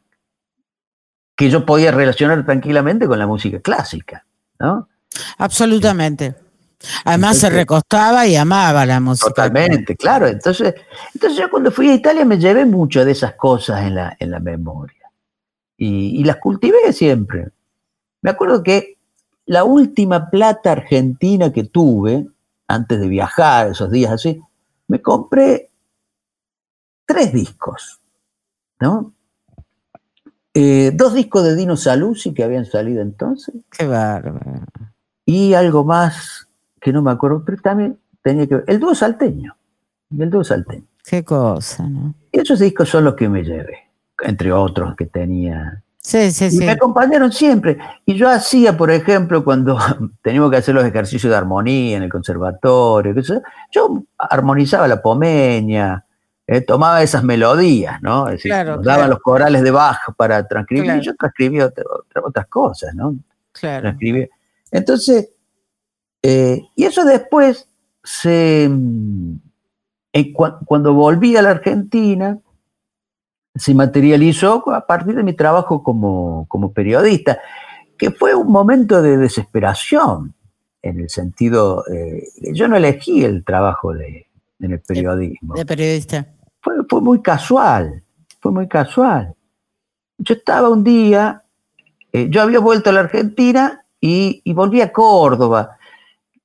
que 1.36 1.50
yo 1.50 1.66
podía 1.66 1.92
relacionar 1.92 2.46
tranquilamente 2.46 3.08
con 3.08 3.18
la 3.18 3.28
música 3.28 3.60
clásica, 3.60 4.26
¿no? 4.60 4.88
Absolutamente. 5.38 6.36
Además 7.06 7.38
se 7.38 7.50
recostaba 7.50 8.28
y 8.28 8.36
amaba 8.36 8.86
la 8.86 9.00
música. 9.00 9.30
Totalmente, 9.30 9.96
claro. 9.96 10.28
Entonces, 10.28 10.76
entonces 11.14 11.40
yo 11.40 11.50
cuando 11.50 11.72
fui 11.72 11.90
a 11.90 11.94
Italia 11.94 12.26
me 12.26 12.38
llevé 12.38 12.66
mucho 12.66 13.06
de 13.06 13.12
esas 13.12 13.34
cosas 13.36 13.84
en 13.84 13.96
la, 13.96 14.16
en 14.20 14.32
la 14.32 14.40
memoria. 14.40 15.12
Y, 15.78 16.20
y 16.20 16.24
las 16.24 16.38
cultivé 16.38 16.94
siempre. 16.94 17.50
Me 18.22 18.32
acuerdo 18.32 18.62
que 18.62 18.98
la 19.46 19.64
última 19.64 20.30
plata 20.30 20.72
argentina 20.72 21.52
que 21.52 21.64
tuve, 21.64 22.28
antes 22.68 23.00
de 23.00 23.08
viajar, 23.08 23.72
esos 23.72 23.92
días 23.92 24.12
así, 24.12 24.42
me 24.88 25.02
compré 25.02 25.72
tres 27.06 27.34
discos, 27.34 28.01
¿no? 28.82 29.14
Eh, 30.54 30.92
dos 30.94 31.14
discos 31.14 31.44
de 31.44 31.56
Dino 31.56 31.78
Saluzzi 31.78 32.34
que 32.34 32.44
habían 32.44 32.66
salido 32.66 33.02
entonces. 33.02 33.56
Qué 33.70 33.86
bárbaro. 33.86 34.66
Y 35.26 35.54
algo 35.54 35.86
más 35.86 36.50
que 36.82 36.92
no 36.92 37.02
me 37.02 37.12
acuerdo, 37.12 37.44
pero 37.46 37.62
también 37.62 37.98
tenía 38.22 38.48
que 38.48 38.56
ver. 38.56 38.66
El 38.68 38.80
dúo 38.80 38.94
salteño. 38.94 39.56
El 40.18 40.30
dúo 40.30 40.44
salteño. 40.44 40.86
Qué 41.06 41.24
cosa, 41.24 41.88
¿no? 41.88 42.14
Esos 42.32 42.60
discos 42.60 42.90
son 42.90 43.06
los 43.06 43.16
que 43.16 43.30
me 43.30 43.44
llevé, 43.44 43.90
entre 44.20 44.52
otros 44.52 44.96
que 44.96 45.06
tenía 45.06 45.82
Sí, 46.04 46.32
sí, 46.32 46.50
y 46.52 46.58
me 46.58 46.72
acompañaron 46.72 47.32
siempre. 47.32 47.78
Y 48.06 48.16
yo 48.16 48.28
hacía, 48.28 48.76
por 48.76 48.90
ejemplo, 48.90 49.44
cuando 49.44 49.78
teníamos 50.24 50.50
que 50.50 50.58
hacer 50.58 50.74
los 50.74 50.84
ejercicios 50.84 51.30
de 51.30 51.38
armonía 51.38 51.98
en 51.98 52.04
el 52.04 52.10
conservatorio, 52.10 53.14
yo 53.72 54.04
armonizaba 54.18 54.88
la 54.88 55.02
pomeña, 55.02 56.04
eh, 56.48 56.62
tomaba 56.62 57.02
esas 57.02 57.24
melodías, 57.24 58.02
¿no? 58.02 58.28
Es 58.28 58.44
decir, 58.44 58.52
daba 58.52 59.08
los 59.08 59.20
corales 59.20 59.64
de 59.64 59.72
bajo 59.72 60.14
para 60.14 60.48
transcribir, 60.48 60.96
y 60.96 61.02
yo 61.02 61.16
transcribía 61.16 61.72
otras 62.24 62.48
cosas, 62.48 62.94
¿no? 62.96 63.16
Claro. 63.52 63.96
Entonces, 64.72 65.30
eh, 66.22 66.62
y 66.76 66.84
eso 66.84 67.06
después 67.06 67.68
se. 68.04 68.68
Mm, 68.70 69.36
cuando 70.66 70.94
volví 70.94 71.38
a 71.38 71.42
la 71.42 71.52
Argentina, 71.52 72.38
se 73.56 73.74
materializó 73.74 74.74
a 74.74 74.86
partir 74.86 75.16
de 75.16 75.24
mi 75.24 75.34
trabajo 75.34 75.84
como, 75.84 76.74
periodista, 76.74 77.40
que 77.98 78.12
fue 78.12 78.36
un 78.36 78.52
momento 78.52 79.02
de 79.02 79.18
desesperación, 79.18 80.34
en 80.82 81.00
el 81.00 81.10
sentido, 81.10 81.86
eh, 81.88 82.24
yo 82.54 82.68
no 82.68 82.76
elegí 82.76 83.24
el 83.24 83.46
trabajo 83.46 83.94
de, 83.94 84.28
en 84.62 84.72
el 84.72 84.80
periodismo. 84.80 85.56
De, 85.56 85.66
periodista. 85.66 86.28
Fue, 86.62 86.74
fue, 86.90 87.02
muy 87.02 87.22
casual, 87.22 88.04
fue 88.40 88.52
muy 88.52 88.68
casual. 88.68 89.36
Yo 90.18 90.36
estaba 90.36 90.70
un 90.70 90.84
día, 90.84 91.44
eh, 92.14 92.28
yo 92.30 92.42
había 92.42 92.60
vuelto 92.60 92.90
a 92.90 92.94
la 92.94 93.02
Argentina 93.02 93.84
y, 94.00 94.42
y 94.44 94.54
volví 94.54 94.82
a 94.82 94.92
Córdoba 94.92 95.78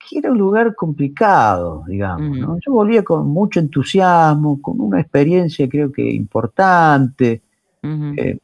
que 0.09 0.19
era 0.19 0.31
un 0.31 0.39
lugar 0.39 0.75
complicado, 0.75 1.85
digamos. 1.87 2.39
¿no? 2.39 2.59
Yo 2.65 2.73
volvía 2.73 3.03
con 3.03 3.27
mucho 3.29 3.61
entusiasmo, 3.61 4.61
con 4.63 4.81
una 4.81 5.01
experiencia 5.01 5.69
creo 5.69 5.93
que 5.93 6.03
importante. 6.03 7.43
Eh, 7.83 8.39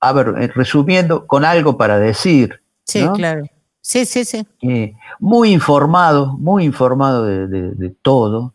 a 0.00 0.12
ver, 0.12 0.34
eh, 0.38 0.48
resumiendo, 0.54 1.26
con 1.26 1.44
algo 1.44 1.76
para 1.76 1.98
decir. 1.98 2.60
Sí, 2.84 3.06
claro. 3.14 3.44
Sí, 3.80 4.04
sí, 4.04 4.24
sí. 4.24 4.46
Eh, 4.62 4.94
muy 5.18 5.52
informado, 5.52 6.36
muy 6.36 6.64
informado 6.64 7.24
de, 7.24 7.94
todo. 8.02 8.54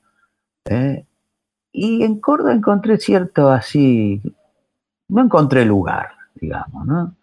Y 0.65 2.03
en 2.03 2.19
Córdoba 2.19 2.53
encontré 2.53 2.97
cierto 2.97 3.49
así, 3.49 4.21
no 5.07 5.23
encontré 5.23 5.65
lugar, 5.65 6.11
digamos, 6.35 6.85
¿no? 6.85 7.15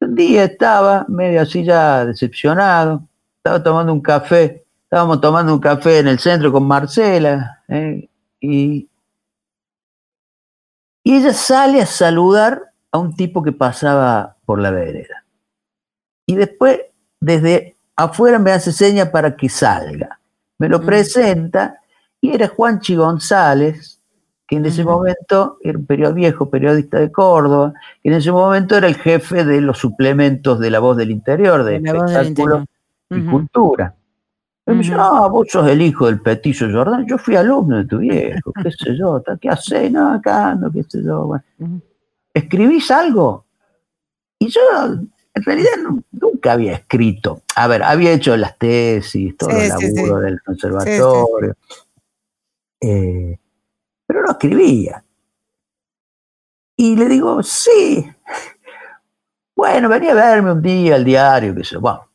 Un 0.00 0.14
día 0.14 0.44
estaba 0.44 1.04
medio 1.08 1.42
así 1.42 1.62
ya 1.62 2.06
decepcionado, 2.06 3.02
estaba 3.36 3.62
tomando 3.62 3.92
un 3.92 4.00
café, 4.00 4.64
estábamos 4.84 5.20
tomando 5.20 5.52
un 5.52 5.60
café 5.60 5.98
en 5.98 6.08
el 6.08 6.18
centro 6.18 6.50
con 6.50 6.66
Marcela, 6.66 7.62
¿eh? 7.68 8.08
y, 8.40 8.88
y 11.02 11.16
ella 11.16 11.34
sale 11.34 11.82
a 11.82 11.86
saludar 11.86 12.72
a 12.92 12.98
un 12.98 13.14
tipo 13.14 13.42
que 13.42 13.52
pasaba 13.52 14.36
por 14.46 14.58
la 14.58 14.70
vereda. 14.70 15.24
Y 16.26 16.36
después, 16.36 16.80
desde 17.20 17.76
afuera 17.96 18.38
me 18.38 18.52
hace 18.52 18.72
seña 18.72 19.10
para 19.10 19.36
que 19.36 19.48
salga. 19.48 20.18
Me 20.58 20.68
lo 20.68 20.78
mm. 20.78 20.86
presenta 20.86 21.80
y 22.20 22.30
era 22.32 22.48
Juanchi 22.48 22.94
González, 22.94 24.00
que 24.46 24.56
en 24.56 24.66
ese 24.66 24.84
momento 24.84 25.58
era 25.62 25.78
un 25.78 26.14
viejo 26.14 26.50
periodista 26.50 26.98
de 26.98 27.12
Córdoba, 27.12 27.72
que 28.02 28.08
en 28.08 28.16
ese 28.16 28.32
momento 28.32 28.76
era 28.76 28.88
el 28.88 28.96
jefe 28.96 29.44
de 29.44 29.60
los 29.60 29.78
suplementos 29.78 30.58
de 30.58 30.70
La 30.70 30.80
Voz 30.80 30.96
del 30.96 31.12
Interior, 31.12 31.62
de, 31.62 31.76
espectáculo 31.76 32.64
y 33.10 33.24
cultura. 33.26 33.94
Y 34.66 34.72
me 34.72 34.78
dice, 34.78 34.94
ah, 34.96 35.28
vos 35.30 35.48
sos 35.48 35.68
el 35.68 35.80
hijo 35.80 36.06
del 36.06 36.20
petizo 36.20 36.66
Jordán, 36.70 37.06
yo 37.06 37.16
fui 37.16 37.36
alumno 37.36 37.78
de 37.78 37.84
tu 37.84 37.98
viejo, 37.98 38.52
qué 38.62 38.70
sé 38.70 38.96
yo, 38.96 39.22
¿qué 39.40 39.48
haces? 39.48 39.90
No, 39.90 40.14
acá 40.14 40.54
no, 40.54 40.70
qué 40.70 40.82
sé 40.82 41.02
yo. 41.02 41.32
¿Escribís 42.34 42.90
algo? 42.90 43.44
Y 44.38 44.48
yo, 44.48 44.60
en 45.34 45.42
realidad, 45.44 45.70
nunca 46.10 46.52
había 46.52 46.72
escrito. 46.72 47.42
A 47.54 47.66
ver, 47.68 47.82
había 47.82 48.12
hecho 48.12 48.36
las 48.36 48.58
tesis, 48.58 49.36
todo 49.36 49.50
el 49.50 49.68
laburo 49.68 50.20
del 50.20 50.42
conservatorio, 50.42 51.56
eh, 52.80 53.38
pero 54.06 54.22
no 54.22 54.32
escribía. 54.32 55.04
Y 56.76 56.96
le 56.96 57.06
digo, 57.06 57.42
sí. 57.42 58.06
Bueno, 59.56 59.90
venía 59.90 60.12
a 60.12 60.14
verme 60.14 60.52
un 60.52 60.62
día 60.62 60.94
al 60.94 61.04
diario, 61.04 61.54
qué 61.54 61.64
sé 61.64 61.74
yo. 61.74 61.82
Bueno, 61.82 62.10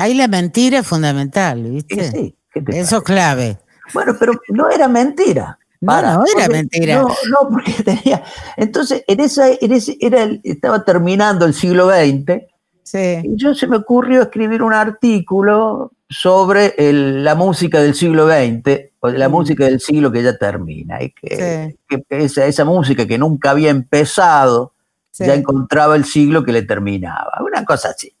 Ahí 0.00 0.14
la 0.14 0.28
mentira 0.28 0.78
es 0.78 0.86
fundamental, 0.86 1.62
¿viste? 1.62 2.10
Sí, 2.10 2.36
Eso 2.68 2.96
es 2.96 3.02
clave. 3.02 3.58
Bueno, 3.92 4.16
pero 4.18 4.32
no 4.48 4.70
era 4.70 4.88
mentira. 4.88 5.58
no, 5.82 6.00
no 6.02 6.24
era 6.34 6.48
mentira. 6.48 7.02
No, 7.02 7.08
no, 7.08 7.50
porque 7.50 7.72
tenía. 7.84 8.24
Entonces, 8.56 9.04
en 9.06 9.20
esa, 9.20 9.48
en 9.50 9.72
ese, 9.72 9.98
era 10.00 10.26
estaba 10.42 10.84
terminando 10.86 11.44
el 11.44 11.52
siglo 11.52 11.90
XX. 11.90 12.44
Sí. 12.82 13.20
Y 13.24 13.36
yo 13.36 13.54
se 13.54 13.66
me 13.66 13.76
ocurrió 13.76 14.22
escribir 14.22 14.62
un 14.62 14.72
artículo 14.72 15.92
sobre 16.08 16.74
la 16.78 17.34
música 17.34 17.82
del 17.82 17.94
siglo 17.94 18.26
XX, 18.26 18.89
o 19.00 19.08
la 19.08 19.28
mm. 19.28 19.32
música 19.32 19.64
del 19.64 19.80
siglo 19.80 20.12
que 20.12 20.22
ya 20.22 20.36
termina. 20.36 21.02
Y 21.02 21.10
que, 21.10 21.76
esa, 22.08 22.46
esa, 22.46 22.64
música 22.64 23.06
que 23.06 23.18
nunca 23.18 23.50
había 23.50 23.70
empezado, 23.70 24.74
ya 25.18 25.34
encontraba 25.34 25.96
el 25.96 26.04
siglo 26.04 26.44
que 26.44 26.52
le 26.52 26.62
terminaba. 26.62 27.40
Una 27.44 27.64
cosa 27.64 27.90
así 27.90 28.14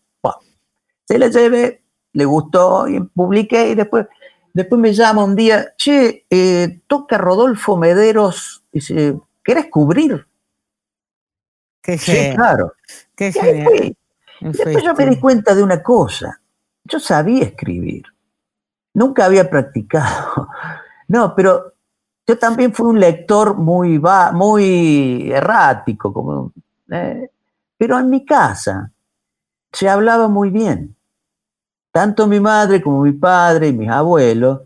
se 1.10 1.18
la 1.18 1.26
llevé, 1.26 1.82
le 2.12 2.24
gustó 2.24 2.86
y 2.86 3.00
publiqué 3.00 3.70
y 3.70 3.74
después, 3.74 4.06
después 4.54 4.80
me 4.80 4.92
llama 4.92 5.24
un 5.24 5.34
día, 5.34 5.74
che, 5.76 6.24
eh, 6.30 6.82
toca 6.86 7.18
Rodolfo 7.18 7.76
Mederos, 7.76 8.62
dice, 8.70 9.18
¿querés 9.42 9.66
cubrir? 9.66 10.24
Qué 11.82 11.98
sí, 11.98 12.32
claro. 12.36 12.74
Qué 13.16 13.32
y 14.40 14.48
después 14.52 14.84
yo 14.84 14.94
me 14.94 15.06
di 15.06 15.18
cuenta 15.18 15.52
de 15.52 15.64
una 15.64 15.82
cosa, 15.82 16.40
yo 16.84 17.00
sabía 17.00 17.42
escribir, 17.42 18.04
nunca 18.94 19.26
había 19.26 19.48
practicado, 19.48 20.48
no, 21.08 21.34
pero 21.34 21.72
yo 22.26 22.38
también 22.38 22.72
fui 22.72 22.86
un 22.86 23.00
lector 23.00 23.56
muy, 23.56 23.98
va, 23.98 24.30
muy 24.32 25.30
errático, 25.32 26.12
como, 26.12 26.52
eh, 26.90 27.28
pero 27.76 27.98
en 27.98 28.08
mi 28.08 28.24
casa 28.24 28.92
se 29.72 29.88
hablaba 29.88 30.28
muy 30.28 30.50
bien. 30.50 30.94
Tanto 31.92 32.28
mi 32.28 32.38
madre 32.38 32.80
como 32.80 33.02
mi 33.02 33.12
padre 33.12 33.68
y 33.68 33.72
mis 33.72 33.88
abuelos 33.88 34.60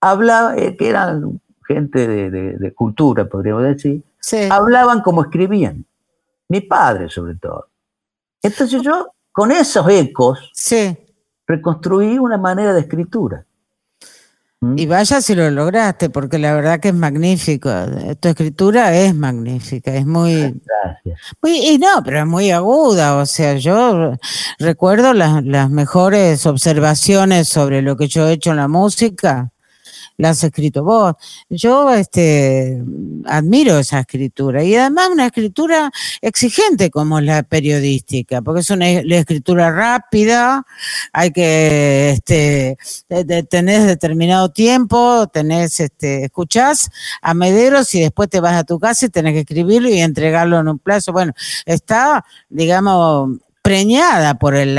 hablaban, 0.00 0.58
eh, 0.58 0.76
que 0.76 0.88
eran 0.88 1.40
gente 1.66 2.06
de, 2.06 2.74
cultura, 2.74 3.28
podríamos 3.28 3.62
decir, 3.64 4.02
hablaban 4.50 5.02
como 5.02 5.22
escribían. 5.22 5.84
Mi 6.48 6.60
padre, 6.60 7.08
sobre 7.08 7.34
todo. 7.36 7.68
Entonces 8.42 8.82
yo, 8.82 9.08
con 9.30 9.52
esos 9.52 9.88
ecos, 9.88 10.50
reconstruí 11.46 12.18
una 12.18 12.38
manera 12.38 12.72
de 12.72 12.80
escritura. 12.80 13.44
¿Mm? 14.62 14.78
Y 14.78 14.86
vaya 14.86 15.20
si 15.20 15.34
lo 15.34 15.50
lograste, 15.50 16.08
porque 16.08 16.38
la 16.38 16.54
verdad 16.54 16.78
que 16.78 16.88
es 16.88 16.94
magnífico. 16.94 17.68
Tu 18.20 18.28
escritura 18.28 18.96
es 18.96 19.12
magnífica, 19.12 19.92
es 19.92 20.06
muy... 20.06 20.34
Gracias. 20.64 21.20
y 21.44 21.78
no, 21.78 22.02
pero 22.04 22.20
es 22.20 22.26
muy 22.26 22.52
aguda. 22.52 23.16
O 23.16 23.26
sea, 23.26 23.56
yo 23.56 24.14
recuerdo 24.60 25.14
las, 25.14 25.44
las 25.44 25.68
mejores 25.68 26.46
observaciones 26.46 27.48
sobre 27.48 27.82
lo 27.82 27.96
que 27.96 28.06
yo 28.06 28.28
he 28.28 28.34
hecho 28.34 28.52
en 28.52 28.58
la 28.58 28.68
música 28.68 29.51
la 30.22 30.30
has 30.30 30.44
escrito 30.44 30.84
vos. 30.84 31.14
Yo 31.50 31.92
este, 31.92 32.80
admiro 33.26 33.78
esa 33.78 34.00
escritura 34.00 34.62
y 34.62 34.76
además 34.76 35.08
una 35.10 35.26
escritura 35.26 35.90
exigente 36.20 36.90
como 36.90 37.20
la 37.20 37.42
periodística, 37.42 38.40
porque 38.40 38.60
es 38.60 38.70
una 38.70 38.88
escritura 38.88 39.72
rápida, 39.72 40.64
hay 41.12 41.32
que 41.32 42.10
este, 42.10 42.78
tenés 43.50 43.86
determinado 43.86 44.50
tiempo, 44.50 45.26
tenés, 45.26 45.80
este, 45.80 46.24
escuchás 46.26 46.90
a 47.20 47.34
Mederos 47.34 47.92
y 47.96 48.00
después 48.00 48.28
te 48.28 48.38
vas 48.38 48.54
a 48.54 48.64
tu 48.64 48.78
casa 48.78 49.06
y 49.06 49.08
tenés 49.08 49.32
que 49.32 49.40
escribirlo 49.40 49.88
y 49.88 50.00
entregarlo 50.00 50.60
en 50.60 50.68
un 50.68 50.78
plazo. 50.78 51.12
Bueno, 51.12 51.32
está, 51.66 52.24
digamos, 52.48 53.40
preñada 53.60 54.34
por 54.34 54.54
el, 54.54 54.78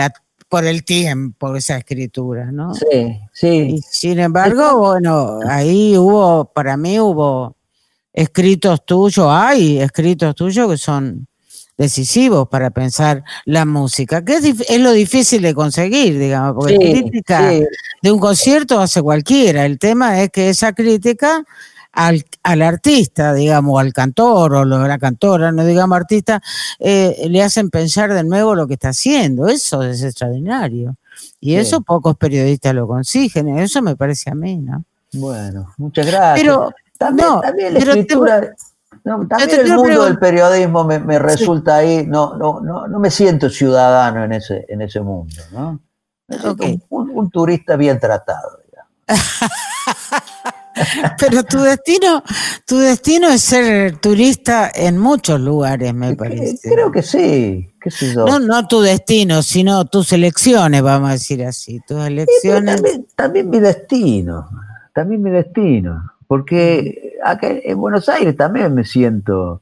por 0.54 0.66
el 0.66 0.84
tiempo 0.84 1.56
esa 1.56 1.78
escritura, 1.78 2.52
¿no? 2.52 2.76
Sí, 2.76 3.20
sí. 3.34 3.80
sin 3.90 4.20
embargo, 4.20 4.78
bueno, 4.78 5.40
ahí 5.50 5.98
hubo, 5.98 6.46
para 6.46 6.78
mí 6.78 7.00
hubo 7.00 7.56
escritos 8.14 8.86
tuyos, 8.86 9.26
hay 9.32 9.80
escritos 9.80 10.36
tuyos 10.36 10.70
que 10.70 10.78
son 10.78 11.28
decisivos 11.76 12.48
para 12.50 12.70
pensar 12.70 13.24
la 13.46 13.66
música, 13.66 14.24
que 14.24 14.36
es, 14.36 14.80
lo 14.80 14.92
difícil 14.92 15.42
de 15.42 15.56
conseguir, 15.56 16.20
digamos, 16.20 16.54
porque 16.54 16.78
crítica 16.78 17.50
de 18.04 18.12
un 18.12 18.20
concierto 18.20 18.80
hace 18.80 19.02
cualquiera. 19.02 19.66
El 19.66 19.80
tema 19.80 20.22
es 20.22 20.30
que 20.30 20.50
esa 20.50 20.74
crítica 20.74 21.44
al, 21.94 22.26
al, 22.42 22.62
artista, 22.62 23.34
digamos, 23.34 23.80
al 23.80 23.94
cantor 23.94 24.56
o 24.56 24.66
la 24.66 24.98
cantora, 24.98 25.52
no 25.52 25.64
digamos 25.64 25.96
artista, 25.96 26.42
eh, 26.80 27.28
le 27.30 27.42
hacen 27.42 27.70
pensar 27.70 28.14
de 28.14 28.24
nuevo 28.24 28.56
lo 28.56 28.68
que 28.68 28.74
está 28.74 28.90
haciendo. 28.90 29.48
Eso 29.48 29.84
es 29.84 30.04
extraordinario. 30.04 30.96
Y 31.40 31.56
eso 31.56 31.82
pocos 31.82 32.18
periodistas 32.18 32.74
lo 32.74 32.88
consiguen. 32.88 33.60
Eso 33.60 33.82
me 33.82 33.96
parece 33.96 34.32
a 34.32 34.36
mí, 34.36 34.58
¿no? 34.58 34.84
Bueno, 35.14 35.74
muchas 35.78 36.08
gracias. 36.08 36.42
Pero 36.42 36.72
también, 36.98 37.30
también 37.42 37.74
la 37.74 37.80
escritura. 37.80 38.56
también 39.04 39.60
el 39.60 39.74
mundo 39.74 40.06
del 40.06 40.18
periodismo 40.18 40.84
me, 40.84 41.20
resulta 41.20 41.78
ahí, 41.78 42.06
no, 42.08 42.36
no, 42.36 42.62
no, 42.62 42.88
no 42.88 43.00
me 43.00 43.12
siento 43.12 43.50
ciudadano 43.50 44.24
en 44.24 44.34
ese, 44.34 44.66
en 44.68 44.82
ese 44.82 45.02
mundo, 45.02 45.36
¿no? 45.52 45.80
Un, 46.90 47.10
un, 47.12 47.30
turista 47.30 47.76
bien 47.76 48.00
tratado. 48.00 48.64
Pero 51.20 51.44
tu 51.44 51.60
destino, 51.60 52.24
tu 52.66 52.78
destino 52.78 53.30
es 53.30 53.42
ser 53.42 53.98
turista 53.98 54.72
en 54.74 54.98
muchos 54.98 55.40
lugares, 55.40 55.94
me 55.94 56.16
parece. 56.16 56.70
Creo 56.70 56.92
que 56.92 57.02
sí. 57.02 57.70
No, 58.16 58.40
no 58.40 58.68
tu 58.68 58.82
destino, 58.82 59.42
sino 59.42 59.86
tus 59.86 60.14
elecciones, 60.14 60.82
vamos 60.82 61.10
a 61.10 61.14
decir 61.14 61.44
así. 61.44 61.82
Tus 61.88 62.06
elecciones. 62.06 62.82
también, 63.16 63.50
mi 63.50 63.60
destino. 63.60 64.50
También 64.94 65.22
mi 65.22 65.32
destino. 65.32 66.12
Porque 66.28 67.18
acá 67.24 67.50
en 67.52 67.78
Buenos 67.80 68.08
Aires 68.10 68.36
también 68.36 68.74
me 68.74 68.86
siento 68.86 69.62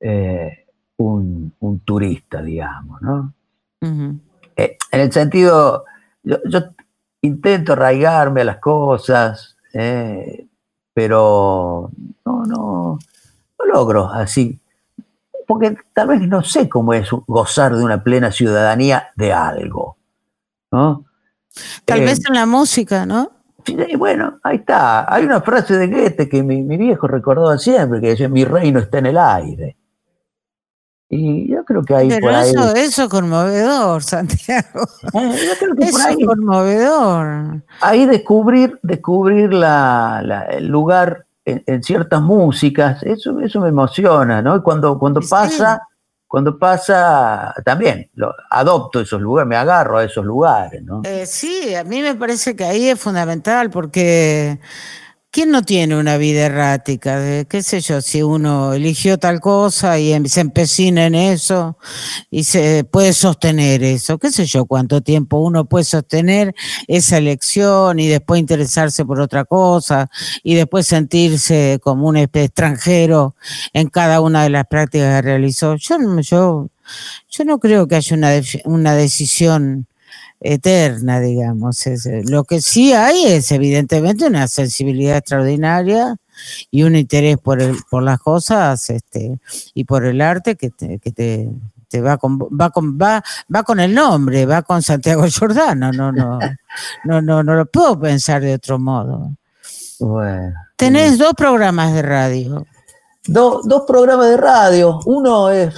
eh, 0.00 0.66
un, 0.96 1.52
turista, 1.84 2.42
digamos, 2.42 3.02
¿no? 3.02 3.34
Eh, 4.56 4.76
en 4.90 5.00
el 5.00 5.12
sentido, 5.12 5.84
yo, 6.22 6.38
yo 6.48 6.60
intento 7.20 7.72
arraigarme 7.72 8.42
a 8.42 8.44
las 8.44 8.58
cosas, 8.58 9.51
eh, 9.72 10.46
pero 10.94 11.90
no, 12.24 12.44
no, 12.44 12.98
no 13.58 13.64
logro 13.72 14.08
así, 14.08 14.60
porque 15.46 15.76
tal 15.92 16.08
vez 16.08 16.20
no 16.22 16.42
sé 16.42 16.68
cómo 16.68 16.94
es 16.94 17.08
gozar 17.26 17.74
de 17.74 17.84
una 17.84 18.02
plena 18.02 18.30
ciudadanía 18.30 19.08
de 19.16 19.32
algo, 19.32 19.96
¿no? 20.70 21.04
Tal 21.84 22.00
vez 22.00 22.20
eh, 22.20 22.24
en 22.28 22.34
la 22.34 22.46
música, 22.46 23.06
¿no? 23.06 23.30
bueno, 23.96 24.40
ahí 24.42 24.56
está. 24.56 25.12
Hay 25.12 25.24
una 25.24 25.40
frase 25.40 25.76
de 25.76 25.86
Goethe 25.86 26.28
que 26.28 26.42
mi, 26.42 26.62
mi 26.62 26.76
viejo 26.76 27.06
recordaba 27.06 27.58
siempre, 27.58 28.00
que 28.00 28.08
decía, 28.08 28.28
mi 28.28 28.44
reino 28.44 28.80
está 28.80 28.98
en 28.98 29.06
el 29.06 29.18
aire. 29.18 29.76
Y 31.14 31.46
yo 31.46 31.62
creo 31.66 31.82
que 31.82 31.94
ahí 31.94 32.08
Pero 32.08 32.22
por 32.22 32.32
eso, 32.32 32.60
ahí... 32.62 32.84
eso 32.84 33.02
es 33.02 33.08
conmovedor, 33.10 34.02
Santiago. 34.02 34.88
Eh, 35.12 35.46
yo 35.46 35.58
creo 35.58 35.76
que 35.76 35.84
eso 35.84 35.92
por 35.92 36.00
ahí, 36.06 36.16
es 36.18 36.26
conmovedor. 36.26 37.62
Ahí 37.82 38.06
descubrir, 38.06 38.80
descubrir 38.82 39.52
la, 39.52 40.46
el 40.48 40.68
lugar 40.68 41.26
en, 41.44 41.82
ciertas 41.82 42.22
músicas, 42.22 43.02
eso, 43.02 43.38
eso 43.40 43.60
me 43.60 43.68
emociona, 43.68 44.40
¿no? 44.40 44.56
Y 44.56 44.62
cuando, 44.62 44.98
cuando 44.98 45.20
pasa, 45.20 45.86
cuando 46.26 46.58
pasa, 46.58 47.52
también 47.62 48.08
lo, 48.14 48.34
adopto 48.48 49.00
esos 49.00 49.20
lugares, 49.20 49.46
me 49.46 49.56
agarro 49.56 49.98
a 49.98 50.04
esos 50.04 50.24
lugares, 50.24 50.82
¿no? 50.82 51.02
Eh, 51.04 51.26
sí, 51.26 51.74
a 51.74 51.84
mí 51.84 52.00
me 52.00 52.14
parece 52.14 52.56
que 52.56 52.64
ahí 52.64 52.88
es 52.88 52.98
fundamental 52.98 53.68
porque 53.68 54.58
¿Quién 55.34 55.50
no 55.50 55.62
tiene 55.62 55.96
una 55.96 56.18
vida 56.18 56.44
errática? 56.44 57.46
¿Qué 57.46 57.62
sé 57.62 57.80
yo? 57.80 58.02
Si 58.02 58.22
uno 58.22 58.74
eligió 58.74 59.16
tal 59.16 59.40
cosa 59.40 59.98
y 59.98 60.12
em, 60.12 60.26
se 60.26 60.42
empecina 60.42 61.06
en 61.06 61.14
eso 61.14 61.78
y 62.30 62.44
se 62.44 62.84
puede 62.84 63.14
sostener 63.14 63.82
eso, 63.82 64.18
qué 64.18 64.30
sé 64.30 64.44
yo, 64.44 64.66
cuánto 64.66 65.00
tiempo 65.00 65.38
uno 65.38 65.64
puede 65.64 65.84
sostener 65.84 66.54
esa 66.86 67.16
elección 67.16 67.98
y 67.98 68.08
después 68.08 68.40
interesarse 68.40 69.06
por 69.06 69.20
otra 69.20 69.46
cosa 69.46 70.10
y 70.42 70.54
después 70.54 70.86
sentirse 70.86 71.80
como 71.82 72.08
un 72.08 72.18
extranjero 72.18 73.34
en 73.72 73.88
cada 73.88 74.20
una 74.20 74.42
de 74.42 74.50
las 74.50 74.66
prácticas 74.66 75.16
que 75.16 75.22
realizó. 75.22 75.76
Yo, 75.76 75.96
yo, 76.20 76.68
yo 77.30 77.44
no 77.46 77.58
creo 77.58 77.88
que 77.88 77.96
haya 77.96 78.14
una, 78.16 78.32
una 78.66 78.94
decisión 78.94 79.86
eterna, 80.42 81.20
digamos. 81.20 81.86
Eh, 81.86 82.22
lo 82.26 82.44
que 82.44 82.60
sí 82.60 82.92
hay 82.92 83.24
es 83.26 83.50
evidentemente 83.52 84.26
una 84.26 84.48
sensibilidad 84.48 85.18
extraordinaria 85.18 86.16
y 86.70 86.82
un 86.82 86.96
interés 86.96 87.38
por, 87.38 87.60
el, 87.62 87.76
por 87.90 88.02
las 88.02 88.18
cosas 88.20 88.90
este, 88.90 89.38
y 89.74 89.84
por 89.84 90.04
el 90.04 90.20
arte 90.20 90.56
que 90.56 90.70
te, 90.70 90.98
que 90.98 91.12
te, 91.12 91.48
te 91.88 92.00
va, 92.00 92.16
con, 92.18 92.38
va, 92.38 92.70
con, 92.70 92.98
va, 92.98 93.22
va 93.54 93.62
con 93.62 93.80
el 93.80 93.94
nombre, 93.94 94.46
va 94.46 94.62
con 94.62 94.82
Santiago 94.82 95.26
Giordano, 95.28 95.92
no, 95.92 96.10
no, 96.10 96.38
no, 97.04 97.22
no, 97.22 97.42
no 97.42 97.54
lo 97.54 97.66
puedo 97.66 97.98
pensar 97.98 98.42
de 98.42 98.54
otro 98.54 98.78
modo. 98.78 99.36
Bueno, 100.00 100.54
Tenés 100.76 101.16
dos 101.16 101.34
programas 101.34 101.94
de 101.94 102.02
radio. 102.02 102.66
dos 103.26 103.82
programas 103.86 104.30
de 104.30 104.36
radio. 104.36 104.98
Uno 105.04 105.48
es 105.50 105.72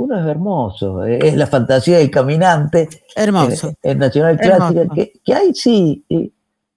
uno 0.00 0.18
es 0.18 0.26
hermoso, 0.26 1.04
eh, 1.04 1.18
es 1.22 1.36
la 1.36 1.46
fantasía 1.46 1.98
del 1.98 2.10
caminante. 2.10 2.88
Hermoso. 3.14 3.74
El, 3.82 3.98
Nacional 3.98 4.38
Clásica, 4.38 4.88
que, 4.94 5.12
que, 5.22 5.34
ahí 5.34 5.54
sí, 5.54 6.04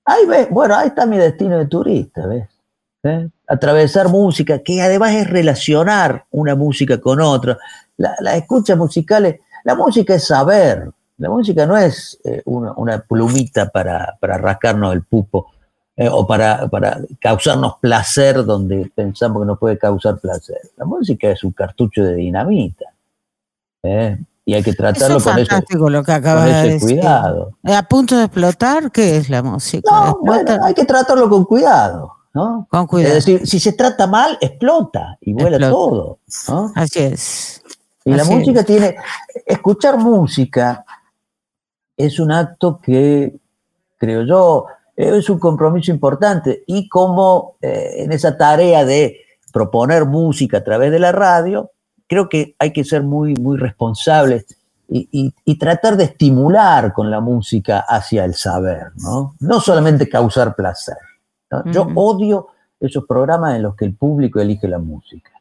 ahí 0.03 0.25
ves, 0.27 0.49
bueno, 0.49 0.75
ahí 0.75 0.89
está 0.89 1.05
mi 1.05 1.17
destino 1.17 1.57
de 1.57 1.67
turista, 1.67 2.27
¿ves? 2.27 2.49
¿Eh? 3.03 3.29
Atravesar 3.47 4.09
música, 4.09 4.59
que 4.59 4.81
además 4.81 5.13
es 5.13 5.29
relacionar 5.29 6.25
una 6.31 6.55
música 6.55 6.99
con 6.99 7.21
otra. 7.21 7.57
La, 7.95 8.13
la 8.19 8.35
escucha 8.35 8.75
musicales, 8.75 9.39
la 9.63 9.75
música 9.75 10.15
es 10.15 10.27
saber, 10.27 10.91
la 11.17 11.29
música 11.29 11.65
no 11.65 11.77
es 11.77 12.19
eh, 12.25 12.41
una, 12.45 12.99
plumita 12.99 13.69
para, 13.69 14.17
para, 14.19 14.37
rascarnos 14.37 14.93
el 14.93 15.03
pupo 15.03 15.49
o 16.11 16.27
para, 16.27 16.67
para, 16.67 16.99
causarnos 17.21 17.75
placer 17.79 18.43
donde 18.43 18.91
pensamos 18.93 19.43
que 19.43 19.47
nos 19.47 19.59
puede 19.59 19.77
causar 19.77 20.17
placer. 20.19 20.57
La 20.75 20.83
música 20.83 21.29
es 21.29 21.43
un 21.43 21.51
cartucho 21.51 22.03
de 22.03 22.15
dinamita. 22.15 22.92
¿Eh? 23.83 24.17
Y 24.45 24.53
hay 24.55 24.63
que 24.63 24.73
tratarlo 24.73 25.15
con, 25.15 25.35
fantástico 25.35 25.89
lo 25.89 26.03
que 26.03 26.11
acaba 26.11 26.45
de 26.45 26.73
decir. 26.73 26.81
cuidado. 26.81 27.51
¿A 27.63 27.83
punto 27.83 28.17
de 28.17 28.25
explotar? 28.25 28.91
¿Qué 28.91 29.17
es 29.17 29.29
la 29.29 29.41
música? 29.41 29.89
No, 29.89 30.19
bueno, 30.21 30.57
hay 30.63 30.73
que 30.73 30.83
tratarlo 30.83 31.29
con 31.29 31.45
cuidado. 31.45 32.11
¿no? 32.33 32.67
Con 32.69 32.87
cuidado. 32.87 33.15
Es 33.15 33.25
decir, 33.25 33.47
si 33.47 33.59
se 33.59 33.73
trata 33.73 34.05
mal, 34.07 34.37
explota 34.41 35.17
y 35.21 35.33
vuela 35.33 35.69
todo. 35.69 36.19
Así 36.75 36.99
es. 36.99 37.63
Y 38.03 38.13
la 38.13 38.25
música 38.25 38.63
tiene. 38.63 38.97
Escuchar 39.45 39.97
música 39.97 40.83
es 41.95 42.19
un 42.19 42.31
acto 42.31 42.79
que, 42.81 43.37
creo 43.97 44.23
yo, 44.23 44.65
es 44.95 45.29
un 45.29 45.39
compromiso 45.39 45.91
importante 45.91 46.63
y 46.67 46.89
como 46.89 47.55
en 47.61 48.11
esa 48.11 48.37
tarea 48.37 48.83
de 48.83 49.21
proponer 49.53 50.05
música 50.05 50.57
a 50.57 50.63
través 50.63 50.91
de 50.91 50.99
la 50.99 51.11
radio, 51.11 51.71
creo 52.13 52.29
que 52.29 52.55
hay 52.59 52.71
que 52.71 52.83
ser 52.83 53.01
muy, 53.01 53.33
muy 53.33 53.57
responsables 53.57 54.45
y, 54.87 55.57
tratar 55.57 55.97
de 55.97 56.03
estimular 56.03 56.93
con 56.93 57.09
la 57.09 57.19
música 57.19 57.79
hacia 57.79 58.23
el 58.25 58.35
saber, 58.35 58.91
¿no? 58.97 59.33
No 59.39 59.59
solamente 59.59 60.07
causar 60.07 60.55
placer. 60.55 60.97
Yo 61.71 61.87
odio 61.95 62.47
esos 62.79 63.05
programas 63.05 63.55
en 63.55 63.63
los 63.63 63.75
que 63.75 63.85
el 63.85 63.95
público 63.95 64.39
elige 64.39 64.67
la 64.67 64.77
música, 64.77 65.31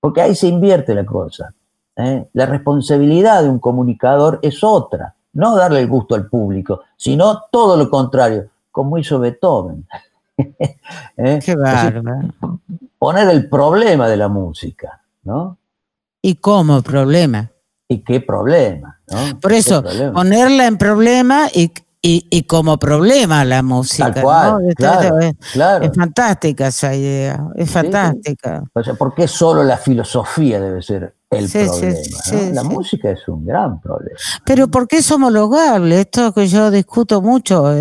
porque 0.00 0.20
ahí 0.20 0.34
se 0.34 0.48
invierte 0.48 0.94
la 0.94 1.06
cosa. 1.06 1.54
¿eh? 1.96 2.28
La 2.34 2.44
responsabilidad 2.44 3.42
de 3.42 3.48
un 3.48 3.58
comunicador 3.58 4.38
es 4.42 4.62
otra, 4.62 5.14
no 5.32 5.56
darle 5.56 5.80
el 5.80 5.88
gusto 5.88 6.14
al 6.14 6.28
público, 6.28 6.82
sino 6.96 7.44
todo 7.50 7.76
lo 7.76 7.88
contrario, 7.88 8.48
como 8.70 8.98
hizo 8.98 9.18
Beethoven. 9.18 9.86
¿Eh? 11.16 11.38
Qué 11.42 11.54
bárbaro. 11.54 12.02
Poner 12.98 13.28
el 13.30 13.48
problema 13.48 14.08
de 14.08 14.16
la 14.18 14.28
música, 14.28 15.00
¿no? 15.22 15.56
¿Y 16.22 16.36
cómo 16.36 16.82
problema? 16.82 17.50
¿Y 17.88 18.04
qué 18.04 18.20
problema? 18.20 19.00
Por 19.40 19.52
eso, 19.52 19.84
ponerla 20.14 20.66
en 20.66 20.78
problema 20.78 21.48
y, 21.52 21.72
y, 22.04 22.42
como 22.44 22.78
problema 22.78 23.44
la 23.44 23.62
música. 23.62 24.12
Tal 24.12 24.22
cual, 24.24 24.68
es, 24.68 24.74
claro, 24.74 25.84
es, 25.84 25.92
fantástica 25.94 26.66
esa 26.66 26.94
idea, 26.94 27.46
es 27.54 27.70
fantástica. 27.70 28.64
O 28.74 28.82
sea, 28.82 28.94
¿por 28.94 29.14
qué 29.14 29.28
solo 29.28 29.62
la 29.62 29.76
filosofía 29.76 30.60
debe 30.60 30.82
ser 30.82 31.14
el 31.30 31.48
problema. 31.48 32.52
la 32.52 32.64
música 32.64 33.10
es 33.10 33.26
un 33.26 33.46
gran 33.46 33.80
problema. 33.80 34.18
Pero 34.44 34.68
¿por 34.68 34.86
qué 34.86 34.98
es 34.98 35.10
homologable? 35.10 36.00
Esto 36.00 36.32
que 36.32 36.46
yo 36.46 36.70
discuto 36.70 37.22
mucho. 37.22 37.72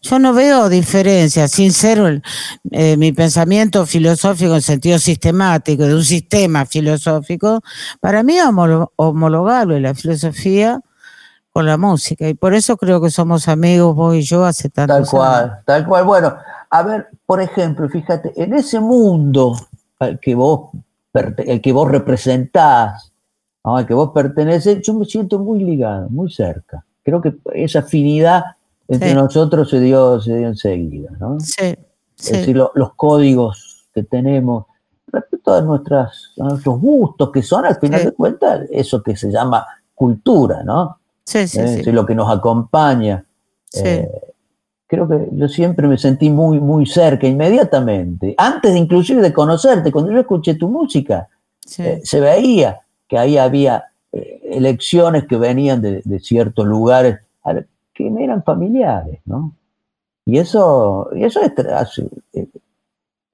yo 0.00 0.18
no 0.18 0.32
veo 0.32 0.68
diferencia, 0.68 1.46
sin 1.48 1.72
ser 1.72 2.22
eh, 2.70 2.96
mi 2.96 3.12
pensamiento 3.12 3.84
filosófico 3.84 4.54
en 4.54 4.62
sentido 4.62 4.98
sistemático, 4.98 5.84
de 5.84 5.94
un 5.94 6.04
sistema 6.04 6.64
filosófico. 6.64 7.60
Para 8.00 8.22
mí 8.22 8.38
es 8.38 8.46
homologable 8.96 9.80
la 9.80 9.94
filosofía 9.94 10.80
con 11.54 11.66
la 11.66 11.76
música. 11.76 12.28
Y 12.28 12.34
por 12.34 12.52
eso 12.52 12.76
creo 12.76 13.00
que 13.00 13.10
somos 13.10 13.46
amigos 13.46 13.94
vos 13.94 14.16
y 14.16 14.22
yo 14.22 14.44
hace 14.44 14.68
tanto 14.70 14.92
Tal 14.92 15.06
cual, 15.06 15.60
tal 15.64 15.86
cual. 15.86 16.04
Bueno, 16.04 16.36
a 16.68 16.82
ver, 16.82 17.06
por 17.24 17.40
ejemplo, 17.40 17.88
fíjate, 17.88 18.32
en 18.42 18.54
ese 18.54 18.80
mundo 18.80 19.56
al 20.00 20.18
que 20.18 20.34
vos 20.34 20.70
el 21.14 21.60
que 21.60 21.72
vos 21.72 21.88
representás, 21.88 23.12
al 23.62 23.86
que 23.86 23.94
vos 23.94 24.10
perteneces, 24.12 24.82
yo 24.82 24.94
me 24.94 25.04
siento 25.04 25.38
muy 25.38 25.62
ligado, 25.62 26.08
muy 26.10 26.28
cerca. 26.28 26.84
Creo 27.04 27.22
que 27.22 27.36
esa 27.52 27.78
afinidad 27.78 28.42
entre 28.88 29.14
nosotros 29.14 29.70
se 29.70 29.78
dio, 29.78 30.20
se 30.20 30.36
dio 30.36 30.48
enseguida, 30.48 31.12
¿no? 31.20 31.38
Sí. 31.38 31.76
Es 32.18 32.32
decir, 32.32 32.56
los 32.56 32.94
códigos 32.94 33.86
que 33.94 34.02
tenemos 34.02 34.64
respecto 35.06 35.54
a, 35.54 35.60
nuestras, 35.60 36.32
nuestros 36.36 36.80
gustos, 36.80 37.30
que 37.30 37.42
son 37.42 37.64
al 37.64 37.76
final 37.76 38.06
de 38.06 38.10
cuentas 38.10 38.62
eso 38.72 39.00
que 39.04 39.14
se 39.14 39.30
llama 39.30 39.64
cultura, 39.94 40.64
¿no? 40.64 40.98
Sí, 41.24 41.48
sí, 41.48 41.60
¿Eh? 41.60 41.92
lo 41.92 42.04
que 42.04 42.14
nos 42.14 42.30
acompaña. 42.30 43.24
Eh, 43.82 44.08
creo 44.86 45.08
que 45.08 45.28
yo 45.32 45.48
siempre 45.48 45.88
me 45.88 45.98
sentí 45.98 46.30
muy, 46.30 46.60
muy 46.60 46.86
cerca, 46.86 47.26
inmediatamente, 47.26 48.34
antes 48.36 48.72
de 48.72 48.78
inclusive 48.78 49.22
de 49.22 49.32
conocerte, 49.32 49.90
cuando 49.90 50.12
yo 50.12 50.20
escuché 50.20 50.54
tu 50.54 50.68
música, 50.68 51.28
eh, 51.78 52.00
se 52.04 52.20
veía 52.20 52.80
que 53.08 53.18
ahí 53.18 53.38
había 53.38 53.84
eh, 54.12 54.40
elecciones 54.44 55.26
que 55.26 55.36
venían 55.36 55.80
de, 55.80 56.02
ciertos 56.20 56.66
lugares 56.66 57.20
que 57.92 58.10
me 58.10 58.24
eran 58.24 58.42
familiares, 58.42 59.20
¿no? 59.24 59.54
Y 60.26 60.38
eso, 60.38 61.10
y 61.14 61.24
eso 61.24 61.40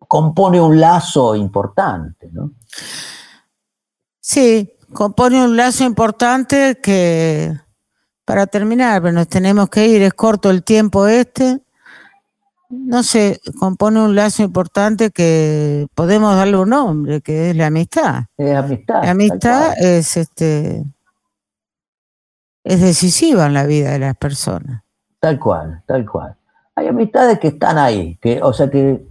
compone 0.07 0.61
un 0.61 0.78
lazo 0.78 1.34
importante, 1.34 2.28
¿no? 2.32 2.53
Sí, 4.20 4.74
compone 4.93 5.43
un 5.43 5.57
lazo 5.57 5.84
importante 5.84 6.78
que 6.82 7.57
para 8.31 8.47
terminar, 8.47 9.03
pero 9.03 9.12
nos 9.12 9.26
tenemos 9.26 9.68
que 9.68 9.89
ir, 9.89 10.03
es 10.03 10.14
corto 10.14 10.51
el 10.51 10.62
tiempo 10.62 11.09
este. 11.09 11.61
No 12.68 13.03
sé, 13.03 13.41
compone 13.59 14.01
un 14.01 14.14
lazo 14.14 14.45
importante 14.45 15.11
que 15.11 15.89
podemos 15.97 16.37
darle 16.37 16.57
un 16.57 16.68
nombre, 16.68 17.20
que 17.22 17.51
es 17.51 17.57
la 17.57 17.66
amistad. 17.66 18.26
Es 18.37 18.55
amistad. 18.55 19.03
La 19.03 19.11
amistad 19.11 19.72
es 19.83 20.16
este 20.16 20.85
es 22.62 22.81
decisiva 22.81 23.47
en 23.47 23.55
la 23.55 23.66
vida 23.66 23.91
de 23.91 23.99
las 23.99 24.16
personas. 24.16 24.85
Tal 25.18 25.41
cual, 25.41 25.83
tal 25.89 26.09
cual. 26.09 26.37
Hay 26.76 26.87
amistades 26.87 27.41
que 27.41 27.49
están 27.49 27.78
ahí, 27.78 28.16
que, 28.22 28.41
o 28.41 28.53
sea 28.53 28.70
que, 28.70 29.05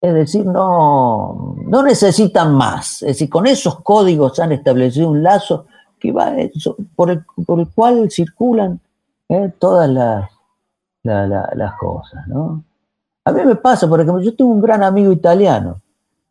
es 0.00 0.14
decir, 0.14 0.46
no, 0.46 1.56
no 1.66 1.82
necesitan 1.82 2.54
más. 2.54 3.02
Es 3.02 3.08
decir, 3.08 3.28
con 3.28 3.46
esos 3.46 3.82
códigos 3.82 4.40
han 4.40 4.52
establecido 4.52 5.10
un 5.10 5.22
lazo 5.22 5.66
va 6.10 6.32
por, 6.94 7.10
el, 7.10 7.24
por 7.46 7.60
el 7.60 7.68
cual 7.68 8.10
circulan 8.10 8.80
eh, 9.28 9.52
todas 9.58 9.88
las, 9.88 10.30
las 11.02 11.74
cosas, 11.74 12.26
¿no? 12.28 12.62
A 13.26 13.32
mí 13.32 13.42
me 13.42 13.56
pasa, 13.56 13.88
por 13.88 14.00
ejemplo, 14.00 14.22
yo 14.22 14.36
tengo 14.36 14.50
un 14.50 14.60
gran 14.60 14.82
amigo 14.82 15.10
italiano, 15.10 15.80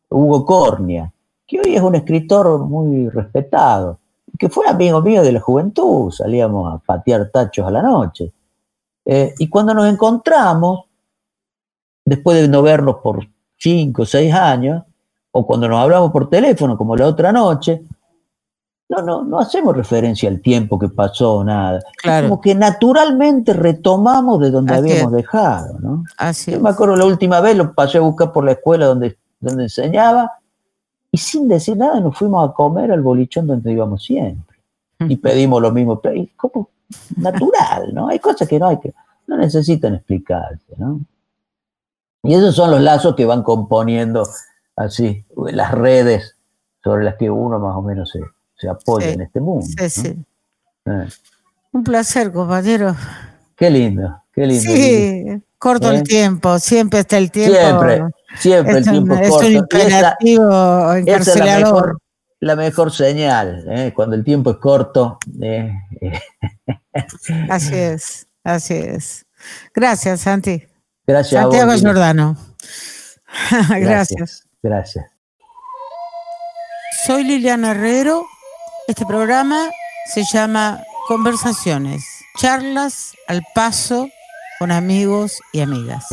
Hugo 0.10 0.46
Cornia, 0.46 1.12
que 1.48 1.60
hoy 1.60 1.76
es 1.76 1.82
un 1.82 1.96
escritor 1.96 2.60
muy 2.60 3.10
respetado, 3.10 3.98
que 4.38 4.50
fue 4.50 4.68
amigo 4.68 5.02
mío 5.02 5.24
de 5.24 5.32
la 5.32 5.40
juventud, 5.40 6.12
salíamos 6.12 6.74
a 6.74 6.78
patear 6.78 7.30
tachos 7.30 7.66
a 7.66 7.72
la 7.72 7.82
noche. 7.82 8.32
Eh, 9.06 9.34
y 9.40 9.50
cuando 9.50 9.74
nos 9.74 9.92
encontramos, 9.92 10.86
después 12.06 12.42
de 12.42 12.48
no 12.48 12.62
vernos 12.62 12.98
por 12.98 13.26
cinco 13.58 14.04
o 14.04 14.06
seis 14.06 14.34
años, 14.34 14.84
o 15.32 15.46
cuando 15.48 15.68
nos 15.68 15.80
hablamos 15.80 16.12
por 16.12 16.30
teléfono, 16.30 16.78
como 16.78 16.96
la 16.96 17.08
otra 17.08 17.32
noche, 17.32 17.84
no, 18.90 19.02
no, 19.02 19.24
no 19.24 19.40
hacemos 19.40 19.76
referencia 19.76 20.30
al 20.30 20.42
tiempo 20.42 20.78
que 20.78 20.90
pasó, 20.90 21.44
nada. 21.44 21.80
Como 22.04 22.42
que 22.42 22.54
naturalmente 22.54 23.54
retomamos 23.54 24.40
de 24.40 24.52
donde 24.52 24.76
habíamos 24.76 25.12
dejado, 25.12 25.80
¿no? 25.80 26.04
Así 26.18 26.52
Yo 26.52 26.60
me 26.60 26.70
acuerdo 26.70 26.96
la 26.96 27.06
última 27.06 27.40
vez, 27.42 27.56
lo 27.56 27.74
pasé 27.74 27.98
a 27.98 28.02
buscar 28.02 28.32
por 28.32 28.46
la 28.46 28.52
escuela 28.54 28.86
donde, 28.86 29.18
donde 29.40 29.64
enseñaba, 29.64 30.32
y 31.12 31.18
sin 31.18 31.48
decir 31.48 31.78
nada 31.78 32.00
nos 32.00 32.18
fuimos 32.18 32.50
a 32.50 32.54
comer 32.54 32.92
al 32.92 33.02
bolichón 33.02 33.48
donde 33.48 33.72
íbamos 33.72 34.04
siempre. 34.04 34.58
Y 35.00 35.18
pedimos 35.18 35.62
lo 35.62 35.72
mismo, 35.72 36.02
como 36.38 36.70
natural, 37.18 37.94
¿no? 37.94 38.08
Hay 38.08 38.20
cosas 38.20 38.48
que 38.48 38.58
no 38.58 38.68
hay 38.68 38.80
que, 38.80 38.94
no 39.28 39.38
necesitan 39.38 39.96
explicarse, 39.96 40.74
¿no? 40.78 41.02
Y 42.24 42.34
esos 42.34 42.56
son 42.56 42.72
los 42.72 42.80
lazos 42.80 43.16
que 43.16 43.26
van 43.26 43.44
componiendo 43.44 44.24
así 44.78 45.26
las 45.36 45.72
redes 45.72 46.38
sobre 46.82 47.04
las 47.04 47.16
que 47.16 47.30
uno 47.30 47.60
más 47.60 47.76
o 47.76 47.82
menos 47.82 48.12
se, 48.12 48.22
se 48.64 48.70
apoya 48.70 49.10
en 49.10 49.22
este 49.22 49.42
mundo. 49.42 49.66
Sí, 49.66 49.90
sí. 49.90 50.16
Eh. 50.86 51.08
Un 51.74 51.84
placer, 51.84 52.32
compañero. 52.32 52.96
Qué 53.58 53.70
lindo, 53.70 54.24
qué 54.34 54.48
lindo. 54.48 54.64
Sí, 54.64 55.44
corto 55.58 55.92
el 55.92 55.98
¿Eh? 55.98 56.04
tiempo, 56.04 56.58
siempre 56.60 57.02
está 57.02 57.18
el 57.18 57.30
tiempo. 57.30 57.58
Siempre, 57.58 58.04
siempre 58.38 58.78
el 58.78 58.90
tiempo 58.90 59.16
es 59.16 59.30
corto. 59.30 59.44
Es 59.44 59.50
un 59.50 59.56
imperativo 59.58 60.94
encarcelador. 60.94 61.98
la, 62.40 62.56
mejor, 62.56 62.94
señal, 62.94 63.66
¿eh? 63.70 63.92
cuando 63.94 64.16
el 64.16 64.24
tiempo 64.24 64.52
es 64.52 64.58
corto. 64.58 65.18
así 67.50 67.76
es, 67.76 68.28
así 68.46 68.76
es. 68.76 69.26
Gracias, 69.76 70.22
Santi. 70.22 70.64
Gracias. 71.06 71.42
Santiago 71.42 71.74
Giordano. 71.74 72.38
Gracias. 73.70 74.48
Gracias. 74.62 75.06
Soy 77.06 77.26
Liliana 77.26 77.72
Herrero 77.72 78.26
este 78.88 79.06
programa 79.06 79.70
se 80.06 80.24
llama 80.26 80.84
Conversaciones, 81.08 82.04
charlas 82.38 83.14
al 83.28 83.42
paso 83.56 84.10
con 84.60 84.72
amigos 84.72 85.40
y 85.54 85.62
amigas. 85.62 86.06